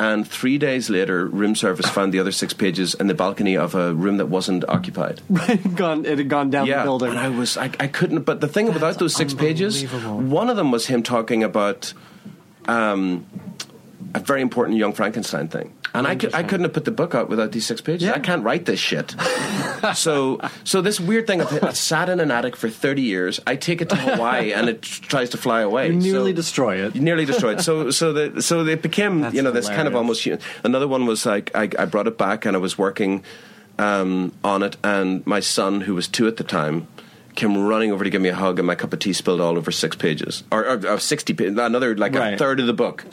And 0.00 0.26
three 0.26 0.56
days 0.56 0.88
later, 0.88 1.26
room 1.26 1.54
service 1.54 1.86
found 1.86 2.14
the 2.14 2.20
other 2.20 2.32
six 2.32 2.54
pages 2.54 2.94
in 2.94 3.06
the 3.06 3.14
balcony 3.14 3.54
of 3.54 3.74
a 3.74 3.92
room 3.92 4.16
that 4.16 4.26
wasn't 4.26 4.66
occupied. 4.66 5.20
gone. 5.76 6.06
It 6.06 6.16
had 6.16 6.28
gone 6.30 6.48
down 6.48 6.66
the 6.66 6.82
building. 6.82 7.10
and 7.10 7.18
I 7.18 7.28
was 7.28 7.58
I, 7.58 7.64
I 7.78 7.86
couldn't. 7.86 8.22
But 8.22 8.40
the 8.40 8.48
thing 8.48 8.70
about 8.70 8.98
those 8.98 9.14
six 9.14 9.34
pages, 9.34 9.84
one 9.92 10.48
of 10.48 10.56
them 10.56 10.70
was 10.70 10.86
him 10.86 11.02
talking 11.02 11.44
about 11.44 11.92
um, 12.64 13.26
a 14.14 14.20
very 14.20 14.40
important 14.40 14.78
young 14.78 14.94
Frankenstein 14.94 15.48
thing. 15.48 15.74
And 15.92 16.06
I, 16.06 16.14
could, 16.14 16.34
I 16.34 16.42
couldn't 16.44 16.64
have 16.64 16.72
put 16.72 16.84
the 16.84 16.90
book 16.92 17.14
out 17.14 17.28
without 17.28 17.50
these 17.52 17.66
six 17.66 17.80
pages. 17.80 18.06
Yeah. 18.08 18.14
I 18.14 18.20
can't 18.20 18.44
write 18.44 18.64
this 18.64 18.78
shit. 18.78 19.14
so, 19.94 20.40
so 20.64 20.80
this 20.82 21.00
weird 21.00 21.26
thing 21.26 21.40
of 21.40 21.52
it 21.52 21.76
sat 21.76 22.08
in 22.08 22.20
an 22.20 22.30
attic 22.30 22.54
for 22.56 22.68
thirty 22.68 23.02
years. 23.02 23.40
I 23.46 23.56
take 23.56 23.80
it 23.80 23.88
to 23.90 23.96
Hawaii 23.96 24.52
and 24.52 24.68
it 24.68 24.82
tries 24.82 25.30
to 25.30 25.36
fly 25.36 25.62
away. 25.62 25.88
You 25.88 25.94
nearly 25.94 26.32
So- 26.32 26.36
destroy 26.36 26.86
it. 26.86 26.94
you 26.94 27.00
nearly 27.00 27.24
destroy 27.24 27.54
it. 27.54 27.62
So, 27.62 27.90
so 27.90 28.12
the 28.12 28.42
so 28.42 28.64
it 28.66 28.82
became 28.82 29.20
That's 29.22 29.34
you 29.34 29.42
know 29.42 29.50
this 29.50 29.68
kind 29.68 29.88
of 29.88 29.96
almost. 29.96 30.26
Another 30.64 30.86
one 30.86 31.06
was 31.06 31.26
like 31.26 31.50
I, 31.54 31.68
I 31.78 31.84
brought 31.86 32.06
it 32.06 32.16
back 32.18 32.44
and 32.44 32.56
I 32.56 32.60
was 32.60 32.76
working 32.78 33.24
um, 33.78 34.32
on 34.44 34.62
it, 34.62 34.76
and 34.84 35.26
my 35.26 35.40
son, 35.40 35.80
who 35.82 35.94
was 35.94 36.06
two 36.06 36.28
at 36.28 36.36
the 36.36 36.44
time, 36.44 36.86
came 37.34 37.56
running 37.56 37.90
over 37.92 38.04
to 38.04 38.10
give 38.10 38.20
me 38.20 38.28
a 38.28 38.34
hug, 38.34 38.58
and 38.58 38.66
my 38.66 38.74
cup 38.74 38.92
of 38.92 38.98
tea 38.98 39.12
spilled 39.14 39.40
all 39.40 39.56
over 39.56 39.70
six 39.70 39.96
pages 39.96 40.44
or, 40.52 40.66
or, 40.66 40.86
or 40.86 40.98
sixty, 41.00 41.34
another 41.46 41.96
like 41.96 42.14
a 42.14 42.36
third 42.36 42.60
of 42.60 42.66
the 42.66 42.74
book. 42.74 43.04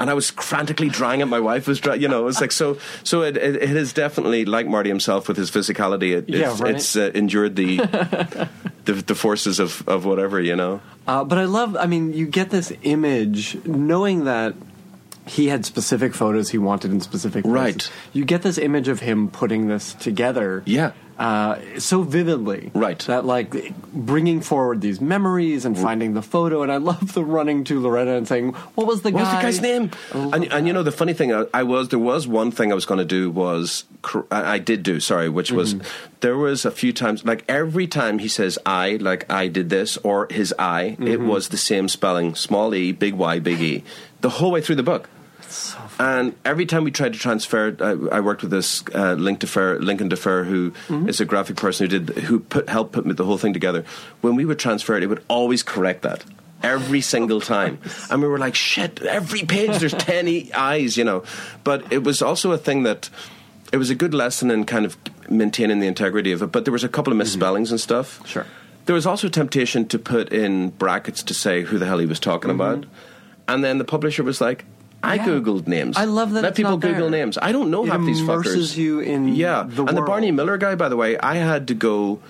And 0.00 0.08
I 0.10 0.14
was 0.14 0.30
frantically 0.30 0.88
drying 0.88 1.20
it. 1.20 1.26
My 1.26 1.38
wife 1.40 1.68
was, 1.68 1.78
dry, 1.78 1.94
you 1.94 2.08
know, 2.08 2.22
it 2.22 2.24
was 2.24 2.40
like 2.40 2.52
so. 2.52 2.78
So 3.04 3.22
it, 3.22 3.36
it, 3.36 3.56
it 3.56 3.76
is 3.76 3.92
definitely 3.92 4.46
like 4.46 4.66
Marty 4.66 4.88
himself 4.88 5.28
with 5.28 5.36
his 5.36 5.50
physicality. 5.50 6.16
It, 6.16 6.28
Yeah, 6.28 6.50
it's, 6.50 6.60
right. 6.60 6.74
it's 6.74 6.96
uh, 6.96 7.10
endured 7.14 7.54
the, 7.54 7.76
the 8.86 8.94
the 8.94 9.14
forces 9.14 9.60
of, 9.60 9.86
of 9.86 10.06
whatever, 10.06 10.40
you 10.40 10.56
know. 10.56 10.80
Uh, 11.06 11.22
but 11.22 11.38
I 11.38 11.44
love. 11.44 11.76
I 11.76 11.86
mean, 11.86 12.14
you 12.14 12.26
get 12.26 12.48
this 12.50 12.72
image 12.82 13.62
knowing 13.66 14.24
that 14.24 14.54
he 15.26 15.48
had 15.48 15.64
specific 15.64 16.14
photos 16.14 16.48
he 16.48 16.58
wanted 16.58 16.90
in 16.90 17.00
specific 17.00 17.44
places. 17.44 17.90
Right. 17.90 17.92
You 18.12 18.24
get 18.24 18.42
this 18.42 18.58
image 18.58 18.88
of 18.88 19.00
him 19.00 19.28
putting 19.28 19.68
this 19.68 19.94
together. 19.94 20.62
Yeah. 20.66 20.92
Uh, 21.20 21.58
so 21.78 22.00
vividly, 22.02 22.70
Right. 22.72 22.98
That 23.00 23.26
like 23.26 23.74
bringing 23.92 24.40
forward 24.40 24.80
these 24.80 25.02
memories 25.02 25.66
and 25.66 25.78
finding 25.78 26.14
the 26.14 26.22
photo, 26.22 26.62
and 26.62 26.72
I 26.72 26.78
love 26.78 27.12
the 27.12 27.22
running 27.22 27.62
to 27.64 27.78
Lauretta 27.78 28.16
and 28.16 28.26
saying, 28.26 28.54
"What 28.74 28.86
was 28.86 29.02
the 29.02 29.10
What 29.10 29.24
was 29.24 29.34
the 29.34 29.42
guy's 29.42 29.60
name? 29.60 29.90
I 30.14 30.18
And, 30.32 30.50
and 30.50 30.66
you 30.66 30.72
know 30.72 30.82
the 30.82 30.90
funny 30.90 31.12
thing, 31.12 31.34
I, 31.34 31.44
I 31.52 31.62
was 31.64 31.90
there 31.90 31.98
was 31.98 32.26
one 32.26 32.50
thing 32.50 32.72
I 32.72 32.74
was 32.74 32.86
going 32.86 33.00
to 33.00 33.04
do 33.04 33.30
was 33.30 33.84
I 34.30 34.58
did 34.58 34.82
do 34.82 34.98
sorry, 34.98 35.28
which 35.28 35.52
was 35.52 35.76
there 36.20 36.38
was 36.38 36.64
a 36.64 36.70
few 36.70 36.94
times 36.94 37.22
like 37.22 37.44
every 37.50 37.86
time 37.86 38.18
he 38.18 38.28
says 38.28 38.58
I 38.64 38.96
like 38.96 39.30
I 39.30 39.48
did 39.48 39.68
this 39.68 39.98
or 39.98 40.26
his 40.30 40.54
I, 40.58 40.96
it 41.00 41.20
was 41.20 41.50
the 41.50 41.58
same 41.58 41.88
spelling, 41.88 42.34
small 42.34 42.74
e, 42.74 42.92
big 42.92 43.12
Y, 43.12 43.38
big 43.40 43.60
e, 43.60 43.84
the 44.22 44.30
whole 44.40 44.52
way 44.52 44.62
through 44.62 44.76
the 44.76 44.82
book. 44.82 45.10
So. 45.46 45.89
And 46.00 46.34
every 46.46 46.64
time 46.64 46.84
we 46.84 46.90
tried 46.90 47.12
to 47.12 47.18
transfer 47.18 47.68
it, 47.68 47.82
I, 47.82 47.90
I 47.90 48.20
worked 48.20 48.40
with 48.40 48.50
this 48.50 48.82
uh, 48.94 49.12
Link 49.14 49.40
Defer, 49.40 49.78
Lincoln 49.80 50.08
Defer, 50.08 50.44
who 50.44 50.68
is 50.68 50.72
Mm-hmm. 50.88 51.22
a 51.22 51.26
graphic 51.26 51.56
person 51.56 51.90
who 51.90 51.98
did 51.98 52.16
who 52.24 52.40
put 52.40 52.70
helped 52.70 52.92
put 52.92 53.04
the 53.16 53.24
whole 53.24 53.36
thing 53.36 53.52
together. 53.52 53.84
When 54.22 54.34
we 54.34 54.46
would 54.46 54.58
transfer 54.58 54.96
it, 54.96 55.02
it 55.02 55.08
would 55.08 55.22
always 55.28 55.62
correct 55.62 56.00
that 56.02 56.24
every 56.62 57.02
single 57.02 57.40
time, 57.42 57.78
and 58.10 58.22
we 58.22 58.28
were 58.28 58.38
like, 58.38 58.54
"Shit!" 58.54 59.02
Every 59.02 59.42
page 59.44 59.76
there's 59.78 59.92
ten 60.10 60.26
e- 60.26 60.50
eyes, 60.54 60.96
you 60.96 61.04
know. 61.04 61.22
But 61.64 61.92
it 61.92 62.02
was 62.02 62.22
also 62.22 62.50
a 62.52 62.58
thing 62.58 62.84
that 62.84 63.10
it 63.70 63.76
was 63.76 63.90
a 63.90 63.94
good 63.94 64.14
lesson 64.14 64.50
in 64.50 64.64
kind 64.64 64.86
of 64.86 64.96
maintaining 65.28 65.80
the 65.80 65.86
integrity 65.86 66.32
of 66.32 66.40
it. 66.40 66.50
But 66.50 66.64
there 66.64 66.72
was 66.72 66.82
a 66.84 66.88
couple 66.88 67.12
of 67.12 67.18
misspellings 67.18 67.70
and 67.70 67.78
stuff. 67.80 68.16
Mm-hmm. 68.20 68.24
Sure. 68.26 68.46
There 68.86 68.94
was 68.94 69.04
also 69.04 69.26
a 69.26 69.30
temptation 69.30 69.86
to 69.88 69.98
put 69.98 70.32
in 70.32 70.70
brackets 70.70 71.22
to 71.24 71.34
say 71.34 71.62
who 71.62 71.78
the 71.78 71.84
hell 71.84 71.98
he 71.98 72.06
was 72.06 72.18
talking 72.20 72.50
about, 72.50 72.86
and 73.46 73.62
then 73.62 73.76
the 73.76 73.84
publisher 73.84 74.22
was 74.22 74.40
like. 74.40 74.64
I 75.02 75.18
Mm-hmm. 75.18 75.28
Yeah. 75.30 75.34
googled 75.40 75.66
names. 75.66 75.96
I 75.96 76.04
love 76.04 76.32
that 76.32 76.42
Let 76.42 76.48
it's 76.50 76.56
people 76.56 76.72
not 76.72 76.80
there. 76.82 76.92
Google 76.92 77.10
names. 77.10 77.38
I 77.40 77.52
don't 77.52 77.70
know 77.70 77.84
It 77.84 77.90
half 77.90 78.04
these 78.04 78.20
fuckers. 78.20 78.44
immerses 78.46 78.76
you 78.78 79.00
in 79.00 79.28
yeah. 79.34 79.64
the 79.66 79.84
and 79.84 79.96
the. 79.96 80.02
Barney 80.02 80.30
Miller 80.30 80.58
guy, 80.58 80.74
by 80.74 80.88
the 80.88 80.96
way, 80.96 81.16
I 81.18 81.36
had 81.36 81.68
to 81.68 81.74
go 81.74 82.20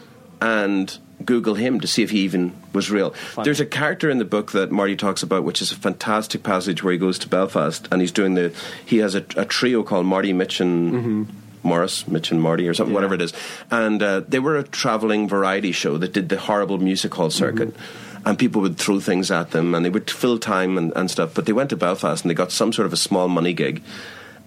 and 0.41 0.97
Google 1.25 1.55
him 1.55 1.81
to 1.81 1.87
see 1.87 2.03
if 2.03 2.11
he 2.11 2.21
even 2.21 2.53
was 2.73 2.91
real. 2.91 3.13
There's 3.43 3.61
a 3.61 3.67
character 3.67 4.09
in 4.09 4.19
the 4.19 4.25
book 4.25 4.53
that 4.53 4.71
Marty 4.71 4.97
talks 4.97 5.23
about, 5.23 5.45
which 5.45 5.61
is 5.61 5.71
a 5.73 5.77
fantastic 5.77 6.43
passage 6.43 6.83
where 6.83 6.93
he 6.93 6.99
goes 6.99 7.19
to 7.21 7.29
Belfast 7.29 7.87
and 7.91 8.01
he's 8.01 8.13
doing 8.13 8.35
the. 8.35 8.55
He 8.87 8.99
has 8.99 9.15
a, 9.15 9.25
a 9.37 9.45
trio 9.45 9.83
called 9.83 10.07
Marty, 10.07 10.33
Mitch, 10.33 10.61
and. 10.61 10.93
Mm-hmm. 10.93 11.23
Morris, 11.63 12.09
Mitch 12.09 12.31
and 12.31 12.41
Marty, 12.41 12.67
or 12.67 12.73
something, 12.73 12.95
whatever 12.95 13.13
it 13.13 13.21
is, 13.21 13.35
and 13.71 14.03
uh, 14.03 14.21
they 14.21 14.39
were 14.39 14.57
a 14.57 14.63
traveling 14.63 15.29
variety 15.29 15.73
show 15.73 15.99
that 15.99 16.15
did 16.15 16.31
the 16.31 16.39
horrible 16.39 16.79
music 16.79 17.13
hall 17.15 17.29
circuit, 17.29 17.77
and 18.25 18.39
people 18.39 18.61
would 18.63 18.77
throw 18.79 19.01
things 19.01 19.31
at 19.31 19.51
them, 19.53 19.75
and 19.75 19.85
they 19.85 19.91
would 19.91 20.11
fill 20.11 20.39
time 20.39 20.77
and, 20.79 20.93
and 20.97 21.11
stuff. 21.11 21.35
But 21.35 21.47
they 21.47 21.53
went 21.53 21.71
to 21.71 21.77
Belfast 21.77 22.23
and 22.25 22.31
they 22.31 22.35
got 22.35 22.53
some 22.53 22.73
sort 22.73 22.87
of 22.87 22.93
a 22.93 22.97
small 22.97 23.29
money 23.29 23.53
gig, 23.53 23.83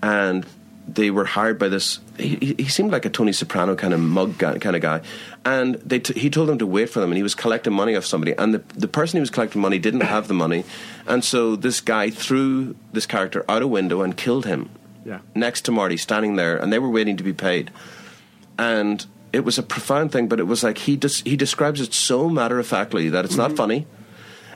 and 0.01 0.45
they 0.87 1.09
were 1.09 1.23
hired 1.25 1.57
by 1.57 1.69
this. 1.69 1.99
He, 2.17 2.55
he- 2.57 2.67
seemed 2.67 2.91
like 2.91 3.05
a 3.05 3.09
Tony 3.09 3.31
Soprano 3.31 3.73
kind 3.75 3.93
of 3.93 3.99
mug 4.01 4.37
guy, 4.37 4.57
kind 4.59 4.75
of 4.75 4.81
guy, 4.81 5.01
and 5.45 5.75
they 5.75 5.99
t- 5.99 6.19
he 6.19 6.29
told 6.29 6.49
them 6.49 6.57
to 6.59 6.67
wait 6.67 6.89
for 6.89 6.99
them, 6.99 7.09
and 7.09 7.17
he 7.17 7.23
was 7.23 7.35
collecting 7.35 7.73
money 7.73 7.95
off 7.95 8.05
somebody, 8.05 8.33
and 8.37 8.53
the 8.53 8.63
the 8.75 8.87
person 8.87 9.17
he 9.17 9.21
was 9.21 9.29
collecting 9.29 9.61
money 9.61 9.79
didn't 9.79 10.01
have 10.01 10.27
the 10.27 10.33
money, 10.33 10.65
and 11.07 11.23
so 11.23 11.55
this 11.55 11.79
guy 11.81 12.09
threw 12.09 12.75
this 12.91 13.05
character 13.05 13.45
out 13.47 13.61
a 13.61 13.67
window 13.67 14.01
and 14.01 14.17
killed 14.17 14.45
him. 14.45 14.69
Yeah. 15.05 15.19
next 15.35 15.61
to 15.65 15.71
Marty, 15.71 15.97
standing 15.97 16.35
there, 16.37 16.55
and 16.57 16.71
they 16.71 16.79
were 16.79 16.89
waiting 16.89 17.17
to 17.17 17.23
be 17.23 17.33
paid, 17.33 17.71
and. 18.57 19.05
It 19.33 19.43
was 19.43 19.57
a 19.57 19.63
profound 19.63 20.11
thing, 20.11 20.27
but 20.27 20.39
it 20.39 20.43
was 20.43 20.63
like 20.63 20.77
he 20.77 20.95
des- 20.95 21.23
he 21.25 21.35
describes 21.35 21.81
it 21.81 21.93
so 21.93 22.29
matter 22.29 22.59
of 22.59 22.67
factly 22.67 23.09
that 23.09 23.25
it's 23.25 23.35
not 23.35 23.49
mm-hmm. 23.49 23.57
funny. 23.57 23.87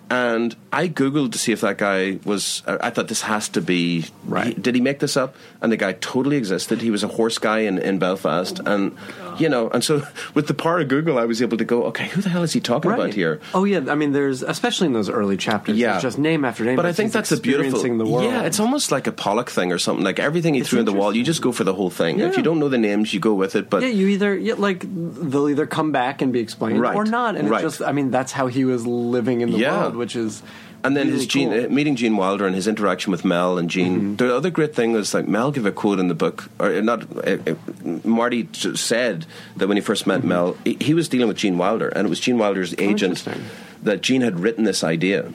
And 0.09 0.55
I 0.71 0.87
googled 0.87 1.33
to 1.33 1.37
see 1.37 1.51
if 1.51 1.61
that 1.61 1.77
guy 1.77 2.19
was. 2.23 2.63
I 2.65 2.87
I 2.87 2.89
thought 2.91 3.09
this 3.09 3.23
has 3.23 3.49
to 3.49 3.61
be. 3.61 4.05
Right. 4.23 4.47
he- 4.47 4.53
did 4.53 4.75
he 4.75 4.81
make 4.81 4.99
this 4.99 5.17
up? 5.17 5.35
And 5.61 5.71
the 5.71 5.77
guy 5.77 5.93
totally 5.93 6.37
existed. 6.37 6.81
He 6.81 6.91
was 6.91 7.03
a 7.03 7.09
horse 7.09 7.37
guy 7.39 7.59
in, 7.59 7.77
in 7.77 7.99
Belfast, 7.99 8.59
and 8.59 8.95
oh, 9.23 9.26
you 9.39 9.49
know, 9.49 9.69
and 9.69 9.83
so 9.83 10.01
with 10.33 10.47
the 10.47 10.53
power 10.53 10.79
of 10.79 10.87
Google, 10.87 11.17
I 11.19 11.25
was 11.25 11.41
able 11.41 11.57
to 11.57 11.65
go, 11.65 11.85
okay, 11.85 12.07
who 12.07 12.21
the 12.21 12.29
hell 12.29 12.43
is 12.43 12.53
he 12.53 12.59
talking 12.59 12.91
about 12.91 13.13
here? 13.13 13.39
Oh 13.53 13.63
yeah, 13.63 13.81
I 13.89 13.95
mean, 13.95 14.11
there's 14.13 14.43
especially 14.43 14.87
in 14.87 14.93
those 14.93 15.09
early 15.09 15.37
chapters. 15.37 15.77
Yeah, 15.77 15.99
just 15.99 16.17
name 16.17 16.45
after 16.45 16.63
name. 16.63 16.75
But 16.75 16.85
I 16.85 16.93
think 16.93 17.11
that's 17.11 17.31
a 17.31 17.39
beautiful. 17.39 17.65
experiencing 17.65 17.97
the 17.97 18.05
world. 18.05 18.25
Yeah, 18.25 18.43
it's 18.43 18.59
almost 18.59 18.91
like 18.91 19.07
a 19.07 19.11
Pollock 19.11 19.49
thing 19.49 19.71
or 19.71 19.77
something. 19.77 20.03
Like 20.03 20.19
everything 20.19 20.53
he 20.53 20.61
It's 20.61 20.69
threw 20.69 20.79
in 20.79 20.85
the 20.85 20.93
wall, 20.93 21.15
you 21.15 21.23
just 21.23 21.41
go 21.41 21.51
for 21.51 21.63
the 21.63 21.73
whole 21.73 21.89
thing. 21.89 22.19
Yeah. 22.19 22.27
If 22.27 22.37
you 22.37 22.43
don't 22.43 22.59
know 22.59 22.69
the 22.69 22.77
names, 22.77 23.13
you 23.13 23.19
go 23.19 23.33
with 23.33 23.55
it. 23.55 23.69
But 23.69 23.81
yeah, 23.83 23.89
you 23.89 24.07
either 24.07 24.35
yeah, 24.35 24.55
like 24.57 24.83
they'll 24.87 25.49
either 25.49 25.65
come 25.67 25.91
back 25.91 26.21
and 26.21 26.31
be 26.33 26.39
explained 26.39 26.79
Right, 26.81 26.95
or 26.95 27.05
not, 27.05 27.35
and 27.35 27.49
right. 27.49 27.63
it's 27.63 27.77
just 27.77 27.87
I 27.87 27.91
mean 27.91 28.11
that's 28.11 28.31
how 28.31 28.47
he 28.47 28.65
was 28.65 28.85
living 28.85 29.41
in 29.41 29.51
the 29.51 29.57
Yeah. 29.59 29.79
world, 29.81 29.95
which 29.95 30.15
is 30.15 30.41
And 30.87 30.97
then 30.97 31.07
really 31.07 31.19
his 31.19 31.27
Gene, 31.27 31.49
cool. 31.51 31.65
uh, 31.65 31.69
meeting 31.69 31.95
Gene 31.95 32.17
Wilder 32.17 32.45
and 32.47 32.55
his 32.55 32.67
interaction 32.67 33.11
with 33.11 33.23
Mel 33.23 33.57
and 33.59 33.69
Gene. 33.69 33.95
Mm-hmm. 33.95 34.15
The 34.15 34.35
other 34.35 34.49
great 34.49 34.73
thing 34.73 34.93
was 34.93 35.13
like 35.13 35.27
Mel 35.27 35.51
gave 35.51 35.65
a 35.65 35.71
quote 35.71 35.99
in 35.99 36.07
the 36.07 36.15
book, 36.15 36.49
or 36.59 36.73
uh, 36.73 36.81
not. 36.81 37.03
Uh, 37.15 37.37
uh, 37.45 37.55
Marty 38.03 38.47
said 38.53 39.25
that 39.57 39.67
when 39.67 39.77
he 39.77 39.81
first 39.81 40.07
met 40.07 40.23
Mel, 40.23 40.57
he, 40.63 40.77
he 40.81 40.93
was 40.95 41.07
dealing 41.09 41.27
with 41.27 41.37
Gene 41.37 41.57
Wilder, 41.57 41.89
and 41.89 42.07
it 42.07 42.09
was 42.09 42.19
Gene 42.19 42.37
Wilder's 42.37 42.73
agent 42.79 43.17
Mm-hmm. 43.25 43.83
that 43.83 44.01
Gene 44.01 44.21
had 44.21 44.39
written 44.39 44.63
this 44.63 44.83
idea. 44.83 45.31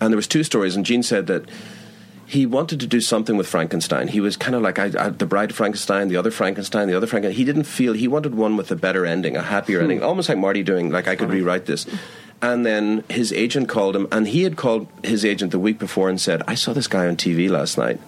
And 0.00 0.12
there 0.12 0.16
was 0.16 0.26
two 0.28 0.44
stories, 0.44 0.76
and 0.76 0.84
Gene 0.86 1.02
said 1.02 1.26
that 1.26 1.44
he 2.26 2.44
wanted 2.44 2.80
to 2.80 2.86
do 2.88 3.00
something 3.00 3.36
with 3.36 3.46
Frankenstein. 3.46 4.08
He 4.08 4.20
was 4.20 4.36
kind 4.36 4.54
of 4.56 4.62
like 4.62 4.78
I, 4.80 4.86
I, 4.98 5.08
the 5.10 5.26
Bride 5.26 5.50
of 5.50 5.56
Frankenstein, 5.56 6.08
the 6.08 6.16
other 6.16 6.32
Frankenstein, 6.32 6.88
the 6.88 6.96
other 6.96 7.06
Frankenstein. 7.06 7.36
He 7.38 7.44
didn't 7.44 7.64
feel 7.64 7.92
he 7.92 8.08
wanted 8.08 8.34
one 8.34 8.56
with 8.56 8.70
a 8.72 8.76
better 8.76 9.06
ending, 9.06 9.36
a 9.36 9.42
happier 9.42 9.80
ending, 9.80 10.02
almost 10.02 10.28
like 10.28 10.36
Marty 10.38 10.62
doing. 10.64 10.90
Like 10.90 11.06
I 11.06 11.14
could 11.16 11.30
rewrite 11.30 11.66
this. 11.66 11.86
And 12.42 12.66
then 12.66 13.02
his 13.08 13.32
agent 13.32 13.68
called 13.68 13.96
him, 13.96 14.06
and 14.12 14.28
he 14.28 14.42
had 14.42 14.56
called 14.56 14.86
his 15.02 15.24
agent 15.24 15.52
the 15.52 15.58
week 15.58 15.78
before 15.78 16.08
and 16.08 16.20
said, 16.20 16.42
"I 16.46 16.54
saw 16.54 16.72
this 16.72 16.86
guy 16.86 17.06
on 17.06 17.16
TV 17.16 17.48
last 17.48 17.78
night." 17.78 18.00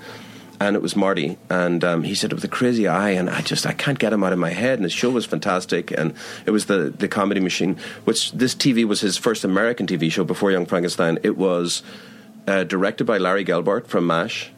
And 0.60 0.74
it 0.74 0.82
was 0.82 0.96
Marty, 0.96 1.38
and 1.48 1.84
um, 1.84 2.02
he 2.02 2.16
said 2.16 2.32
it 2.32 2.34
with 2.34 2.42
a 2.42 2.48
crazy 2.48 2.88
eye, 2.88 3.10
and 3.10 3.30
I 3.30 3.42
just 3.42 3.64
I 3.64 3.72
can't 3.72 3.98
get 3.98 4.12
him 4.12 4.24
out 4.24 4.32
of 4.32 4.40
my 4.40 4.50
head. 4.50 4.74
And 4.78 4.82
his 4.82 4.92
show 4.92 5.08
was 5.08 5.24
fantastic, 5.24 5.92
and 5.92 6.14
it 6.46 6.50
was 6.50 6.66
the 6.66 6.92
the 6.96 7.08
comedy 7.08 7.40
machine, 7.40 7.76
which 8.04 8.32
this 8.32 8.54
TV 8.54 8.84
was 8.84 9.00
his 9.00 9.16
first 9.16 9.44
American 9.44 9.86
TV 9.86 10.10
show 10.10 10.24
before 10.24 10.50
Young 10.50 10.66
Frankenstein. 10.66 11.18
It 11.22 11.38
was 11.38 11.82
uh, 12.46 12.64
directed 12.64 13.04
by 13.04 13.18
Larry 13.18 13.44
Gelbart 13.44 13.86
from 13.86 14.06
MASH 14.06 14.50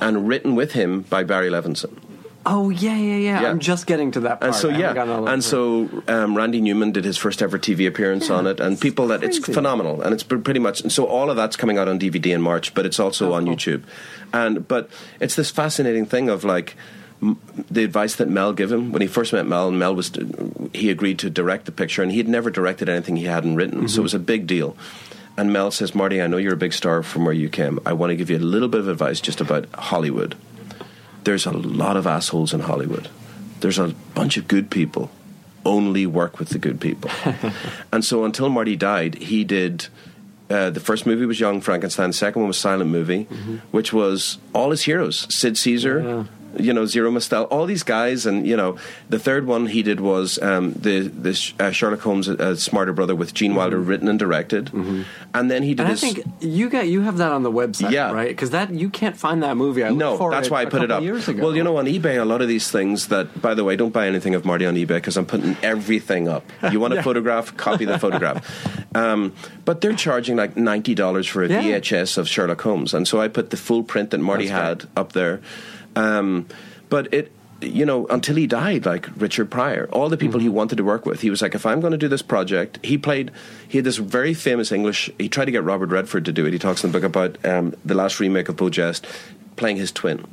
and 0.00 0.28
written 0.28 0.54
with 0.54 0.72
him 0.72 1.02
by 1.02 1.24
Barry 1.24 1.50
Levinson. 1.50 1.98
Oh 2.46 2.70
yeah, 2.70 2.94
yeah, 2.96 3.16
yeah, 3.16 3.40
Yeah. 3.42 3.50
I'm 3.50 3.58
just 3.58 3.86
getting 3.86 4.10
to 4.12 4.20
that 4.20 4.40
part. 4.40 4.44
And 4.44 4.54
so 4.54 4.68
yeah, 4.68 4.92
gotten 4.94 5.10
all 5.12 5.16
the 5.20 5.22
way 5.26 5.32
and 5.32 5.42
so 5.44 5.88
um, 6.08 6.36
Randy 6.36 6.60
Newman 6.60 6.92
did 6.92 7.04
his 7.04 7.16
first 7.16 7.42
ever 7.42 7.58
TV 7.58 7.86
appearance 7.86 8.30
on 8.30 8.46
it, 8.46 8.60
and 8.60 8.80
people 8.80 9.08
that 9.08 9.22
it's 9.22 9.38
phenomenal, 9.38 10.02
and 10.02 10.12
it's 10.12 10.22
pre- 10.22 10.38
pretty 10.38 10.60
much. 10.60 10.80
And 10.82 10.90
so 10.92 11.06
all 11.06 11.30
of 11.30 11.36
that's 11.36 11.56
coming 11.56 11.78
out 11.78 11.88
on 11.88 11.98
DVD 11.98 12.34
in 12.34 12.42
March, 12.42 12.74
but 12.74 12.84
it's 12.86 13.00
also 13.00 13.30
Oh, 13.30 13.34
on 13.34 13.46
YouTube, 13.46 13.82
and 14.32 14.66
but 14.68 14.88
it's 15.20 15.34
this 15.36 15.50
fascinating 15.50 16.06
thing 16.06 16.28
of 16.28 16.44
like. 16.44 16.76
m- 17.22 17.38
The 17.70 17.84
advice 17.84 18.16
that 18.16 18.28
Mel 18.28 18.52
gave 18.52 18.70
him 18.70 18.92
when 18.92 19.00
he 19.00 19.08
first 19.08 19.32
met 19.32 19.46
Mel, 19.46 19.68
and 19.68 19.78
Mel 19.78 19.94
was 19.94 20.10
he 20.74 20.90
agreed 20.90 21.18
to 21.20 21.30
direct 21.30 21.64
the 21.64 21.72
picture, 21.72 22.02
and 22.02 22.10
he 22.12 22.18
had 22.18 22.28
never 22.28 22.50
directed 22.50 22.88
anything 22.88 23.16
he 23.16 23.24
hadn't 23.24 23.56
written, 23.56 23.88
so 23.88 24.00
it 24.00 24.02
was 24.02 24.14
a 24.14 24.18
big 24.18 24.46
deal. 24.46 24.76
And 25.36 25.52
Mel 25.52 25.70
says, 25.70 25.94
"Marty, 25.94 26.20
I 26.20 26.26
know 26.26 26.36
you're 26.36 26.52
a 26.54 26.56
big 26.66 26.72
star 26.74 27.02
from 27.02 27.24
where 27.24 27.32
you 27.34 27.48
came. 27.48 27.78
I 27.86 27.92
want 27.94 28.10
to 28.10 28.16
give 28.16 28.28
you 28.30 28.36
a 28.36 28.44
little 28.54 28.68
bit 28.68 28.80
of 28.80 28.88
advice 28.88 29.20
just 29.20 29.40
about 29.40 29.64
Hollywood. 29.74 30.34
There's 31.24 31.46
a 31.46 31.52
lot 31.52 31.96
of 31.96 32.06
assholes 32.06 32.52
in 32.52 32.60
Hollywood. 32.60 33.08
There's 33.60 33.78
a 33.78 33.94
bunch 34.14 34.36
of 34.36 34.46
good 34.46 34.70
people. 34.70 35.10
Only 35.64 36.06
work 36.06 36.38
with 36.38 36.50
the 36.50 36.58
good 36.58 36.80
people. 36.80 37.10
and 37.92 38.04
so 38.04 38.24
until 38.24 38.48
Marty 38.50 38.76
died, 38.76 39.14
he 39.16 39.44
did. 39.44 39.88
Uh, 40.50 40.68
the 40.68 40.80
first 40.80 41.06
movie 41.06 41.24
was 41.24 41.40
Young 41.40 41.62
Frankenstein. 41.62 42.10
The 42.10 42.14
second 42.14 42.42
one 42.42 42.48
was 42.48 42.58
Silent 42.58 42.90
Movie, 42.90 43.24
which 43.70 43.92
was 43.92 44.36
all 44.52 44.70
his 44.70 44.82
heroes: 44.82 45.26
Sid 45.34 45.56
Caesar, 45.56 46.26
you 46.58 46.72
know, 46.72 46.86
Zero 46.86 47.10
Mostel, 47.10 47.44
all 47.44 47.66
these 47.66 47.82
guys, 47.82 48.26
and 48.26 48.46
you 48.46 48.56
know, 48.56 48.76
the 49.08 49.18
third 49.18 49.46
one 49.46 49.66
he 49.66 49.82
did 49.82 50.00
was 50.00 50.38
um, 50.42 50.72
the 50.74 51.00
the 51.08 51.52
uh, 51.60 51.70
Sherlock 51.70 52.00
Holmes, 52.00 52.28
uh, 52.28 52.56
Smarter 52.56 52.92
Brother, 52.92 53.14
with 53.14 53.34
Gene 53.34 53.54
Wilder, 53.54 53.78
written 53.78 54.08
and 54.08 54.18
directed, 54.18 54.72
and 54.72 55.50
then 55.50 55.62
he 55.62 55.74
did 55.74 55.84
And 55.86 55.92
I 55.92 55.94
think 55.96 56.24
you 56.40 56.68
got 56.68 56.88
you 56.88 57.02
have 57.02 57.18
that 57.18 57.32
on 57.32 57.42
the 57.42 57.50
website, 57.52 57.90
Yeah. 57.90 58.12
right? 58.12 58.28
Because 58.28 58.50
that 58.50 58.70
you 58.72 58.90
can't 58.90 59.16
find 59.16 59.42
that 59.42 59.56
movie. 59.56 59.84
I 59.84 59.90
no, 59.90 60.30
that's 60.30 60.50
why 60.50 60.62
I 60.62 60.66
put 60.66 60.82
it 60.82 60.90
up. 60.90 61.02
Years 61.02 61.28
ago. 61.28 61.42
Well, 61.44 61.56
you 61.56 61.62
know, 61.64 61.76
on 61.76 61.86
eBay, 61.86 62.20
a 62.20 62.24
lot 62.24 62.42
of 62.42 62.48
these 62.48 62.70
things 62.70 63.08
that, 63.08 63.40
by 63.42 63.54
the 63.54 63.64
way, 63.64 63.76
don't 63.76 63.92
buy 63.92 64.06
anything 64.06 64.34
of 64.34 64.44
Marty 64.44 64.66
on 64.66 64.74
eBay 64.74 64.88
because 64.96 65.16
I'm 65.16 65.26
putting 65.26 65.56
everything 65.62 66.28
up. 66.28 66.44
You 66.74 66.80
want 66.80 66.94
a 66.94 67.02
photograph? 67.02 67.56
Copy 67.56 67.84
the 67.84 67.98
photograph. 67.98 68.42
Um, 68.96 69.32
but 69.64 69.80
they're 69.80 69.92
charging 69.96 70.36
like 70.36 70.56
ninety 70.56 70.94
dollars 70.94 71.26
for 71.26 71.42
a 71.42 71.48
Yeah. 71.48 71.62
VHS 71.80 72.16
of 72.16 72.28
Sherlock 72.28 72.60
Holmes, 72.62 72.94
and 72.94 73.08
so 73.08 73.20
I 73.20 73.26
put 73.26 73.50
the 73.50 73.56
full 73.56 73.82
print 73.82 74.10
that 74.10 74.18
Marty 74.18 74.46
That's 74.46 74.84
had 74.84 74.90
up 74.96 75.12
there. 75.14 75.40
Um, 75.96 76.46
but 76.88 77.12
it. 77.12 77.32
You 77.60 77.86
know, 77.86 78.06
until 78.08 78.36
he 78.36 78.46
died, 78.46 78.84
like 78.84 79.08
Richard 79.16 79.50
Pryor, 79.50 79.88
all 79.90 80.10
the 80.10 80.18
people 80.18 80.38
he 80.38 80.50
wanted 80.50 80.76
to 80.76 80.84
work 80.84 81.06
with, 81.06 81.22
he 81.22 81.30
was 81.30 81.40
like, 81.40 81.54
if 81.54 81.64
I'm 81.64 81.80
going 81.80 81.92
to 81.92 81.96
do 81.96 82.08
this 82.08 82.20
project, 82.20 82.78
he 82.84 82.98
played, 82.98 83.30
he 83.66 83.78
had 83.78 83.86
this 83.86 83.96
very 83.96 84.34
famous 84.34 84.70
English, 84.70 85.08
he 85.18 85.30
tried 85.30 85.46
to 85.46 85.50
get 85.50 85.64
Robert 85.64 85.88
Redford 85.88 86.26
to 86.26 86.32
do 86.32 86.44
it. 86.44 86.52
He 86.52 86.58
talks 86.58 86.84
in 86.84 86.92
the 86.92 86.98
book 86.98 87.06
about 87.06 87.42
um, 87.46 87.74
the 87.82 87.94
last 87.94 88.20
remake 88.20 88.50
of 88.50 88.56
Beau 88.56 88.68
Geste, 88.68 89.06
playing 89.56 89.78
his 89.78 89.92
twin. 89.92 90.26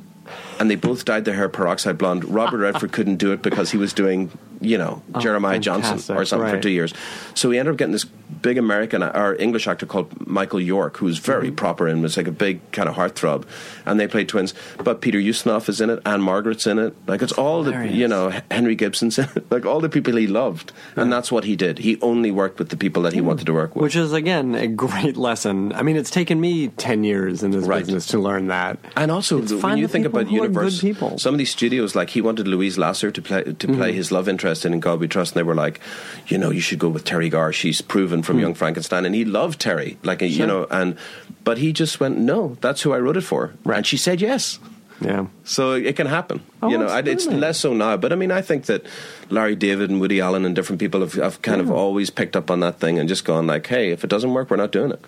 And 0.60 0.70
they 0.70 0.74
both 0.74 1.06
dyed 1.06 1.24
their 1.24 1.34
hair 1.34 1.48
peroxide 1.48 1.96
blonde. 1.96 2.26
Robert 2.26 2.58
Redford 2.58 2.92
couldn't 2.92 3.16
do 3.16 3.32
it 3.32 3.40
because 3.40 3.70
he 3.70 3.78
was 3.78 3.94
doing, 3.94 4.30
you 4.62 4.78
know, 4.78 5.02
Jeremiah 5.18 5.58
Johnson 5.58 6.16
or 6.16 6.24
something 6.24 6.50
for 6.50 6.60
two 6.60 6.70
years. 6.70 6.92
So 7.34 7.48
we 7.48 7.58
ended 7.58 7.72
up 7.74 7.78
getting 7.78 7.92
this 7.92 8.04
big 8.40 8.56
American 8.58 9.02
or 9.02 9.36
English 9.38 9.66
actor 9.68 9.86
called 9.86 10.26
Michael 10.26 10.60
York, 10.60 10.96
who's 10.96 11.18
very 11.18 11.48
Mm-hmm. 11.48 11.56
proper 11.56 11.86
and 11.88 12.02
was 12.02 12.16
like 12.16 12.26
a 12.28 12.32
big 12.32 12.60
kind 12.72 12.88
of 12.88 12.94
heartthrob. 12.94 13.44
And 13.84 13.98
they 14.00 14.06
played 14.06 14.28
twins. 14.28 14.54
But 14.82 15.00
Peter 15.00 15.18
Ustinov 15.18 15.68
is 15.68 15.80
in 15.80 15.90
it, 15.90 16.00
Ann-Margret's 16.06 16.66
in 16.66 16.78
it. 16.78 16.94
Like 17.06 17.20
it's 17.22 17.32
all 17.32 17.62
the, 17.62 17.88
you 17.88 18.06
know, 18.08 18.32
Henry 18.50 18.74
Gibson's 18.74 19.18
in 19.18 19.24
it. 19.36 19.44
Like 19.50 19.66
all 19.66 19.80
the 19.80 19.88
people 19.90 20.16
he 20.16 20.26
loved. 20.26 20.72
And 20.96 21.12
that's 21.12 21.30
what 21.30 21.44
he 21.44 21.56
did. 21.56 21.78
He 21.78 22.00
only 22.00 22.30
worked 22.30 22.58
with 22.58 22.70
the 22.70 22.76
people 22.76 23.02
that 23.02 23.12
he 23.12 23.20
wanted 23.20 23.46
to 23.46 23.52
work 23.52 23.74
with. 23.74 23.82
which 23.82 23.96
is 23.96 24.12
again 24.12 24.54
a 24.54 24.66
great 24.66 25.16
lesson. 25.16 25.72
I 25.74 25.82
mean, 25.82 25.96
it's 25.96 26.10
taken 26.10 26.40
me 26.40 26.68
ten 26.68 27.04
years 27.04 27.42
in 27.42 27.50
this 27.50 27.64
Right. 27.66 27.84
business 27.84 28.06
to 28.08 28.18
learn 28.18 28.46
that. 28.48 28.78
And 28.96 29.10
also, 29.10 29.42
It's 29.42 29.52
when 29.52 29.76
you 29.78 29.88
think 29.88 30.06
about 30.06 30.26
who 30.28 30.36
are 30.40 30.46
universe, 30.46 30.80
people. 30.80 31.18
some 31.18 31.34
of 31.34 31.38
these 31.38 31.50
studios, 31.50 31.94
like 31.94 32.10
he 32.10 32.20
wanted 32.22 32.46
Louise 32.48 32.76
Lasser 32.78 33.10
to 33.10 33.20
play 33.22 33.42
to 33.44 33.66
play 33.66 33.90
Mm-hmm. 33.90 33.96
his 34.02 34.10
love 34.16 34.26
interest 34.28 34.51
in, 34.64 34.72
in 34.74 34.80
God 34.80 35.00
We 35.00 35.08
Trust, 35.08 35.32
and 35.32 35.38
they 35.40 35.42
were 35.42 35.54
like, 35.54 35.80
you 36.28 36.38
know, 36.38 36.50
you 36.50 36.60
should 36.60 36.78
go 36.78 36.88
with 36.88 37.04
Teri 37.04 37.30
Garr. 37.30 37.52
She's 37.52 37.80
proven 37.80 38.22
from 38.22 38.38
Young 38.38 38.54
Frankenstein, 38.54 39.04
and 39.06 39.14
he 39.14 39.24
loved 39.24 39.60
Terry, 39.60 39.98
like 40.02 40.20
you 40.22 40.42
Hmm. 40.42 40.48
Know, 40.48 40.66
and 40.70 40.96
but 41.44 41.58
he 41.58 41.72
just 41.72 41.98
went, 42.00 42.18
no, 42.18 42.56
that's 42.60 42.82
who 42.82 42.92
I 42.92 42.98
wrote 42.98 43.16
it 43.16 43.22
for, 43.22 43.54
and 43.64 43.86
she 43.86 43.96
said 43.96 44.20
yes. 44.20 44.58
Yeah. 45.00 45.26
So 45.42 45.72
it 45.72 45.96
can 45.96 46.06
happen. 46.06 46.42
Oh, 46.62 46.68
you 46.68 46.78
know, 46.78 46.86
I, 46.86 47.00
it's 47.00 47.26
less 47.26 47.58
so 47.58 47.74
now. 47.74 47.96
But 47.96 48.12
I 48.12 48.16
mean, 48.16 48.30
I 48.30 48.40
think 48.40 48.66
that 48.66 48.86
Larry 49.30 49.56
David 49.56 49.90
and 49.90 50.00
Woody 50.00 50.20
Allen 50.20 50.44
and 50.44 50.54
different 50.54 50.78
people 50.78 51.00
have, 51.00 51.14
have 51.14 51.42
kind 51.42 51.60
of 51.60 51.72
always 51.72 52.08
picked 52.10 52.36
up 52.36 52.52
on 52.52 52.60
that 52.60 52.78
thing 52.78 53.00
and 53.00 53.08
just 53.08 53.24
gone 53.24 53.48
like, 53.48 53.66
hey, 53.66 53.90
if 53.90 54.04
it 54.04 54.10
doesn't 54.10 54.32
work, 54.32 54.48
we're 54.48 54.58
not 54.58 54.70
doing 54.70 54.92
it. 54.92 55.04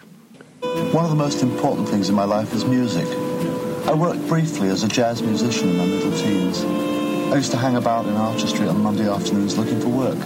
One 0.92 1.04
of 1.04 1.10
the 1.10 1.16
most 1.16 1.42
important 1.42 1.88
things 1.88 2.08
in 2.08 2.16
my 2.16 2.24
life 2.24 2.52
is 2.54 2.64
music. 2.64 3.06
I 3.86 3.94
worked 3.94 4.26
briefly 4.26 4.68
as 4.68 4.82
a 4.82 4.88
jazz 4.88 5.22
musician 5.22 5.68
in 5.68 5.76
my 5.76 5.86
middle 5.86 6.10
teens. 6.18 6.64
I 7.34 7.38
used 7.38 7.50
to 7.50 7.56
hang 7.56 7.74
about 7.74 8.06
in 8.06 8.14
Archer 8.14 8.46
Street 8.46 8.68
on 8.68 8.80
Monday 8.80 9.08
afternoons 9.10 9.58
looking 9.58 9.80
for 9.80 9.88
work. 9.88 10.16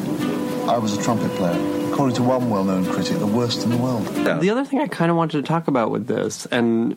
I 0.69 0.77
was 0.77 0.95
a 0.95 1.03
trumpet 1.03 1.31
player. 1.37 1.59
According 1.91 2.17
to 2.17 2.23
one 2.23 2.51
well-known 2.51 2.85
critic, 2.85 3.19
the 3.19 3.27
worst 3.27 3.65
in 3.65 3.71
the 3.71 3.79
world. 3.79 4.07
Yeah. 4.15 4.37
The 4.39 4.51
other 4.51 4.63
thing 4.67 4.81
I 4.81 4.89
kind 4.89 5.11
of 5.11 5.17
wanted 5.17 5.39
to 5.39 5.43
talk 5.43 5.69
about 5.69 5.91
with 5.91 6.07
this, 6.07 6.45
and 6.47 6.97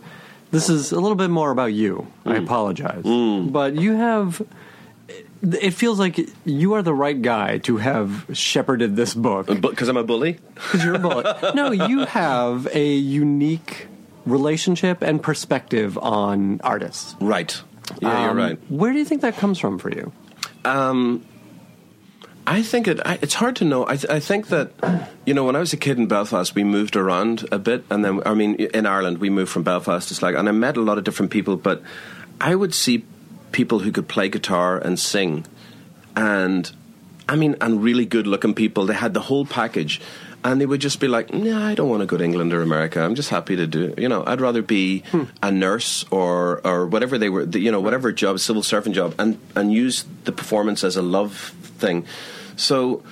this 0.52 0.68
is 0.70 0.92
a 0.92 1.00
little 1.00 1.16
bit 1.16 1.30
more 1.30 1.50
about 1.50 1.72
you. 1.72 2.08
I 2.26 2.34
Mm. 2.36 2.44
apologize, 2.44 3.04
but 3.52 3.76
you 3.76 3.94
have. 3.96 4.42
It 5.44 5.72
feels 5.72 5.98
like 5.98 6.20
you 6.44 6.74
are 6.74 6.82
the 6.84 6.94
right 6.94 7.20
guy 7.20 7.60
to 7.60 7.78
have 7.78 8.26
shepherded 8.34 8.96
this 8.98 9.14
book 9.16 9.48
Because 9.62 9.88
I'm 9.88 9.98
a 9.98 10.04
bully? 10.04 10.38
because 10.56 10.84
you're 10.84 10.96
a 10.96 11.00
bully. 11.00 11.24
no, 11.56 11.72
you 11.72 12.00
have 12.06 12.68
a 12.76 12.94
unique 12.94 13.88
relationship 14.26 15.02
and 15.02 15.24
perspective 15.24 15.98
on 15.98 16.60
artists. 16.66 17.16
Right. 17.22 17.60
Yeah, 18.00 18.22
you're 18.22 18.32
Um, 18.32 18.38
right. 18.38 18.60
Where 18.70 18.92
do 18.94 19.00
you 19.00 19.06
think 19.06 19.22
that 19.22 19.38
comes 19.38 19.60
from 19.60 19.78
for 19.80 19.90
you? 19.92 20.12
Um, 20.66 21.26
I 22.48 22.62
think 22.64 22.88
it. 22.88 23.00
I, 23.06 23.20
it's 23.22 23.36
hard 23.36 23.56
to 23.58 23.66
know. 23.66 23.86
I, 23.88 23.98
th- 23.98 24.10
I 24.12 24.20
think 24.20 24.48
that 24.48 24.72
you 25.26 25.34
know 25.34 25.44
when 25.44 25.56
I 25.56 25.60
was 25.60 25.74
a 25.74 25.78
kid 25.78 25.98
in 25.98 26.08
Belfast, 26.08 26.54
we 26.56 26.64
moved 26.64 26.96
around 26.96 27.48
a 27.52 27.60
bit, 27.60 27.84
and 27.90 28.04
then 28.04 28.22
I 28.26 28.34
mean 28.34 28.56
in 28.56 28.86
Ireland, 28.86 29.20
we 29.20 29.30
moved 29.30 29.52
from 29.52 29.64
Belfast 29.64 30.08
to 30.08 30.16
Sligo, 30.16 30.40
and 30.40 30.50
I 30.50 30.52
met 30.52 30.76
a 30.78 30.82
lot 30.82 30.98
of 30.98 31.04
different 31.04 31.32
people. 31.32 31.56
But 31.56 31.82
I 32.40 32.56
would 32.56 32.74
see 32.74 33.06
people 33.52 33.80
who 33.80 33.92
could 33.92 34.08
play 34.08 34.28
guitar 34.30 34.78
and 34.78 35.00
sing, 35.00 35.46
and 36.16 36.72
I 37.30 37.36
mean, 37.36 37.56
and 37.62 37.84
really 37.84 38.06
good 38.06 38.26
looking 38.28 38.54
people. 38.56 38.86
They 38.86 38.96
had 38.96 39.14
the 39.14 39.22
whole 39.22 39.46
package. 39.46 40.02
And 40.44 40.60
they 40.60 40.66
would 40.66 40.82
just 40.82 41.00
be 41.00 41.08
like, 41.08 41.32
"Nah, 41.34 41.68
I 41.68 41.76
don't 41.76 41.88
want 41.88 42.02
to 42.02 42.08
go 42.08 42.18
to 42.18 42.24
England 42.24 42.52
or 42.52 42.62
America. 42.64 43.00
I'm 43.00 43.14
just 43.14 43.30
happy 43.30 43.56
to 43.58 43.68
do. 43.68 43.94
You 43.98 44.10
know, 44.10 44.24
I'd 44.26 44.42
rather 44.42 44.64
be 44.64 45.04
a 45.44 45.52
nurse 45.52 46.04
or 46.10 46.62
or 46.66 46.88
whatever 46.88 47.18
they 47.18 47.30
were. 47.30 47.44
You 47.44 47.72
know, 47.72 47.80
whatever 47.80 48.12
job, 48.12 48.40
civil 48.40 48.64
servant 48.64 48.96
job, 48.96 49.14
and 49.20 49.38
and 49.56 49.72
use 49.72 50.06
the 50.24 50.32
performance 50.32 50.84
as 50.84 50.98
a 50.98 51.02
love 51.04 51.54
thing. 51.78 52.06
So 52.56 53.04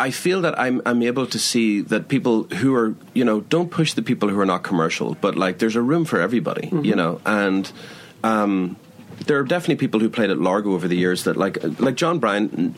I 0.00 0.10
feel 0.10 0.42
that 0.42 0.58
I'm 0.58 0.80
I'm 0.86 1.02
able 1.02 1.26
to 1.26 1.38
see 1.38 1.82
that 1.82 2.08
people 2.08 2.44
who 2.44 2.74
are 2.74 2.94
you 3.14 3.24
know 3.24 3.40
don't 3.40 3.70
push 3.70 3.94
the 3.94 4.02
people 4.02 4.28
who 4.28 4.38
are 4.40 4.46
not 4.46 4.62
commercial, 4.62 5.16
but 5.20 5.36
like 5.36 5.58
there's 5.58 5.76
a 5.76 5.82
room 5.82 6.04
for 6.04 6.20
everybody, 6.20 6.68
you 6.82 6.94
know, 6.94 7.20
and 7.26 7.70
um, 8.22 8.76
there 9.26 9.38
are 9.38 9.44
definitely 9.44 9.76
people 9.76 10.00
who 10.00 10.08
played 10.08 10.30
at 10.30 10.38
Largo 10.38 10.72
over 10.72 10.86
the 10.86 10.96
years 10.96 11.24
that 11.24 11.36
like 11.36 11.58
like 11.80 11.96
Jon 11.96 12.18
Brion. 12.18 12.74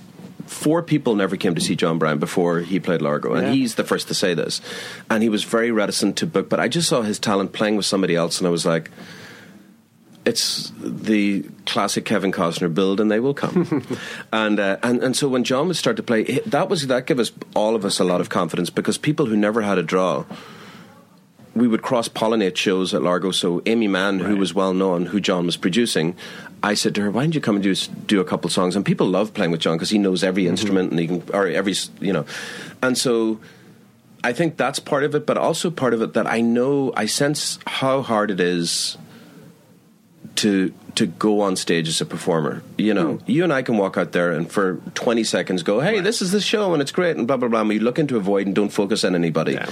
Four 0.50 0.82
people 0.82 1.14
never 1.14 1.36
came 1.36 1.54
to 1.54 1.60
see 1.60 1.76
Jon 1.76 1.96
Brion 1.98 2.18
before 2.18 2.58
he 2.58 2.80
played 2.80 3.00
Largo, 3.00 3.34
and 3.34 3.46
Yeah. 3.46 3.52
he's 3.52 3.76
the 3.76 3.84
first 3.84 4.08
to 4.08 4.14
say 4.14 4.34
this. 4.34 4.60
And 5.08 5.22
he 5.22 5.28
was 5.28 5.44
very 5.44 5.70
reticent 5.70 6.16
to 6.16 6.26
book, 6.26 6.48
but 6.48 6.58
I 6.58 6.66
just 6.66 6.88
saw 6.88 7.02
his 7.02 7.20
talent 7.20 7.52
playing 7.52 7.76
with 7.76 7.86
somebody 7.86 8.16
else, 8.16 8.38
and 8.38 8.48
I 8.48 8.50
was 8.50 8.66
like, 8.66 8.90
it's 10.26 10.72
the 10.76 11.44
classic 11.66 12.04
Kevin 12.04 12.32
Costner 12.32 12.72
build, 12.74 13.00
and 13.00 13.08
they 13.10 13.20
will 13.20 13.32
come. 13.32 13.86
and, 14.32 14.58
uh, 14.58 14.76
and 14.82 15.02
and 15.02 15.16
so 15.16 15.28
when 15.28 15.44
Jon 15.44 15.68
would 15.68 15.76
start 15.76 15.96
to 15.96 16.02
play, 16.02 16.24
that 16.46 16.68
was 16.68 16.88
that 16.88 17.06
gave 17.06 17.20
us 17.20 17.30
all 17.54 17.76
of 17.76 17.84
us 17.84 18.00
a 18.00 18.04
lot 18.04 18.20
of 18.20 18.28
confidence 18.28 18.70
because 18.70 18.98
people 18.98 19.26
who 19.26 19.36
never 19.36 19.62
had 19.62 19.78
a 19.78 19.82
draw, 19.84 20.24
we 21.54 21.66
would 21.66 21.82
cross 21.82 22.08
pollinate 22.08 22.56
shows 22.56 22.94
at 22.94 23.02
Largo. 23.02 23.30
So 23.30 23.62
Aimee 23.66 23.88
Mann, 23.88 24.20
who 24.20 24.36
was 24.36 24.54
well 24.54 24.74
known, 24.74 25.06
who 25.06 25.20
Jon 25.20 25.46
was 25.46 25.56
producing, 25.56 26.16
I 26.62 26.74
said 26.74 26.94
to 26.96 27.02
her, 27.02 27.10
"Why 27.10 27.22
don't 27.22 27.34
you 27.34 27.40
come 27.40 27.56
and 27.56 27.62
do 27.62 27.74
do 27.74 28.20
a 28.20 28.24
couple 28.24 28.50
songs?" 28.50 28.76
And 28.76 28.84
people 28.84 29.06
love 29.06 29.34
playing 29.34 29.50
with 29.50 29.60
Jon 29.60 29.76
because 29.76 29.90
he 29.90 29.98
knows 29.98 30.22
every 30.22 30.44
mm-hmm. 30.44 30.50
instrument 30.50 30.90
and 30.90 31.00
he 31.00 31.06
can 31.06 31.22
or 31.32 31.46
every 31.46 31.74
you 32.00 32.12
know, 32.12 32.24
and 32.82 32.96
so. 32.96 33.40
I 34.22 34.34
think 34.34 34.58
that's 34.58 34.78
part 34.78 35.02
of 35.04 35.14
it, 35.14 35.24
but 35.24 35.38
also 35.38 35.70
part 35.70 35.94
of 35.94 36.02
it 36.02 36.12
that 36.12 36.26
I 36.26 36.42
know 36.42 36.92
I 36.94 37.06
sense 37.06 37.58
how 37.66 38.02
hard 38.02 38.30
it 38.30 38.38
is 38.38 38.98
to 40.44 40.72
to 40.96 41.06
go 41.06 41.40
on 41.40 41.56
stage 41.56 41.88
as 41.88 42.00
a 42.00 42.04
performer. 42.06 42.62
You 42.76 42.92
know, 42.94 43.14
Hmm. 43.16 43.30
you 43.30 43.44
and 43.44 43.52
I 43.52 43.62
can 43.62 43.76
walk 43.78 43.96
out 43.96 44.12
there 44.12 44.32
and 44.32 44.50
for 44.50 44.78
twenty 44.94 45.24
seconds 45.24 45.62
go, 45.62 45.80
"Hey, 45.80 46.00
this 46.00 46.20
is 46.20 46.30
the 46.32 46.40
show 46.40 46.72
and 46.72 46.82
it's 46.82 46.92
great," 46.92 47.16
and 47.16 47.26
blah 47.26 47.36
blah 47.36 47.48
blah. 47.48 47.60
And 47.60 47.68
we 47.68 47.78
look 47.78 47.98
into 47.98 48.16
a 48.16 48.20
void 48.20 48.46
and 48.46 48.54
don't 48.54 48.72
focus 48.72 49.04
on 49.04 49.14
anybody. 49.14 49.52
Yeah. 49.52 49.66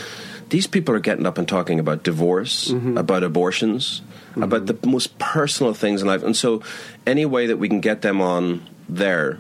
These 0.51 0.67
people 0.67 0.95
are 0.95 1.01
getting 1.01 1.27
up 1.27 1.37
and 1.37 1.47
talking 1.47 1.79
about 1.81 2.05
divorce, 2.05 2.69
Mm-hmm. 2.73 2.97
about 2.97 3.23
abortions, 3.23 4.01
about 4.37 4.65
the 4.67 4.77
most 4.89 5.19
personal 5.19 5.75
things 5.75 6.01
in 6.03 6.09
life, 6.09 6.23
and 6.25 6.37
so 6.37 6.63
any 7.07 7.27
way 7.27 7.47
that 7.47 7.59
we 7.59 7.69
can 7.69 7.81
get 7.81 8.01
them 8.03 8.21
on 8.23 8.63
there, 8.89 9.39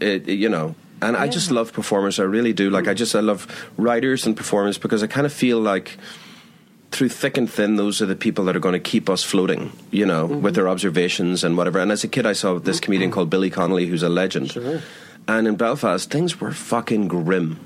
it, 0.00 0.28
it- 0.28 0.38
you 0.38 0.48
know. 0.48 0.74
And 1.00 1.16
I 1.16 1.28
just 1.28 1.52
love 1.52 1.72
performers. 1.72 2.18
I 2.18 2.24
really 2.24 2.52
do. 2.52 2.70
Like 2.70 2.88
I 2.88 2.94
just 2.94 3.14
I 3.14 3.20
love 3.20 3.46
writers 3.78 4.26
and 4.26 4.36
performers 4.36 4.78
because 4.78 5.04
I 5.04 5.06
kind 5.06 5.26
of 5.26 5.32
feel 5.32 5.60
like 5.60 5.96
through 6.90 7.10
thick 7.10 7.36
and 7.36 7.50
thin, 7.50 7.76
those 7.76 8.00
are 8.00 8.06
the 8.06 8.16
people 8.16 8.44
that 8.46 8.56
are 8.56 8.60
going 8.60 8.72
to 8.72 8.80
keep 8.80 9.10
us 9.10 9.22
floating, 9.22 9.72
you 9.90 10.06
know, 10.06 10.28
mm-hmm. 10.28 10.42
with 10.42 10.54
their 10.54 10.68
observations 10.68 11.44
and 11.44 11.56
whatever. 11.56 11.78
And 11.78 11.92
as 11.92 12.04
a 12.04 12.08
kid, 12.08 12.26
I 12.26 12.32
saw 12.32 12.58
this 12.58 12.80
comedian 12.80 13.10
mm-hmm. 13.10 13.14
called 13.14 13.30
Billy 13.30 13.50
Connolly, 13.50 13.86
who's 13.86 14.02
a 14.02 14.08
legend. 14.08 14.56
And 15.26 15.46
in 15.46 15.56
Belfast, 15.56 16.10
things 16.10 16.40
were 16.40 16.52
fucking 16.52 17.08
grim. 17.08 17.60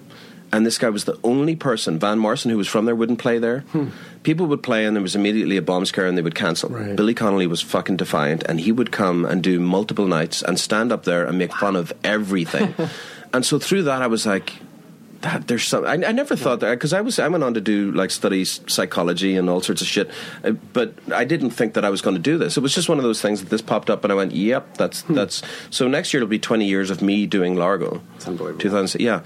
And 0.52 0.66
this 0.66 0.76
guy 0.76 0.90
was 0.90 1.04
the 1.04 1.18
only 1.24 1.56
person, 1.56 1.98
Van 1.98 2.18
Morrison, 2.18 2.50
who 2.50 2.58
was 2.58 2.68
from 2.68 2.84
there, 2.84 2.94
wouldn't 2.94 3.20
play 3.20 3.38
there. 3.38 3.60
Hmm. 3.72 3.88
People 4.22 4.46
would 4.46 4.62
play, 4.62 4.84
and 4.84 4.94
there 4.94 5.02
was 5.02 5.16
immediately 5.16 5.56
a 5.56 5.62
bomb 5.62 5.86
scare, 5.86 6.06
and 6.06 6.18
they 6.18 6.22
would 6.22 6.34
cancel. 6.34 6.68
Right. 6.68 6.94
Billy 6.94 7.14
Connolly 7.14 7.46
was 7.46 7.62
fucking 7.62 7.96
defiant, 7.96 8.42
and 8.42 8.60
he 8.60 8.70
would 8.70 8.92
come 8.92 9.24
and 9.24 9.42
do 9.42 9.58
multiple 9.58 10.06
nights 10.06 10.42
and 10.42 10.60
stand 10.60 10.92
up 10.92 11.04
there 11.04 11.24
and 11.24 11.38
make 11.38 11.54
fun 11.54 11.74
of 11.74 11.90
everything. 12.04 12.74
and 13.32 13.46
so 13.46 13.58
through 13.58 13.84
that, 13.84 14.02
I 14.02 14.08
was 14.08 14.26
like, 14.26 14.52
that 15.22 15.48
there's 15.48 15.64
some. 15.66 15.84
I, 15.86 15.92
I 15.94 16.12
never 16.12 16.36
thought 16.36 16.60
that 16.60 16.70
because 16.70 16.92
I 16.92 17.00
was 17.00 17.18
I 17.18 17.26
went 17.28 17.42
on 17.42 17.54
to 17.54 17.60
do 17.60 17.90
like 17.92 18.10
studies 18.10 18.60
psychology 18.66 19.36
and 19.36 19.48
all 19.48 19.60
sorts 19.60 19.80
of 19.82 19.88
shit, 19.88 20.10
uh, 20.44 20.50
but 20.72 20.94
I 21.12 21.24
didn't 21.24 21.50
think 21.50 21.74
that 21.74 21.84
I 21.84 21.90
was 21.90 22.00
going 22.02 22.16
to 22.16 22.22
do 22.22 22.38
this. 22.38 22.56
It 22.56 22.60
was 22.60 22.74
just 22.74 22.88
one 22.88 22.98
of 22.98 23.04
those 23.04 23.20
things 23.22 23.40
that 23.40 23.48
this 23.50 23.62
popped 23.62 23.88
up, 23.90 24.04
and 24.04 24.12
I 24.12 24.16
went, 24.16 24.32
"Yep, 24.32 24.76
that's 24.76 25.02
that's." 25.02 25.42
So 25.70 25.88
next 25.88 26.12
year 26.12 26.20
it'll 26.22 26.28
be 26.30 26.38
20 26.38 26.66
years 26.66 26.90
of 26.90 27.02
me 27.02 27.26
doing 27.26 27.56
Largo. 27.56 28.02
It's 28.16 28.26
unbelievable. 28.28 28.60
2000, 28.60 29.00
yeah, 29.00 29.22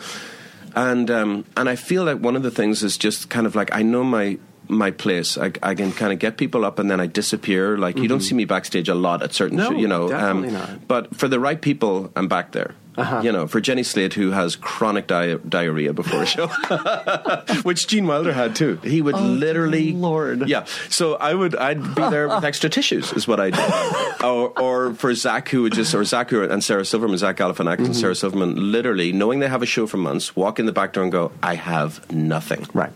and 0.74 1.10
um, 1.10 1.44
and 1.56 1.68
I 1.68 1.76
feel 1.76 2.04
like 2.04 2.18
one 2.20 2.36
of 2.36 2.42
the 2.42 2.50
things 2.50 2.82
is 2.82 2.96
just 2.98 3.28
kind 3.30 3.46
of 3.46 3.54
like 3.54 3.74
I 3.74 3.82
know 3.82 4.04
my 4.04 4.38
my 4.68 4.90
place. 4.90 5.38
I, 5.38 5.52
I 5.62 5.74
can 5.76 5.92
kind 5.92 6.12
of 6.12 6.18
get 6.18 6.36
people 6.36 6.64
up 6.64 6.78
and 6.80 6.90
then 6.90 7.00
I 7.00 7.06
disappear. 7.06 7.78
Like 7.78 7.96
you 7.98 8.08
don't 8.08 8.20
see 8.20 8.34
me 8.34 8.44
backstage 8.44 8.88
a 8.88 8.94
lot 8.96 9.22
at 9.22 9.32
certain, 9.32 9.58
No, 9.58 9.70
sh- 9.70 9.78
you 9.78 9.86
know. 9.86 10.04
um, 10.06 10.42
definitely 10.42 10.50
not. 10.50 10.88
But 10.88 11.14
for 11.16 11.28
the 11.28 11.38
right 11.38 11.60
people, 11.60 12.10
I'm 12.16 12.26
back 12.26 12.50
there. 12.52 12.74
Uh-huh. 12.96 13.20
You 13.22 13.30
know, 13.32 13.46
for 13.46 13.60
Jenny 13.60 13.82
Slate, 13.82 14.14
who 14.14 14.30
has 14.30 14.56
chronic 14.56 15.06
di- 15.06 15.36
diarrhea 15.48 15.92
before 15.92 16.22
a 16.22 16.26
show, 16.26 16.46
which 17.62 17.86
Gene 17.88 18.06
Wilder 18.06 18.32
had 18.32 18.56
too. 18.56 18.76
He 18.82 19.02
would 19.02 19.16
literally, 19.16 19.92
Oh, 19.92 19.96
Lord. 19.98 20.48
yeah. 20.48 20.64
So 20.88 21.14
I 21.16 21.34
would, 21.34 21.54
I'd 21.56 21.82
be 21.94 22.02
there 22.08 22.28
with 22.28 22.44
extra 22.50 22.70
tissues, 22.70 23.12
is 23.12 23.28
what 23.28 23.38
I 23.38 23.50
do. 23.50 24.26
or, 24.26 24.58
or 24.58 24.94
for 24.94 25.14
Zach, 25.14 25.48
who 25.50 25.62
would 25.62 25.74
just, 25.74 25.94
or 25.94 26.04
Zach 26.04 26.32
and 26.32 26.64
Sarah 26.64 26.84
Silverman, 26.84 27.18
Zach 27.18 27.36
Galifianakis 27.36 27.84
and 27.86 27.96
Sarah 27.96 28.14
Silverman, 28.14 28.72
literally 28.72 29.12
knowing 29.12 29.40
they 29.40 29.48
have 29.48 29.62
a 29.62 29.66
show 29.66 29.86
for 29.86 29.98
months, 29.98 30.34
walk 30.34 30.58
in 30.58 30.66
the 30.66 30.72
back 30.72 30.92
door 30.94 31.02
and 31.02 31.12
go, 31.12 31.32
"I 31.42 31.54
have 31.54 32.10
nothing," 32.10 32.66
Right. 32.72 32.92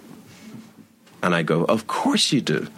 and 1.22 1.34
I 1.34 1.42
go, 1.42 1.64
"Of 1.64 1.86
course 1.86 2.32
you 2.32 2.40
do." 2.40 2.68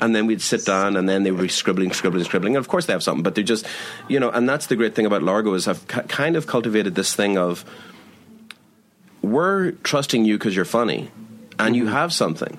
And 0.00 0.14
then 0.14 0.26
we'd 0.26 0.42
sit 0.42 0.64
down, 0.64 0.96
and 0.96 1.08
then 1.08 1.22
they 1.22 1.30
would 1.30 1.40
be 1.40 1.48
scribbling, 1.48 1.92
scribbling, 1.92 2.24
scribbling. 2.24 2.56
And 2.56 2.64
of 2.64 2.68
course, 2.68 2.86
they 2.86 2.92
have 2.92 3.02
something, 3.02 3.22
but 3.22 3.36
they're 3.36 3.44
just, 3.44 3.64
you 4.08 4.18
know. 4.18 4.28
And 4.28 4.48
that's 4.48 4.66
the 4.66 4.76
great 4.76 4.94
thing 4.94 5.06
about 5.06 5.22
Largo 5.22 5.54
is 5.54 5.68
I've 5.68 5.86
ki- 5.86 6.02
kind 6.08 6.36
of 6.36 6.46
cultivated 6.46 6.94
this 6.96 7.14
thing 7.14 7.38
of 7.38 7.64
we're 9.22 9.72
trusting 9.82 10.24
you 10.24 10.36
because 10.36 10.54
you're 10.56 10.64
funny, 10.64 11.10
and 11.58 11.76
you 11.76 11.84
mm-hmm. 11.84 11.92
have 11.92 12.12
something, 12.12 12.58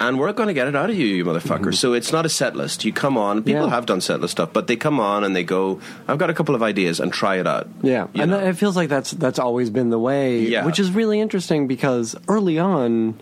and 0.00 0.18
we're 0.18 0.32
going 0.32 0.46
to 0.46 0.54
get 0.54 0.68
it 0.68 0.76
out 0.76 0.88
of 0.88 0.96
you, 0.96 1.06
you 1.06 1.24
motherfucker. 1.24 1.58
Mm-hmm. 1.58 1.72
So 1.72 1.92
it's 1.92 2.12
not 2.12 2.24
a 2.24 2.28
set 2.28 2.54
list. 2.56 2.84
You 2.84 2.92
come 2.92 3.18
on. 3.18 3.42
People 3.42 3.64
Yeah. 3.64 3.70
have 3.70 3.84
done 3.86 4.00
set 4.00 4.20
list 4.20 4.32
stuff, 4.32 4.52
but 4.52 4.68
they 4.68 4.76
come 4.76 5.00
on 5.00 5.24
and 5.24 5.34
they 5.34 5.44
go, 5.44 5.80
"I've 6.06 6.18
got 6.18 6.30
a 6.30 6.34
couple 6.34 6.54
of 6.54 6.62
ideas," 6.62 7.00
and 7.00 7.12
try 7.12 7.36
it 7.36 7.46
out. 7.46 7.68
Yeah, 7.82 8.06
You 8.14 8.22
and 8.22 8.32
that, 8.32 8.46
it 8.46 8.56
feels 8.56 8.76
like 8.76 8.88
that's 8.88 9.10
that's 9.10 9.40
always 9.40 9.68
been 9.68 9.90
the 9.90 9.98
way. 9.98 10.40
Yeah. 10.40 10.64
which 10.64 10.78
is 10.78 10.92
really 10.92 11.20
interesting 11.20 11.66
because 11.66 12.16
early 12.28 12.58
on, 12.58 13.18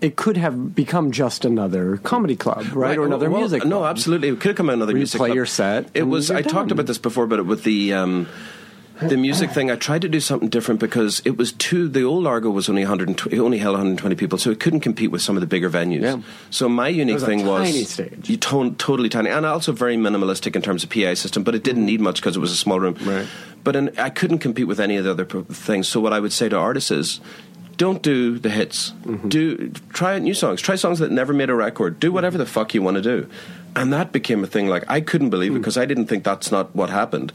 it 0.00 0.16
could 0.16 0.36
have 0.36 0.74
become 0.74 1.10
just 1.10 1.44
another 1.44 1.98
comedy 1.98 2.36
club, 2.36 2.66
right, 2.72 2.98
or 2.98 3.04
another 3.04 3.30
well, 3.30 3.40
music. 3.40 3.64
No, 3.64 3.84
absolutely. 3.84 4.28
It 4.28 4.40
could 4.40 4.56
come 4.56 4.70
out 4.70 4.74
another 4.74 4.92
Where 4.92 4.98
you 4.98 5.02
music. 5.02 5.18
play 5.18 5.28
club. 5.28 5.36
your 5.36 5.46
set 5.46 5.90
It 5.94 6.04
was. 6.04 6.30
I 6.30 6.42
talked 6.42 6.70
about 6.70 6.86
this 6.86 6.98
before, 6.98 7.26
but 7.26 7.44
with 7.46 7.64
the. 7.64 7.94
Um, 7.94 8.28
the 9.08 9.16
music 9.16 9.50
thing, 9.50 9.70
I 9.70 9.76
tried 9.76 10.02
to 10.02 10.08
do 10.08 10.20
something 10.20 10.50
different 10.50 10.78
because 10.78 11.22
it 11.24 11.38
was 11.38 11.52
too. 11.52 11.88
The 11.88 12.02
old 12.02 12.24
Largo 12.24 12.50
was 12.50 12.68
only 12.68 12.82
120, 12.82 13.34
it 13.34 13.40
only 13.40 13.56
held 13.58 13.72
120 13.72 14.14
people, 14.14 14.36
so 14.36 14.50
it 14.50 14.60
couldn't 14.60 14.80
compete 14.80 15.10
with 15.10 15.22
some 15.22 15.36
of 15.36 15.40
the 15.40 15.46
bigger 15.46 15.70
venues. 15.70 16.02
Yeah. 16.02 16.20
So 16.50 16.68
my 16.68 16.88
unique 16.88 17.14
was 17.14 17.22
a 17.22 17.26
thing 17.26 17.46
was 17.46 17.70
tiny 17.70 17.84
stage. 17.84 18.28
You 18.28 18.36
to- 18.36 18.74
totally 18.76 19.08
tiny, 19.08 19.30
and 19.30 19.46
also 19.46 19.72
very 19.72 19.96
minimalistic 19.96 20.54
in 20.54 20.62
terms 20.62 20.84
of 20.84 20.90
PA 20.90 21.14
system. 21.14 21.44
But 21.44 21.54
it 21.54 21.64
didn't 21.64 21.86
need 21.86 22.00
much 22.00 22.16
because 22.16 22.36
it 22.36 22.40
was 22.40 22.52
a 22.52 22.56
small 22.56 22.78
room. 22.78 22.96
Right. 23.00 23.26
But 23.64 23.76
in, 23.76 23.98
I 23.98 24.10
couldn't 24.10 24.40
compete 24.40 24.66
with 24.66 24.80
any 24.80 24.96
of 24.96 25.04
the 25.04 25.10
other 25.12 25.24
things. 25.24 25.88
So 25.88 26.00
what 26.00 26.12
I 26.12 26.20
would 26.20 26.32
say 26.32 26.48
to 26.48 26.56
artists 26.56 26.90
is. 26.90 27.20
Don't 27.80 28.02
do 28.02 28.38
the 28.38 28.50
hits. 28.50 28.90
Mm-hmm. 28.90 29.28
Do 29.30 29.70
try 29.94 30.18
new 30.18 30.34
songs. 30.34 30.60
Try 30.60 30.74
songs 30.76 30.98
that 30.98 31.10
never 31.10 31.32
made 31.32 31.48
a 31.48 31.54
record. 31.54 31.98
Do 31.98 32.12
whatever 32.12 32.36
the 32.36 32.44
fuck 32.44 32.74
you 32.74 32.82
want 32.82 32.96
to 32.96 33.02
do, 33.02 33.26
And 33.74 33.90
that 33.94 34.12
became 34.12 34.44
a 34.44 34.46
thing. 34.46 34.68
Like 34.68 34.84
I 34.86 35.00
couldn't 35.00 35.30
believe 35.30 35.52
it 35.56 35.60
because 35.60 35.78
I 35.78 35.86
didn't 35.86 36.04
think 36.04 36.22
that's 36.22 36.52
not 36.52 36.76
what 36.76 36.90
happened. 36.90 37.32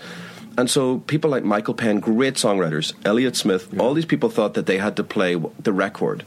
And 0.56 0.70
so 0.70 1.00
people 1.00 1.32
like 1.32 1.44
Michael 1.44 1.74
Penn, 1.74 2.00
great 2.00 2.36
songwriters, 2.36 2.94
Elliott 3.04 3.36
Smith, 3.36 3.74
all 3.80 3.96
these 3.96 4.06
people 4.06 4.30
thought 4.30 4.54
that 4.54 4.68
they 4.68 4.78
had 4.78 4.96
to 4.98 5.04
play 5.04 5.34
the 5.60 5.74
record. 5.74 6.24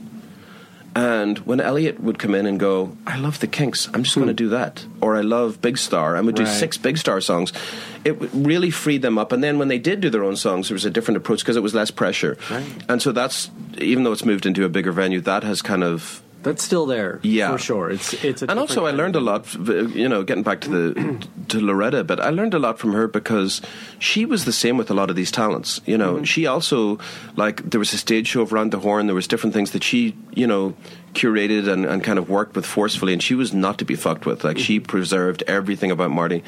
And 0.98 1.38
when 1.46 1.60
Elliott 1.60 2.00
would 2.00 2.18
come 2.18 2.34
in 2.34 2.44
and 2.44 2.58
go, 2.58 2.96
I 3.06 3.18
love 3.18 3.38
the 3.38 3.46
Kinks, 3.46 3.88
I'm 3.94 4.02
just 4.02 4.16
going 4.16 4.26
to 4.26 4.32
hmm. 4.32 4.36
do 4.36 4.48
that. 4.48 4.84
Or 5.00 5.16
I 5.16 5.20
love 5.20 5.62
Big 5.62 5.78
Star, 5.78 6.16
I'm 6.16 6.24
going 6.24 6.34
to 6.34 6.42
do 6.42 6.48
Right. 6.48 6.58
six 6.58 6.76
Big 6.76 6.98
Star 6.98 7.20
songs. 7.20 7.52
It 8.04 8.16
really 8.32 8.70
freed 8.70 9.02
them 9.02 9.16
up. 9.16 9.30
And 9.30 9.42
then 9.44 9.58
when 9.58 9.68
they 9.68 9.78
did 9.78 10.00
do 10.00 10.10
their 10.10 10.24
own 10.24 10.34
songs, 10.34 10.68
there 10.68 10.74
was 10.74 10.84
a 10.84 10.90
different 10.90 11.16
approach 11.16 11.40
because 11.40 11.56
it 11.56 11.62
was 11.62 11.72
less 11.72 11.92
pressure. 11.92 12.36
And 12.88 13.00
so 13.00 13.12
that's, 13.12 13.48
even 13.78 14.02
though 14.02 14.12
it's 14.12 14.24
moved 14.24 14.44
into 14.44 14.64
a 14.64 14.68
bigger 14.68 14.90
venue, 14.90 15.20
that 15.20 15.44
has 15.44 15.62
kind 15.62 15.84
of 15.84 16.20
That's 16.48 16.64
still 16.64 16.86
there. 16.86 17.20
Yeah. 17.22 17.52
For 17.52 17.58
sure. 17.58 17.90
It's 17.90 18.14
it's 18.24 18.40
a 18.40 18.50
and 18.50 18.58
also 18.58 18.86
I 18.86 18.90
learned 18.90 19.16
a 19.16 19.20
lot 19.20 19.52
you 19.94 20.08
know 20.08 20.22
getting 20.22 20.42
back 20.42 20.62
to 20.62 20.70
the 20.70 20.94
to 21.48 21.58
Lauretta 21.60 22.06
but 22.06 22.20
I 22.20 22.30
learned 22.30 22.54
a 22.54 22.58
lot 22.58 22.78
from 22.78 22.94
her 22.94 23.06
because 23.06 23.60
she 23.98 24.24
was 24.24 24.46
the 24.46 24.52
same 24.52 24.78
with 24.78 24.90
a 24.90 24.94
lot 24.94 25.10
of 25.10 25.16
these 25.16 25.30
talents 25.30 25.82
you 25.84 25.98
know 25.98 26.14
mm-hmm. 26.14 26.24
she 26.24 26.46
also 26.46 26.98
like 27.36 27.68
there 27.68 27.78
was 27.78 27.92
a 27.92 27.98
stage 27.98 28.28
show 28.28 28.40
of 28.40 28.52
Round 28.52 28.72
the 28.72 28.78
Horne 28.78 29.06
there 29.06 29.14
was 29.14 29.28
different 29.28 29.52
things 29.52 29.72
that 29.72 29.84
she 29.84 30.16
you 30.32 30.46
know 30.46 30.74
curated 31.12 31.68
and, 31.68 31.84
and 31.84 32.02
kind 32.02 32.18
of 32.18 32.30
worked 32.30 32.56
with 32.56 32.64
forcefully 32.64 33.12
and 33.12 33.22
she 33.22 33.34
was 33.34 33.52
not 33.52 33.78
to 33.78 33.84
be 33.84 33.94
fucked 33.94 34.24
with 34.24 34.42
like 34.42 34.58
she 34.58 34.78
mm-hmm. 34.78 34.86
preserved 34.86 35.42
everything 35.46 35.90
about 35.90 36.10
Marty 36.10 36.42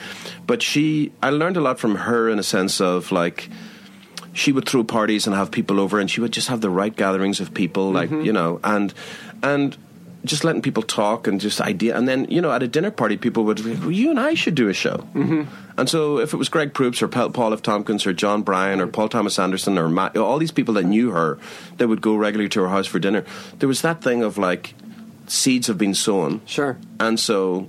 but 0.46 0.62
she 0.62 1.12
I 1.22 1.28
learned 1.28 1.58
a 1.58 1.60
lot 1.60 1.78
from 1.78 1.96
her 1.96 2.30
in 2.30 2.38
a 2.38 2.44
sense 2.44 2.80
of 2.80 3.12
like 3.12 3.50
she 4.32 4.52
would 4.52 4.68
throw 4.68 4.84
parties 4.84 5.26
and 5.26 5.36
have 5.36 5.50
people 5.50 5.80
over 5.80 5.98
and 5.98 6.10
she 6.10 6.20
would 6.20 6.32
just 6.32 6.48
have 6.48 6.60
the 6.60 6.70
right 6.70 6.94
gatherings 6.94 7.40
of 7.40 7.52
people 7.52 7.92
like 7.92 8.10
mm-hmm. 8.10 8.24
you 8.24 8.32
know 8.32 8.60
and 8.64 8.94
and 9.42 9.76
just 10.24 10.44
letting 10.44 10.60
people 10.62 10.82
talk 10.82 11.26
and 11.26 11.40
just 11.40 11.60
idea 11.60 11.96
and 11.96 12.06
then 12.06 12.26
you 12.28 12.40
know 12.40 12.52
at 12.52 12.62
a 12.62 12.68
dinner 12.68 12.90
party 12.90 13.16
people 13.16 13.44
would 13.44 13.62
be, 13.64 13.74
well, 13.74 13.90
you 13.90 14.10
and 14.10 14.20
I 14.20 14.34
should 14.34 14.54
do 14.54 14.68
a 14.68 14.74
show 14.74 14.98
mm-hmm. 15.14 15.44
and 15.78 15.88
so 15.88 16.18
if 16.18 16.34
it 16.34 16.36
was 16.36 16.48
Greg 16.48 16.74
Proops 16.74 17.00
or 17.02 17.08
Paul 17.08 17.52
F. 17.52 17.62
Tompkins 17.62 18.06
or 18.06 18.12
Jon 18.12 18.42
Brion 18.42 18.80
or 18.80 18.86
Paul 18.86 19.08
Thomas 19.08 19.38
Anderson 19.38 19.78
or 19.78 19.88
Matt, 19.88 20.16
all 20.16 20.38
these 20.38 20.52
people 20.52 20.74
that 20.74 20.84
knew 20.84 21.10
her 21.10 21.38
that 21.78 21.88
would 21.88 22.02
go 22.02 22.14
regularly 22.16 22.48
to 22.50 22.60
her 22.60 22.68
house 22.68 22.86
for 22.86 22.98
dinner 22.98 23.24
there 23.58 23.68
was 23.68 23.80
that 23.82 24.02
thing 24.02 24.22
of 24.22 24.36
like 24.36 24.74
seeds 25.26 25.68
have 25.68 25.78
been 25.78 25.94
sown 25.94 26.40
Sure. 26.44 26.76
and 26.98 27.18
so 27.18 27.68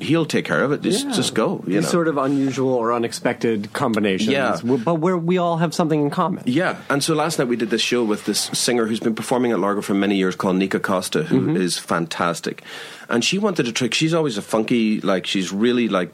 he'll 0.00 0.26
take 0.26 0.44
care 0.44 0.62
of 0.62 0.72
it 0.72 0.82
just, 0.82 1.06
Yeah. 1.06 1.12
just 1.12 1.34
go 1.34 1.62
you 1.66 1.74
These 1.74 1.84
know 1.84 1.88
sort 1.90 2.08
of 2.08 2.18
unusual 2.18 2.74
or 2.74 2.92
unexpected 2.92 3.72
combinations. 3.72 4.32
Yeah. 4.32 4.58
But 4.62 4.96
where 4.96 5.16
we 5.16 5.38
all 5.38 5.58
have 5.58 5.74
something 5.74 6.00
in 6.00 6.10
common. 6.10 6.42
Yeah, 6.46 6.76
and 6.90 7.02
so 7.02 7.14
last 7.14 7.38
night 7.38 7.48
we 7.48 7.56
did 7.56 7.70
this 7.70 7.80
show 7.80 8.04
with 8.04 8.24
this 8.24 8.50
singer 8.52 8.86
who's 8.86 9.00
been 9.00 9.14
performing 9.14 9.52
at 9.52 9.58
Largo 9.58 9.80
for 9.80 9.94
many 9.94 10.16
years 10.16 10.36
called 10.36 10.56
Nikka 10.56 10.80
Costa, 10.80 11.24
who 11.24 11.40
mm-hmm. 11.40 11.56
is 11.56 11.78
fantastic. 11.78 12.62
And 13.08 13.24
she 13.24 13.38
wanted 13.38 13.68
a 13.68 13.72
trick, 13.72 13.94
she's 13.94 14.14
always 14.14 14.36
a 14.36 14.42
funky, 14.42 15.00
like, 15.00 15.26
she's 15.26 15.52
really 15.52 15.88
like 15.88 16.12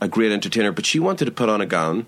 a 0.00 0.08
great 0.08 0.32
entertainer, 0.32 0.72
but 0.72 0.86
she 0.86 0.98
wanted 0.98 1.24
to 1.24 1.30
put 1.32 1.48
on 1.48 1.60
a 1.60 1.66
gown 1.66 2.06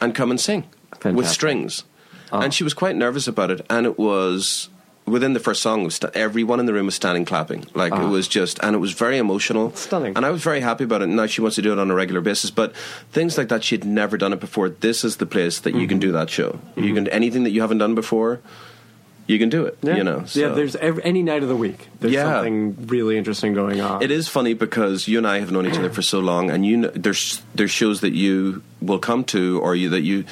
and 0.00 0.14
come 0.14 0.30
and 0.30 0.40
sing 0.40 0.64
with 0.90 1.02
Fantastic. 1.02 1.34
strings. 1.34 1.84
Uh-huh. 2.32 2.42
And 2.44 2.54
she 2.54 2.64
was 2.64 2.74
quite 2.74 2.96
nervous 2.96 3.26
about 3.26 3.50
it, 3.50 3.64
and 3.68 3.86
it 3.86 3.98
was. 3.98 4.68
Within 5.10 5.32
the 5.32 5.40
first 5.40 5.62
song, 5.62 5.90
everyone 6.14 6.60
in 6.60 6.66
the 6.66 6.72
room 6.72 6.86
was 6.86 6.94
standing 6.94 7.24
clapping. 7.24 7.66
Like 7.74 7.92
it 7.92 7.98
ah. 7.98 8.08
was 8.08 8.28
just, 8.28 8.58
and 8.62 8.74
it 8.74 8.78
was 8.78 8.92
very 8.92 9.18
emotional, 9.18 9.74
Stunning. 9.74 10.16
And 10.16 10.24
I 10.24 10.30
was 10.30 10.42
very 10.42 10.60
happy 10.60 10.84
about 10.84 11.02
it. 11.02 11.08
Now 11.08 11.26
she 11.26 11.40
wants 11.40 11.56
to 11.56 11.62
do 11.62 11.72
it 11.72 11.78
on 11.78 11.90
a 11.90 11.94
regular 11.94 12.20
basis, 12.20 12.50
but 12.50 12.74
things 13.12 13.36
like 13.36 13.48
that, 13.48 13.64
she 13.64 13.74
had 13.74 13.84
never 13.84 14.16
done 14.16 14.32
it 14.32 14.40
before. 14.40 14.68
This 14.68 15.04
is 15.04 15.16
the 15.16 15.26
place 15.26 15.60
that 15.60 15.74
you 15.74 15.86
can 15.86 15.98
mm-hmm. 15.98 16.08
do 16.08 16.12
that 16.12 16.30
show. 16.30 16.60
You 16.76 16.82
mm-hmm. 16.82 16.94
can 16.94 17.08
anything 17.08 17.44
that 17.44 17.50
you 17.50 17.60
haven't 17.60 17.78
done 17.78 17.94
before, 17.94 18.40
you 19.30 19.38
can 19.38 19.48
do 19.48 19.64
it. 19.64 19.78
Yeah. 19.82 19.96
You 19.96 20.04
know, 20.04 20.24
yeah. 20.32 20.48
There's 20.48 20.74
every, 20.76 21.04
any 21.04 21.22
night 21.22 21.42
of 21.42 21.48
the 21.48 21.56
week. 21.56 21.88
There's 22.00 22.12
Yeah. 22.12 22.24
something 22.24 22.86
really 22.88 23.16
interesting 23.16 23.54
going 23.54 23.80
on. 23.80 24.02
It 24.02 24.10
is 24.10 24.28
funny 24.28 24.54
because 24.54 25.06
you 25.06 25.18
and 25.18 25.26
I 25.26 25.38
have 25.38 25.52
known 25.52 25.66
each 25.66 25.78
other 25.78 25.90
for 25.90 26.02
so 26.02 26.18
long, 26.18 26.50
and 26.50 26.66
you 26.66 26.76
know, 26.78 26.90
there's 26.94 27.40
there's 27.54 27.70
shows 27.70 28.00
that 28.00 28.12
you 28.12 28.62
will 28.80 28.98
come 28.98 29.24
to, 29.24 29.60
or 29.60 29.74
you 29.74 29.88
that 29.90 30.02
you. 30.02 30.24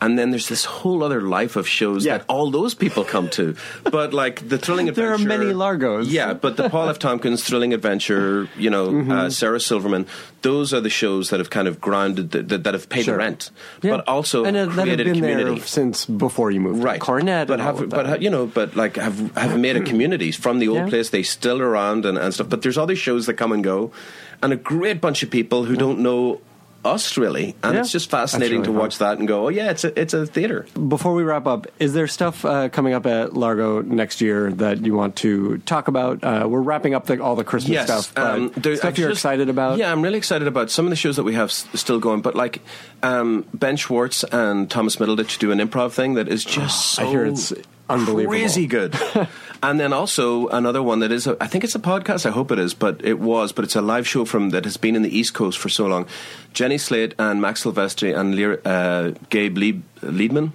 And 0.00 0.18
then 0.18 0.30
there's 0.30 0.48
this 0.48 0.64
whole 0.66 1.02
other 1.02 1.22
life 1.22 1.56
of 1.56 1.66
shows 1.66 2.04
Yeah. 2.04 2.18
that 2.18 2.26
all 2.28 2.50
those 2.50 2.74
people 2.74 3.04
come 3.04 3.28
to. 3.30 3.54
But 3.84 4.12
like 4.12 4.46
the 4.48 4.58
thrilling 4.58 4.88
adventure, 4.88 5.16
There 5.16 5.34
are 5.34 5.38
many 5.38 5.52
Largos. 5.54 6.10
Yeah, 6.10 6.34
but 6.34 6.56
the 6.58 6.68
Paul 6.68 6.90
F. 6.90 6.98
Tompkins 6.98 7.42
thrilling 7.42 7.72
adventure, 7.72 8.48
you 8.58 8.68
know, 8.70 8.88
Mm-hmm. 8.88 9.10
uh, 9.10 9.30
Sarah 9.30 9.60
Silverman, 9.60 10.06
those 10.42 10.74
are 10.74 10.80
the 10.80 10.90
shows 10.90 11.30
that 11.30 11.40
have 11.40 11.48
kind 11.48 11.68
of 11.68 11.80
grounded 11.80 12.32
that, 12.32 12.48
that, 12.48 12.64
that 12.64 12.74
have 12.74 12.88
paid 12.90 13.04
Sure. 13.06 13.14
the 13.14 13.18
rent, 13.18 13.50
Yeah. 13.82 13.96
but 13.96 14.08
also 14.08 14.44
and 14.44 14.56
uh, 14.56 14.66
created 14.66 15.06
a 15.06 15.12
community. 15.14 15.60
since 15.60 16.04
before 16.04 16.50
you 16.50 16.60
moved 16.60 16.82
right 16.84 17.00
Coronet. 17.00 17.46
but 17.48 17.60
have 17.60 17.88
but 17.88 18.04
ha- 18.06 18.14
you 18.20 18.28
know 18.28 18.44
but 18.46 18.76
like 18.76 18.96
have 18.96 19.34
have 19.36 19.58
made 19.58 19.76
a 19.76 19.80
community 19.90 20.32
from 20.32 20.58
the 20.58 20.68
old 20.68 20.78
Yeah. 20.84 20.88
place 20.88 21.08
they 21.10 21.22
still 21.22 21.62
around 21.62 22.04
and, 22.04 22.18
and 22.18 22.34
stuff 22.34 22.48
but 22.50 22.60
there's 22.62 22.76
other 22.76 22.96
shows 22.96 23.24
that 23.26 23.34
come 23.34 23.52
and 23.52 23.64
go 23.64 23.90
and 24.42 24.52
a 24.52 24.56
great 24.56 25.00
bunch 25.00 25.22
of 25.22 25.30
people 25.30 25.64
who 25.64 25.76
don't 25.76 26.00
know 26.00 26.40
us 26.84 27.16
really 27.16 27.54
and 27.62 27.74
Yeah. 27.74 27.80
it's 27.80 27.90
just 27.92 28.10
fascinating 28.10 28.60
really 28.60 28.72
to 28.74 28.78
watch 28.78 28.98
that 28.98 29.18
and 29.18 29.26
go 29.26 29.46
oh 29.46 29.48
yeah 29.48 29.70
it's 29.70 29.84
a 29.84 29.98
it's 30.00 30.12
a 30.14 30.26
theater 30.26 30.66
Before 30.88 31.14
we 31.14 31.22
wrap 31.22 31.46
up, 31.46 31.66
is 31.78 31.92
there 31.94 32.06
stuff 32.06 32.44
uh, 32.44 32.68
coming 32.68 32.92
up 32.94 33.06
at 33.06 33.34
Largo 33.34 33.80
next 33.82 34.20
year 34.20 34.50
that 34.52 34.84
you 34.84 34.94
want 34.94 35.16
to 35.16 35.58
talk 35.58 35.88
about? 35.88 36.22
Uh, 36.22 36.46
we're 36.48 36.60
wrapping 36.60 36.94
up 36.94 37.06
the, 37.06 37.22
all 37.22 37.36
the 37.36 37.44
Christmas 37.44 37.72
yes 37.72 37.86
stuff. 38.06 38.18
Um, 38.18 38.52
there- 38.56 38.76
stuff 38.76 38.94
I 38.96 39.00
you're 39.00 39.08
just- 39.10 39.20
excited 39.20 39.48
about? 39.48 39.78
yeah 39.78 39.90
I'm 39.90 40.02
really 40.02 40.18
excited 40.18 40.46
about 40.48 40.70
some 40.70 40.86
of 40.86 40.90
the 40.90 40.96
shows 40.96 41.16
that 41.16 41.24
we 41.24 41.34
have 41.34 41.48
s- 41.50 41.66
still 41.74 41.98
going 42.00 42.20
but 42.22 42.34
like 42.34 42.60
um, 43.02 43.44
Ben 43.54 43.76
Schwartz 43.76 44.24
and 44.24 44.70
Thomas 44.70 44.96
Middleditch 44.96 45.38
do 45.38 45.50
an 45.52 45.58
improv 45.58 45.92
thing 45.92 46.14
that 46.14 46.28
is 46.28 46.44
just 46.44 46.92
so 46.94 47.02
I 47.02 47.06
hear 47.06 47.24
it's 47.26 47.52
unbelievable. 47.88 48.30
crazy 48.36 48.66
good. 48.66 48.96
and 49.62 49.80
then 49.80 49.92
also 49.92 50.48
another 50.48 50.82
one 50.82 51.00
that 51.00 51.12
is, 51.12 51.26
a, 51.26 51.36
I 51.40 51.46
think 51.46 51.64
it's 51.64 51.74
a 51.74 51.80
podcast. 51.80 52.26
I 52.26 52.30
hope 52.30 52.50
it 52.50 52.58
is, 52.58 52.74
but 52.74 53.04
it 53.04 53.18
was. 53.18 53.52
But 53.52 53.64
it's 53.64 53.76
a 53.76 53.82
live 53.82 54.06
show 54.06 54.24
from 54.24 54.50
that 54.50 54.64
has 54.64 54.76
been 54.76 54.96
in 54.96 55.02
the 55.02 55.16
East 55.16 55.34
Coast 55.34 55.58
for 55.58 55.68
so 55.68 55.86
long. 55.86 56.06
Jenny 56.52 56.78
Slate 56.78 57.14
and 57.18 57.40
Max 57.40 57.64
Silvestri 57.64 58.16
and 58.16 58.66
uh, 58.66 59.18
Gabe 59.30 59.56
Lieb, 59.56 59.82
Liedman. 60.00 60.52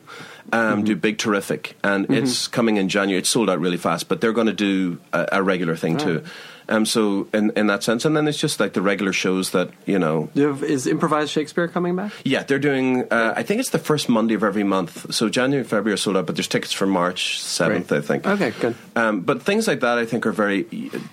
Um, 0.51 0.83
Do 0.83 0.95
big 0.95 1.19
terrific, 1.19 1.77
and 1.83 2.09
it's 2.09 2.47
coming 2.47 2.77
in 2.77 2.89
January. 2.89 3.19
It's 3.19 3.29
sold 3.29 3.51
out 3.51 3.59
really 3.59 3.77
fast, 3.77 4.07
but 4.07 4.19
they're 4.19 4.33
going 4.33 4.47
to 4.47 4.53
do 4.53 4.99
a, 5.13 5.27
a 5.33 5.43
regular 5.43 5.75
thing 5.75 5.97
too. 5.97 6.23
Um, 6.69 6.85
so 6.85 7.27
in 7.33 7.51
in 7.55 7.67
that 7.67 7.83
sense, 7.83 8.05
and 8.05 8.15
then 8.15 8.27
it's 8.27 8.37
just 8.37 8.59
like 8.59 8.73
the 8.73 8.81
regular 8.81 9.11
shows 9.11 9.49
that 9.51 9.69
you 9.85 9.97
know 9.99 10.29
you 10.35 10.47
have- 10.47 10.63
is 10.63 10.85
improvised 10.87 11.31
Shakespeare 11.31 11.67
coming 11.67 11.95
back? 11.95 12.11
yeah, 12.23 12.43
they're 12.43 12.59
doing. 12.59 13.05
Uh, 13.11 13.33
I 13.35 13.43
think 13.43 13.59
it's 13.59 13.71
the 13.71 13.79
first 13.79 14.07
Monday 14.09 14.35
of 14.35 14.43
every 14.43 14.63
month. 14.63 15.13
So 15.13 15.29
January, 15.29 15.61
and 15.61 15.69
February 15.69 15.93
are 15.95 15.97
sold 15.97 16.15
out, 16.17 16.25
but 16.27 16.35
there's 16.35 16.47
tickets 16.47 16.71
for 16.73 16.85
March 16.85 17.41
seventh, 17.41 17.91
I 17.91 18.01
think. 18.01 18.25
Okay, 18.27 18.53
good. 18.61 18.75
Um, 18.95 19.21
but 19.21 19.41
things 19.41 19.67
like 19.67 19.79
that, 19.81 19.97
I 19.97 20.05
think, 20.05 20.25
are 20.25 20.31
very. 20.31 20.63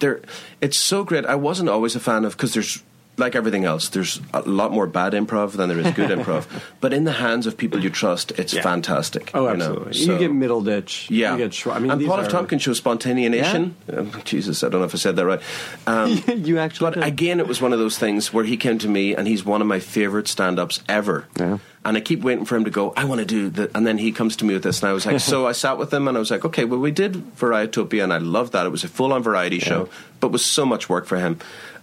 They're. 0.01 0.21
It's 0.61 0.79
so 0.79 1.05
great. 1.05 1.25
I 1.27 1.35
wasn't 1.37 1.69
always 1.69 1.97
a 1.97 2.01
fan 2.01 2.25
of 2.25 2.33
because 2.37 2.53
there's 2.55 2.83
like 3.19 3.35
everything 3.35 3.65
else. 3.65 3.89
There's 3.89 4.21
a 4.35 4.43
lot 4.43 4.73
more 4.73 4.87
bad 4.87 5.13
improv 5.15 5.53
than 5.53 5.69
there 5.71 5.79
is 5.79 5.91
good 5.95 6.11
improv. 6.19 6.47
But 6.81 6.93
in 6.93 7.05
the 7.05 7.13
hands 7.13 7.47
of 7.47 7.57
people 7.57 7.83
you 7.83 7.89
trust, 7.91 8.33
it's 8.33 8.53
fantastic. 8.53 9.31
Oh, 9.33 9.51
you 9.51 9.57
know? 9.57 9.65
absolutely. 9.67 9.99
You, 9.99 10.07
So- 10.07 10.19
get 10.19 10.31
Middleditch. 10.33 11.07
yeah, 11.09 11.33
You 11.33 11.39
get 11.39 11.51
Schwa- 11.53 11.77
I 11.77 11.79
mean, 11.79 11.91
and 11.91 12.01
these 12.01 12.09
Paul 12.09 12.21
are, 12.21 12.25
F. 12.25 12.31
Tompkins 12.31 12.63
show 12.63 12.73
Spontaneation. 12.75 13.75
Um, 13.93 14.13
Jesus, 14.25 14.63
I 14.63 14.69
don't 14.69 14.81
know 14.81 14.87
if 14.87 14.95
I 14.95 14.99
said 14.99 15.17
that 15.17 15.25
right. 15.27 15.41
Um, 15.87 16.23
you 16.37 16.59
actually. 16.59 16.91
but 16.91 16.95
did. 16.97 17.05
again, 17.05 17.41
it 17.41 17.47
was 17.47 17.61
one 17.63 17.73
of 17.73 17.79
those 17.79 17.99
things 17.99 18.33
where 18.33 18.45
he 18.45 18.57
came 18.57 18.79
to 18.79 18.89
me, 18.89 19.15
and 19.15 19.27
he's 19.27 19.45
one 19.45 19.61
of 19.63 19.67
my 19.67 19.81
favorite 19.81 20.29
stand-ups 20.29 20.81
ever. 20.89 21.27
Yeah. 21.39 21.59
And 21.85 21.97
I 21.97 22.01
keep 22.01 22.23
waiting 22.23 22.45
for 22.45 22.57
him 22.57 22.65
to 22.65 22.71
go. 22.71 22.93
I 22.97 23.05
want 23.05 23.21
to 23.21 23.25
do 23.25 23.49
that, 23.51 23.71
and 23.77 23.87
then 23.87 23.97
he 23.97 24.11
comes 24.11 24.35
to 24.37 24.45
me 24.45 24.55
with 24.55 24.65
this, 24.65 24.81
and 24.83 24.91
I 24.91 24.93
was 24.93 25.07
like, 25.07 25.21
so 25.33 25.47
I 25.47 25.53
sat 25.53 25.79
with 25.79 25.95
him, 25.95 26.09
and 26.09 26.17
I 26.17 26.21
was 26.21 26.31
like, 26.31 26.45
okay, 26.45 26.65
well, 26.65 26.81
we 26.81 26.91
did 26.91 27.13
Varietopia, 27.37 28.03
and 28.03 28.13
I 28.13 28.19
loved 28.19 28.53
that. 28.53 28.67
It 28.67 28.71
was 28.71 28.83
a 28.85 28.89
full-on 28.89 29.23
variety 29.23 29.61
show, 29.61 29.89
but 30.21 30.33
was 30.33 30.45
so 30.45 30.67
much 30.67 30.89
work 30.89 31.07
for 31.07 31.17
him. 31.17 31.39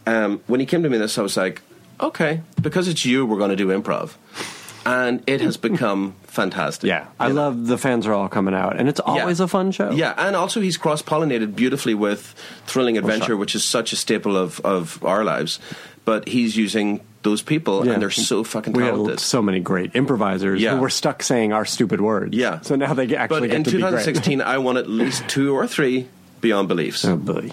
Um, 0.05 0.41
when 0.47 0.59
he 0.59 0.65
came 0.65 0.83
to 0.83 0.89
me 0.89 0.97
this, 0.97 1.17
I 1.17 1.21
was 1.21 1.37
like, 1.37 1.61
okay, 1.99 2.41
because 2.61 2.87
it's 2.87 3.05
you, 3.05 3.25
we're 3.25 3.37
going 3.37 3.51
to 3.51 3.55
do 3.55 3.67
improv, 3.67 4.15
and 4.85 5.23
it 5.27 5.39
has 5.41 5.55
become 5.57 6.15
fantastic. 6.23 6.87
yeah, 6.89 7.05
I 7.19 7.29
know? 7.29 7.35
love 7.35 7.67
the 7.67 7.77
fans 7.77 8.05
are 8.05 8.13
all 8.13 8.27
coming 8.27 8.53
out, 8.53 8.77
and 8.77 8.89
it's 8.89 8.99
always 8.99 9.39
Yeah. 9.39 9.45
a 9.45 9.47
fun 9.47 9.71
show. 9.71 9.91
Yeah, 9.91 10.13
and 10.17 10.35
also 10.35 10.59
he's 10.61 10.75
cross 10.77 11.01
pollinated 11.01 11.55
beautifully 11.55 11.93
with 11.93 12.35
Thrilling 12.67 12.97
Adventure, 12.97 13.37
which 13.37 13.55
is 13.55 13.63
such 13.63 13.93
a 13.93 13.95
staple 13.95 14.35
of, 14.35 14.59
of 14.61 15.03
our 15.05 15.23
lives. 15.23 15.59
But 16.05 16.27
he's 16.27 16.57
using 16.57 16.99
those 17.21 17.41
people, 17.41 17.85
Yeah. 17.85 17.93
and 17.93 18.01
they're 18.01 18.09
so 18.11 18.43
fucking 18.43 18.73
We 18.73 18.83
had 18.83 18.89
talented. 18.91 19.19
so 19.21 19.41
many 19.41 19.61
great 19.61 19.91
improvisers 19.95 20.61
Yeah. 20.61 20.75
who 20.75 20.81
were 20.81 20.89
stuck 20.89 21.23
saying 21.23 21.53
our 21.53 21.63
stupid 21.63 22.01
words. 22.01 22.35
Yeah. 22.35 22.59
So 22.59 22.75
now 22.75 22.93
they 22.93 23.15
actually 23.15 23.39
but 23.39 23.47
get 23.47 23.55
in 23.55 23.63
to 23.63 23.71
be 23.71 23.77
great. 23.77 23.91
2016, 23.91 24.41
I 24.41 24.57
won 24.57 24.75
at 24.75 24.89
least 24.89 25.25
two 25.29 25.55
or 25.55 25.65
three 25.65 26.09
Beyond 26.41 26.67
Beliefs. 26.67 27.05
Oh, 27.05 27.15
boy. 27.15 27.51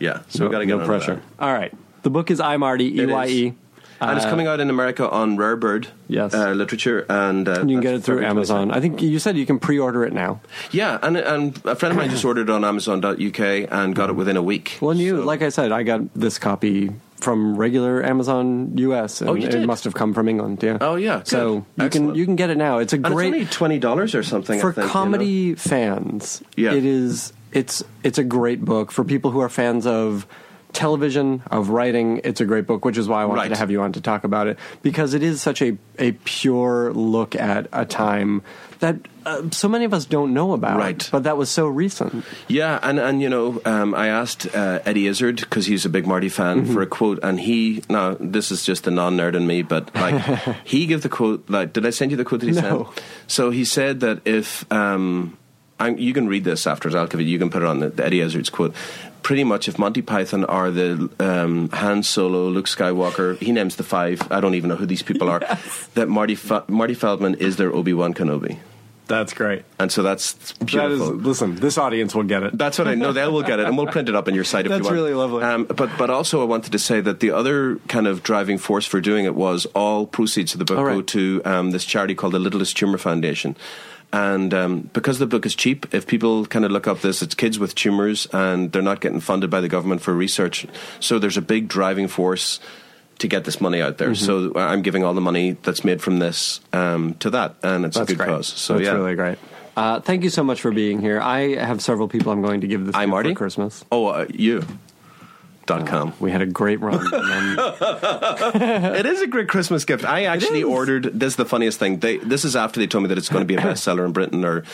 Yeah, 0.00 0.20
so 0.28 0.46
we 0.46 0.50
got 0.50 0.58
to 0.60 0.66
get 0.66 0.78
no 0.78 0.86
pressure. 0.86 1.20
All 1.38 1.52
right. 1.52 1.72
The 2.02 2.10
book 2.10 2.30
is 2.30 2.40
I 2.40 2.56
Marty, 2.56 2.86
E 2.96 3.00
It 3.02 3.08
Y 3.10 3.24
is. 3.26 3.30
E. 3.32 3.54
and 4.00 4.16
it's 4.16 4.24
coming 4.24 4.46
out 4.46 4.58
in 4.60 4.70
America 4.70 5.08
on 5.10 5.36
Rare 5.36 5.56
Bird 5.56 5.88
Yes. 6.08 6.32
uh, 6.32 6.52
literature, 6.52 7.04
and 7.10 7.46
uh, 7.46 7.52
You 7.66 7.76
can 7.76 7.80
get 7.80 7.90
that's 7.92 8.02
it 8.02 8.06
through 8.06 8.14
February 8.22 8.24
22nd. 8.24 8.30
Amazon. 8.30 8.70
I 8.72 8.80
think 8.80 9.02
you 9.02 9.18
said 9.18 9.36
you 9.36 9.44
can 9.44 9.58
pre-order 9.58 10.04
it 10.04 10.14
now. 10.14 10.40
Yeah, 10.72 10.98
and 11.02 11.18
and 11.18 11.60
a 11.66 11.76
friend 11.76 11.92
of 11.92 11.98
mine 11.98 12.08
just 12.10 12.24
ordered 12.24 12.48
it 12.48 12.50
on 12.50 12.64
Amazon.uk 12.64 13.40
and 13.40 13.94
got 13.94 14.08
it 14.08 14.16
within 14.16 14.36
a 14.38 14.42
week. 14.42 14.78
Well, 14.80 14.92
and 14.92 15.00
you, 15.00 15.18
So- 15.18 15.24
like 15.24 15.42
I 15.42 15.50
said, 15.50 15.70
I 15.70 15.82
got 15.82 16.00
this 16.14 16.38
copy 16.38 16.90
from 17.20 17.54
regular 17.58 18.02
Amazon 18.02 18.72
US, 18.78 19.20
and 19.20 19.28
Oh, 19.28 19.34
you 19.34 19.46
it 19.48 19.50
did? 19.50 19.66
must 19.66 19.84
have 19.84 19.92
come 19.92 20.14
from 20.14 20.26
England. 20.26 20.62
Yeah. 20.62 20.78
Oh, 20.80 20.94
yeah, 20.96 21.20
So 21.24 21.36
good. 21.36 21.56
you 21.56 21.62
can 21.76 21.84
Excellent. 21.84 22.16
you 22.16 22.24
can 22.24 22.36
get 22.36 22.48
it 22.48 22.56
now. 22.56 22.78
It's 22.78 22.94
a 22.94 22.96
and 22.96 23.04
it's 23.04 23.14
great 23.14 23.26
only 23.34 23.44
twenty 23.44 23.78
dollars 23.78 24.14
or 24.14 24.22
something 24.22 24.58
I 24.58 24.62
for 24.62 24.72
think, 24.72 24.84
you 24.84 24.88
know? 24.88 24.92
comedy 24.94 25.54
fans. 25.56 26.42
Yeah. 26.56 26.72
It 26.72 26.86
is. 26.86 27.34
It's 27.52 27.82
it's 28.02 28.18
a 28.18 28.24
great 28.24 28.64
book 28.64 28.92
for 28.92 29.04
people 29.04 29.30
who 29.30 29.40
are 29.40 29.48
fans 29.48 29.86
of 29.86 30.26
television, 30.72 31.42
of 31.50 31.70
writing. 31.70 32.20
It's 32.22 32.40
a 32.40 32.44
great 32.44 32.64
book, 32.66 32.84
which 32.84 32.96
is 32.96 33.08
why 33.08 33.22
I 33.22 33.24
wanted 33.24 33.40
Right. 33.40 33.48
to 33.48 33.56
have 33.56 33.72
you 33.72 33.80
on 33.82 33.92
to 33.94 34.00
talk 34.00 34.22
about 34.22 34.46
it 34.46 34.56
because 34.82 35.14
it 35.14 35.22
is 35.22 35.42
such 35.42 35.60
a 35.62 35.76
a 35.98 36.12
pure 36.24 36.92
look 36.92 37.34
at 37.34 37.66
a 37.72 37.84
time 37.84 38.42
that 38.78 38.96
uh, 39.26 39.42
so 39.50 39.68
many 39.68 39.84
of 39.84 39.92
us 39.92 40.06
don't 40.06 40.32
know 40.32 40.52
about. 40.52 40.78
Right. 40.78 41.06
but 41.12 41.24
that 41.24 41.36
was 41.36 41.50
so 41.50 41.66
recent. 41.66 42.24
Yeah, 42.46 42.78
and 42.84 43.00
and 43.00 43.20
you 43.20 43.28
know, 43.28 43.60
um, 43.64 43.94
I 43.94 44.06
asked 44.08 44.46
uh, 44.54 44.78
Eddie 44.86 45.08
Izzard 45.08 45.36
because 45.40 45.66
he's 45.66 45.84
a 45.84 45.88
big 45.90 46.06
Marty 46.06 46.28
fan 46.28 46.62
Mm-hmm. 46.62 46.72
for 46.72 46.82
a 46.82 46.86
quote, 46.86 47.18
and 47.24 47.40
he 47.40 47.82
now 47.90 48.16
this 48.20 48.52
is 48.52 48.64
just 48.64 48.84
the 48.84 48.92
non 48.92 49.16
nerd 49.16 49.34
in 49.34 49.46
me, 49.48 49.62
but 49.62 49.92
like 49.96 50.22
he 50.64 50.86
gave 50.86 51.02
the 51.02 51.08
quote. 51.10 51.50
Like, 51.50 51.72
did 51.72 51.84
I 51.84 51.90
send 51.90 52.12
you 52.12 52.16
the 52.16 52.24
quote 52.24 52.40
that 52.42 52.46
he 52.46 52.52
No. 52.52 52.60
sent? 52.94 53.02
So 53.26 53.50
he 53.50 53.64
said 53.64 54.00
that 54.00 54.20
if 54.24 54.64
um, 54.72 55.36
I'm, 55.80 55.98
you 55.98 56.12
can 56.12 56.28
read 56.28 56.44
this 56.44 56.66
afterwards, 56.66 56.94
I'll 56.94 57.06
give 57.08 57.20
it. 57.20 57.24
You 57.24 57.38
can 57.38 57.50
put 57.50 57.62
it 57.62 57.68
on 57.68 57.80
the, 57.80 57.88
the 57.88 58.04
Eddie 58.04 58.20
Izzard's 58.20 58.50
quote. 58.50 58.74
Pretty 59.22 59.44
much, 59.44 59.68
if 59.68 59.78
Monty 59.78 60.00
Python 60.02 60.44
are 60.46 60.70
the 60.70 61.10
um, 61.20 61.68
Han 61.70 62.02
Solo, 62.02 62.48
Luke 62.48 62.66
Skywalker, 62.66 63.36
he 63.38 63.52
names 63.52 63.76
the 63.76 63.82
five. 63.82 64.20
I 64.30 64.40
don't 64.40 64.54
even 64.54 64.68
know 64.70 64.76
who 64.76 64.86
these 64.86 65.02
people 65.02 65.28
are. 65.28 65.40
That 65.94 66.08
Marty 66.08 66.34
Fe- 66.36 66.62
Marty 66.68 66.94
Feldman 66.94 67.34
is 67.34 67.56
their 67.56 67.72
Obi 67.74 67.92
Wan 67.92 68.14
Kenobi, 68.14 68.58
That's 69.08 69.34
great. 69.34 69.64
and 69.78 69.90
so 69.92 70.02
that's 70.02 70.52
beautiful. 70.52 71.18
is, 71.18 71.26
listen, 71.26 71.56
this 71.56 71.76
audience 71.76 72.14
will 72.14 72.22
get 72.22 72.44
it. 72.44 72.56
That's 72.56 72.78
what 72.78 72.86
I 72.88 72.94
know. 72.94 73.12
They 73.12 73.26
will 73.26 73.42
get 73.42 73.58
it, 73.60 73.66
and 73.66 73.76
we'll 73.76 73.88
print 73.88 74.08
it 74.08 74.14
up 74.14 74.28
on 74.28 74.34
your 74.34 74.44
site 74.44 74.66
if 74.66 74.70
That's 74.70 74.80
you 74.80 74.84
want. 74.84 74.94
really 74.94 75.14
lovely. 75.14 75.42
Um, 75.42 75.64
but 75.64 75.90
but 75.98 76.08
also, 76.10 76.40
I 76.40 76.44
wanted 76.44 76.72
to 76.72 76.78
say 76.78 77.00
that 77.02 77.20
the 77.20 77.32
other 77.32 77.76
kind 77.88 78.06
of 78.06 78.22
driving 78.22 78.56
force 78.56 78.86
for 78.86 79.00
doing 79.00 79.24
it 79.26 79.34
was 79.34 79.66
all 79.74 80.06
proceeds 80.06 80.54
of 80.54 80.60
the 80.60 80.64
book 80.64 80.78
All 80.78 80.84
go 80.86 81.02
to 81.02 81.42
um, 81.44 81.72
this 81.72 81.84
charity 81.84 82.14
called 82.14 82.32
the 82.34 82.38
Littlest 82.38 82.76
Tumor 82.76 82.98
Foundation. 82.98 83.56
And 84.12 84.52
um, 84.52 84.90
because 84.92 85.18
the 85.20 85.26
book 85.26 85.46
is 85.46 85.54
cheap, 85.54 85.94
if 85.94 86.06
people 86.06 86.44
kind 86.46 86.64
of 86.64 86.72
look 86.72 86.88
up 86.88 87.00
this, 87.00 87.22
it's 87.22 87.34
kids 87.34 87.58
with 87.58 87.74
tumors, 87.74 88.26
and 88.32 88.72
they're 88.72 88.82
not 88.82 89.00
getting 89.00 89.20
funded 89.20 89.50
by 89.50 89.60
the 89.60 89.68
government 89.68 90.02
for 90.02 90.12
research. 90.12 90.66
So 90.98 91.18
there's 91.18 91.36
a 91.36 91.42
big 91.42 91.68
driving 91.68 92.08
force 92.08 92.58
to 93.20 93.28
get 93.28 93.44
this 93.44 93.60
money 93.60 93.80
out 93.80 93.98
there. 93.98 94.10
Mm-hmm. 94.10 94.52
So 94.52 94.58
I'm 94.58 94.82
giving 94.82 95.04
all 95.04 95.14
the 95.14 95.20
money 95.20 95.52
that's 95.62 95.84
made 95.84 96.02
from 96.02 96.18
this 96.18 96.60
um, 96.72 97.14
to 97.14 97.30
that, 97.30 97.54
and 97.62 97.84
it's 97.84 97.96
That's 97.96 98.10
a 98.10 98.14
good 98.14 98.18
great. 98.18 98.28
cause. 98.28 98.48
So 98.48 98.74
That's 98.74 98.86
yeah, 98.86 98.92
really 98.94 99.14
great. 99.14 99.38
Uh, 99.76 100.00
thank 100.00 100.24
you 100.24 100.30
so 100.30 100.42
much 100.42 100.60
for 100.60 100.72
being 100.72 101.00
here. 101.00 101.20
I 101.20 101.54
have 101.54 101.80
several 101.80 102.08
people 102.08 102.32
I'm 102.32 102.42
going 102.42 102.62
to 102.62 102.66
give 102.66 102.86
this 102.86 102.94
I'm 102.96 103.08
to 103.08 103.10
Marty 103.10 103.30
for 103.30 103.36
Christmas. 103.36 103.84
Oh, 103.92 104.06
uh, 104.06 104.26
you. 104.28 104.64
Dot 105.66 105.82
uh, 105.82 105.86
com. 105.86 106.14
We 106.20 106.30
had 106.30 106.42
a 106.42 106.46
great 106.46 106.80
run. 106.80 106.98
then, 107.10 107.56
It 108.96 109.06
is 109.06 109.20
a 109.20 109.26
great 109.26 109.48
Christmas 109.48 109.84
gift. 109.84 110.04
I 110.04 110.24
actually 110.24 110.62
ordered. 110.62 111.04
This 111.04 111.34
is 111.34 111.36
the 111.36 111.44
funniest 111.44 111.78
thing. 111.78 111.98
They, 111.98 112.16
this 112.16 112.44
is 112.44 112.56
after 112.56 112.80
they 112.80 112.86
told 112.86 113.02
me 113.02 113.08
that 113.08 113.18
it's 113.18 113.28
going 113.28 113.42
to 113.42 113.46
be 113.46 113.54
a 113.54 113.58
bestseller 113.60 114.04
in 114.04 114.12
Britain 114.12 114.44
or 114.44 114.64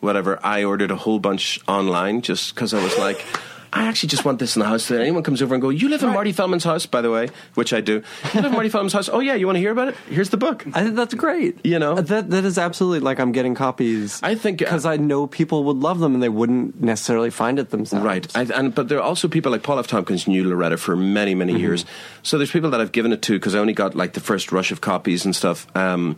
whatever. 0.00 0.38
I 0.44 0.64
ordered 0.64 0.90
a 0.90 0.96
whole 0.96 1.18
bunch 1.18 1.60
online 1.66 2.22
just 2.22 2.54
because 2.54 2.74
I 2.74 2.82
was 2.82 2.96
like. 2.98 3.24
I 3.76 3.86
actually 3.86 4.10
just 4.10 4.24
want 4.24 4.38
this 4.38 4.54
in 4.54 4.60
the 4.60 4.66
house. 4.68 4.86
That 4.88 5.00
anyone 5.00 5.24
comes 5.24 5.42
over 5.42 5.52
and 5.54 5.60
go, 5.60 5.68
"You 5.68 5.88
live 5.88 6.02
in 6.04 6.10
Marty 6.10 6.32
Feldman's 6.32 6.62
house, 6.62 6.86
by 6.86 7.00
the 7.02 7.10
way," 7.10 7.28
which 7.54 7.72
I 7.72 7.80
do. 7.80 8.02
You 8.32 8.40
live 8.40 8.44
in 8.46 8.52
Marty 8.52 8.68
Feldman's 8.68 8.92
house. 8.92 9.08
Oh 9.12 9.18
yeah, 9.18 9.34
you 9.34 9.46
want 9.46 9.56
to 9.56 9.60
hear 9.60 9.72
about 9.72 9.88
it? 9.88 9.96
Here's 10.08 10.30
the 10.30 10.36
book. 10.36 10.64
I 10.74 10.84
think 10.84 10.94
that's 10.94 11.14
great. 11.14 11.58
You 11.66 11.80
know? 11.80 11.96
that 11.96 12.30
that 12.30 12.44
is 12.44 12.56
absolutely 12.56 13.00
like 13.00 13.18
I'm 13.18 13.32
getting 13.32 13.56
copies. 13.56 14.20
I 14.22 14.36
think, 14.36 14.62
uh, 14.62 14.66
because 14.66 14.86
I 14.86 14.96
know 14.96 15.26
people 15.26 15.64
would 15.64 15.78
love 15.78 15.98
them 15.98 16.14
and 16.14 16.22
they 16.22 16.28
wouldn't 16.28 16.80
necessarily 16.80 17.30
find 17.30 17.58
it 17.58 17.70
themselves. 17.70 18.04
Right, 18.06 18.26
I, 18.36 18.42
and 18.54 18.72
but 18.72 18.88
there 18.88 18.98
are 18.98 19.02
also 19.02 19.26
people 19.26 19.50
like 19.50 19.64
Paul 19.64 19.80
F. 19.80 19.88
Tompkins 19.88 20.28
knew 20.28 20.44
Lauretta 20.44 20.78
for 20.78 20.94
many, 20.96 21.34
many 21.34 21.54
Mm-hmm. 21.54 21.60
years. 21.60 21.84
So 22.22 22.38
there's 22.38 22.50
people 22.52 22.70
that 22.70 22.80
I've 22.80 22.92
given 22.92 23.12
it 23.12 23.22
to 23.22 23.32
because 23.32 23.54
I 23.54 23.58
only 23.58 23.74
got 23.74 23.94
like 23.96 24.12
the 24.14 24.20
first 24.20 24.52
rush 24.52 24.70
of 24.72 24.80
copies 24.80 25.24
and 25.24 25.34
stuff. 25.34 25.66
Um, 25.76 26.16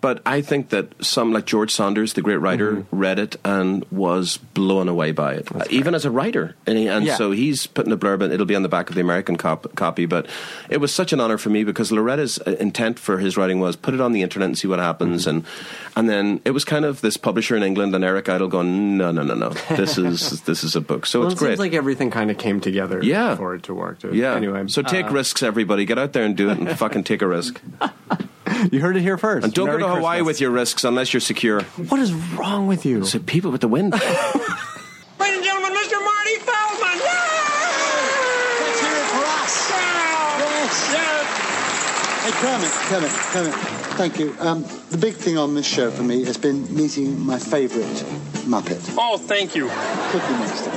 but 0.00 0.20
I 0.26 0.40
think 0.40 0.68
that 0.70 0.92
some 1.04 1.32
like 1.32 1.46
George 1.46 1.70
Saunders, 1.72 2.12
the 2.12 2.22
great 2.22 2.36
writer, 2.36 2.72
Mm-hmm. 2.72 2.96
read 2.96 3.18
it 3.18 3.36
and 3.44 3.84
was 3.90 4.36
blown 4.36 4.88
away 4.88 5.12
by 5.12 5.34
it, 5.34 5.50
uh, 5.54 5.64
even 5.70 5.94
as 5.94 6.04
a 6.04 6.10
writer. 6.10 6.54
And, 6.66 6.78
he, 6.78 6.86
and 6.88 7.04
Yeah. 7.04 7.16
so 7.16 7.30
he's 7.32 7.66
putting 7.66 7.92
a 7.92 7.96
blurb 7.96 8.22
and 8.22 8.32
It'll 8.32 8.46
be 8.46 8.54
on 8.56 8.62
the 8.62 8.68
back 8.68 8.88
of 8.88 8.94
the 8.94 9.00
American 9.00 9.36
cop, 9.36 9.74
copy. 9.74 10.06
But 10.06 10.26
it 10.68 10.78
was 10.78 10.92
such 10.92 11.12
an 11.12 11.20
honor 11.20 11.38
for 11.38 11.50
me 11.50 11.64
because 11.64 11.90
Lauretta's 11.90 12.38
uh, 12.46 12.56
intent 12.60 12.98
for 12.98 13.18
his 13.18 13.36
writing 13.36 13.58
was 13.60 13.74
put 13.76 13.94
it 13.94 14.00
on 14.00 14.12
the 14.12 14.22
internet 14.22 14.46
and 14.46 14.58
see 14.58 14.68
what 14.68 14.78
happens. 14.78 15.22
Mm-hmm. 15.26 15.36
And 15.38 15.44
and 15.96 16.08
then 16.10 16.40
it 16.44 16.50
was 16.50 16.64
kind 16.64 16.84
of 16.84 17.00
this 17.00 17.16
publisher 17.16 17.56
in 17.56 17.62
England 17.62 17.94
and 17.94 18.04
Eric 18.04 18.28
Idle 18.28 18.48
going, 18.48 18.96
no, 18.98 19.10
no, 19.12 19.22
no, 19.22 19.34
no, 19.34 19.50
this 19.76 19.96
is 19.98 20.42
this 20.42 20.62
is 20.62 20.76
a 20.76 20.80
book. 20.80 21.06
So 21.06 21.20
Well, 21.20 21.28
it's 21.32 21.34
it 21.36 21.38
great. 21.38 21.50
seems 21.52 21.60
like 21.60 21.72
everything 21.74 22.10
kind 22.10 22.30
of 22.30 22.38
came 22.38 22.60
together. 22.60 23.02
Yeah. 23.02 23.34
for 23.36 23.54
it 23.54 23.62
to 23.64 23.74
work. 23.74 24.00
To, 24.00 24.14
Yeah. 24.14 24.34
Anyway, 24.34 24.68
so 24.68 24.82
take 24.82 25.06
uh, 25.06 25.10
risks, 25.10 25.42
everybody. 25.42 25.84
Get 25.84 25.98
out 25.98 26.12
there 26.12 26.24
and 26.24 26.36
do 26.36 26.50
it, 26.50 26.58
and 26.58 26.68
fucking 26.78 27.04
take 27.04 27.22
a 27.22 27.26
risk. 27.26 27.60
You 28.72 28.80
heard 28.80 28.96
it 28.96 29.02
here 29.02 29.18
first. 29.18 29.44
And 29.44 29.52
don't 29.54 29.66
Merry 29.66 29.80
go 29.80 29.88
to 29.88 29.94
Hawaii 29.96 30.18
Christmas. 30.18 30.26
with 30.34 30.40
your 30.40 30.50
risks 30.50 30.84
unless 30.84 31.12
you're 31.12 31.20
secure. 31.20 31.62
What 31.88 32.00
is 32.00 32.12
wrong 32.12 32.66
with 32.66 32.84
you? 32.86 33.04
So 33.04 33.18
people 33.18 33.50
with 33.50 33.60
the 33.60 33.68
wind. 33.68 33.92
Ladies 33.94 34.02
and 34.08 35.44
gentlemen, 35.44 35.72
Mr. 35.72 35.98
Marty 36.02 36.36
Feldman! 36.40 36.98
Let's 38.60 38.80
hear 38.80 38.96
it 38.96 39.08
for 39.12 39.24
us. 39.24 39.70
Yes! 40.90 41.16
Hey, 42.24 42.32
Kermit, 42.32 42.70
Kermit, 42.88 43.10
Kermit. 43.32 43.54
Thank 43.96 44.18
you. 44.18 44.34
Um, 44.40 44.64
the 44.90 44.98
big 44.98 45.14
thing 45.14 45.38
on 45.38 45.54
this 45.54 45.66
show 45.66 45.90
for 45.90 46.02
me 46.02 46.24
has 46.24 46.36
been 46.36 46.66
meeting 46.74 47.18
my 47.24 47.38
favourite 47.38 48.04
Muppet, 48.46 48.94
Oh, 48.98 49.16
thank 49.18 49.54
you. 49.56 49.68
Cookie 49.68 50.32
Monster. 50.34 50.70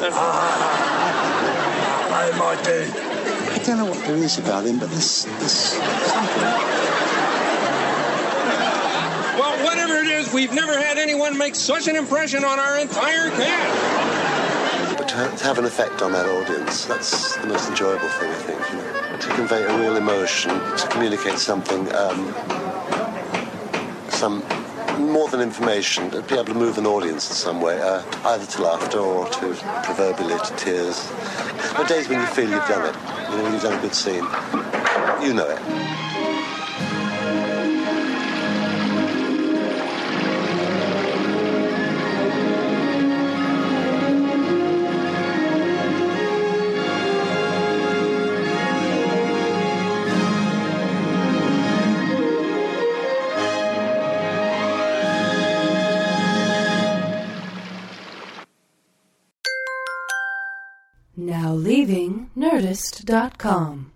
Hi, 2.12 2.32
Marty. 2.38 2.92
I 3.52 3.58
don't 3.64 3.78
know 3.78 3.86
what 3.86 4.00
there 4.06 4.16
is 4.18 4.38
about 4.40 4.66
him, 4.66 4.80
but 4.80 4.90
there's, 4.90 5.26
there's 5.26 5.52
something. 5.52 6.79
Whatever 9.64 9.96
it 9.96 10.08
is, 10.08 10.32
we've 10.34 10.54
never 10.54 10.78
had 10.78 10.98
anyone 10.98 11.38
make 11.38 11.54
such 11.54 11.88
an 11.88 11.96
impression 11.96 12.46
on 12.46 12.60
our 12.60 12.80
entire 12.80 13.30
cast. 13.32 14.98
But 14.98 15.10
to, 15.10 15.44
have 15.44 15.58
an 15.58 15.66
effect 15.66 16.02
on 16.02 16.14
that 16.14 16.26
audience, 16.26 16.86
that's 16.86 17.36
the 17.38 17.48
most 17.48 17.70
enjoyable 17.70 18.08
thing, 18.08 18.32
I 18.32 18.36
think. 18.36 18.60
You 18.72 18.78
know? 18.78 19.18
To 19.18 19.28
convey 19.36 19.64
a 19.64 19.80
real 19.80 19.98
emotion, 19.98 20.52
to 20.52 20.88
communicate 20.90 21.40
something, 21.40 21.94
um, 21.94 22.34
some 24.10 24.44
more 24.98 25.28
than 25.28 25.42
information, 25.42 26.10
to 26.12 26.22
be 26.22 26.36
able 26.36 26.46
to 26.46 26.54
move 26.54 26.78
an 26.78 26.86
audience 26.86 27.30
in 27.30 27.36
some 27.36 27.62
way, 27.62 27.82
uh, 27.82 28.02
either 28.26 28.46
to 28.46 28.62
laughter 28.62 29.00
or 29.00 29.28
to 29.30 29.54
proverbially 29.84 30.38
to 30.40 30.56
tears. 30.56 31.10
There 31.10 31.82
are 31.82 31.88
days 31.88 32.08
when 32.08 32.22
you 32.22 32.28
feel 32.28 32.50
you've 32.50 32.68
done 32.68 32.88
it, 32.88 33.32
you 33.32 33.38
know, 33.38 33.52
you've 33.52 33.62
done 33.62 33.78
a 33.78 33.82
good 33.82 33.96
scene. 33.96 34.24
You 35.22 35.34
know 35.34 35.50
it. 35.50 36.09
Nerdist.com. 62.70 63.90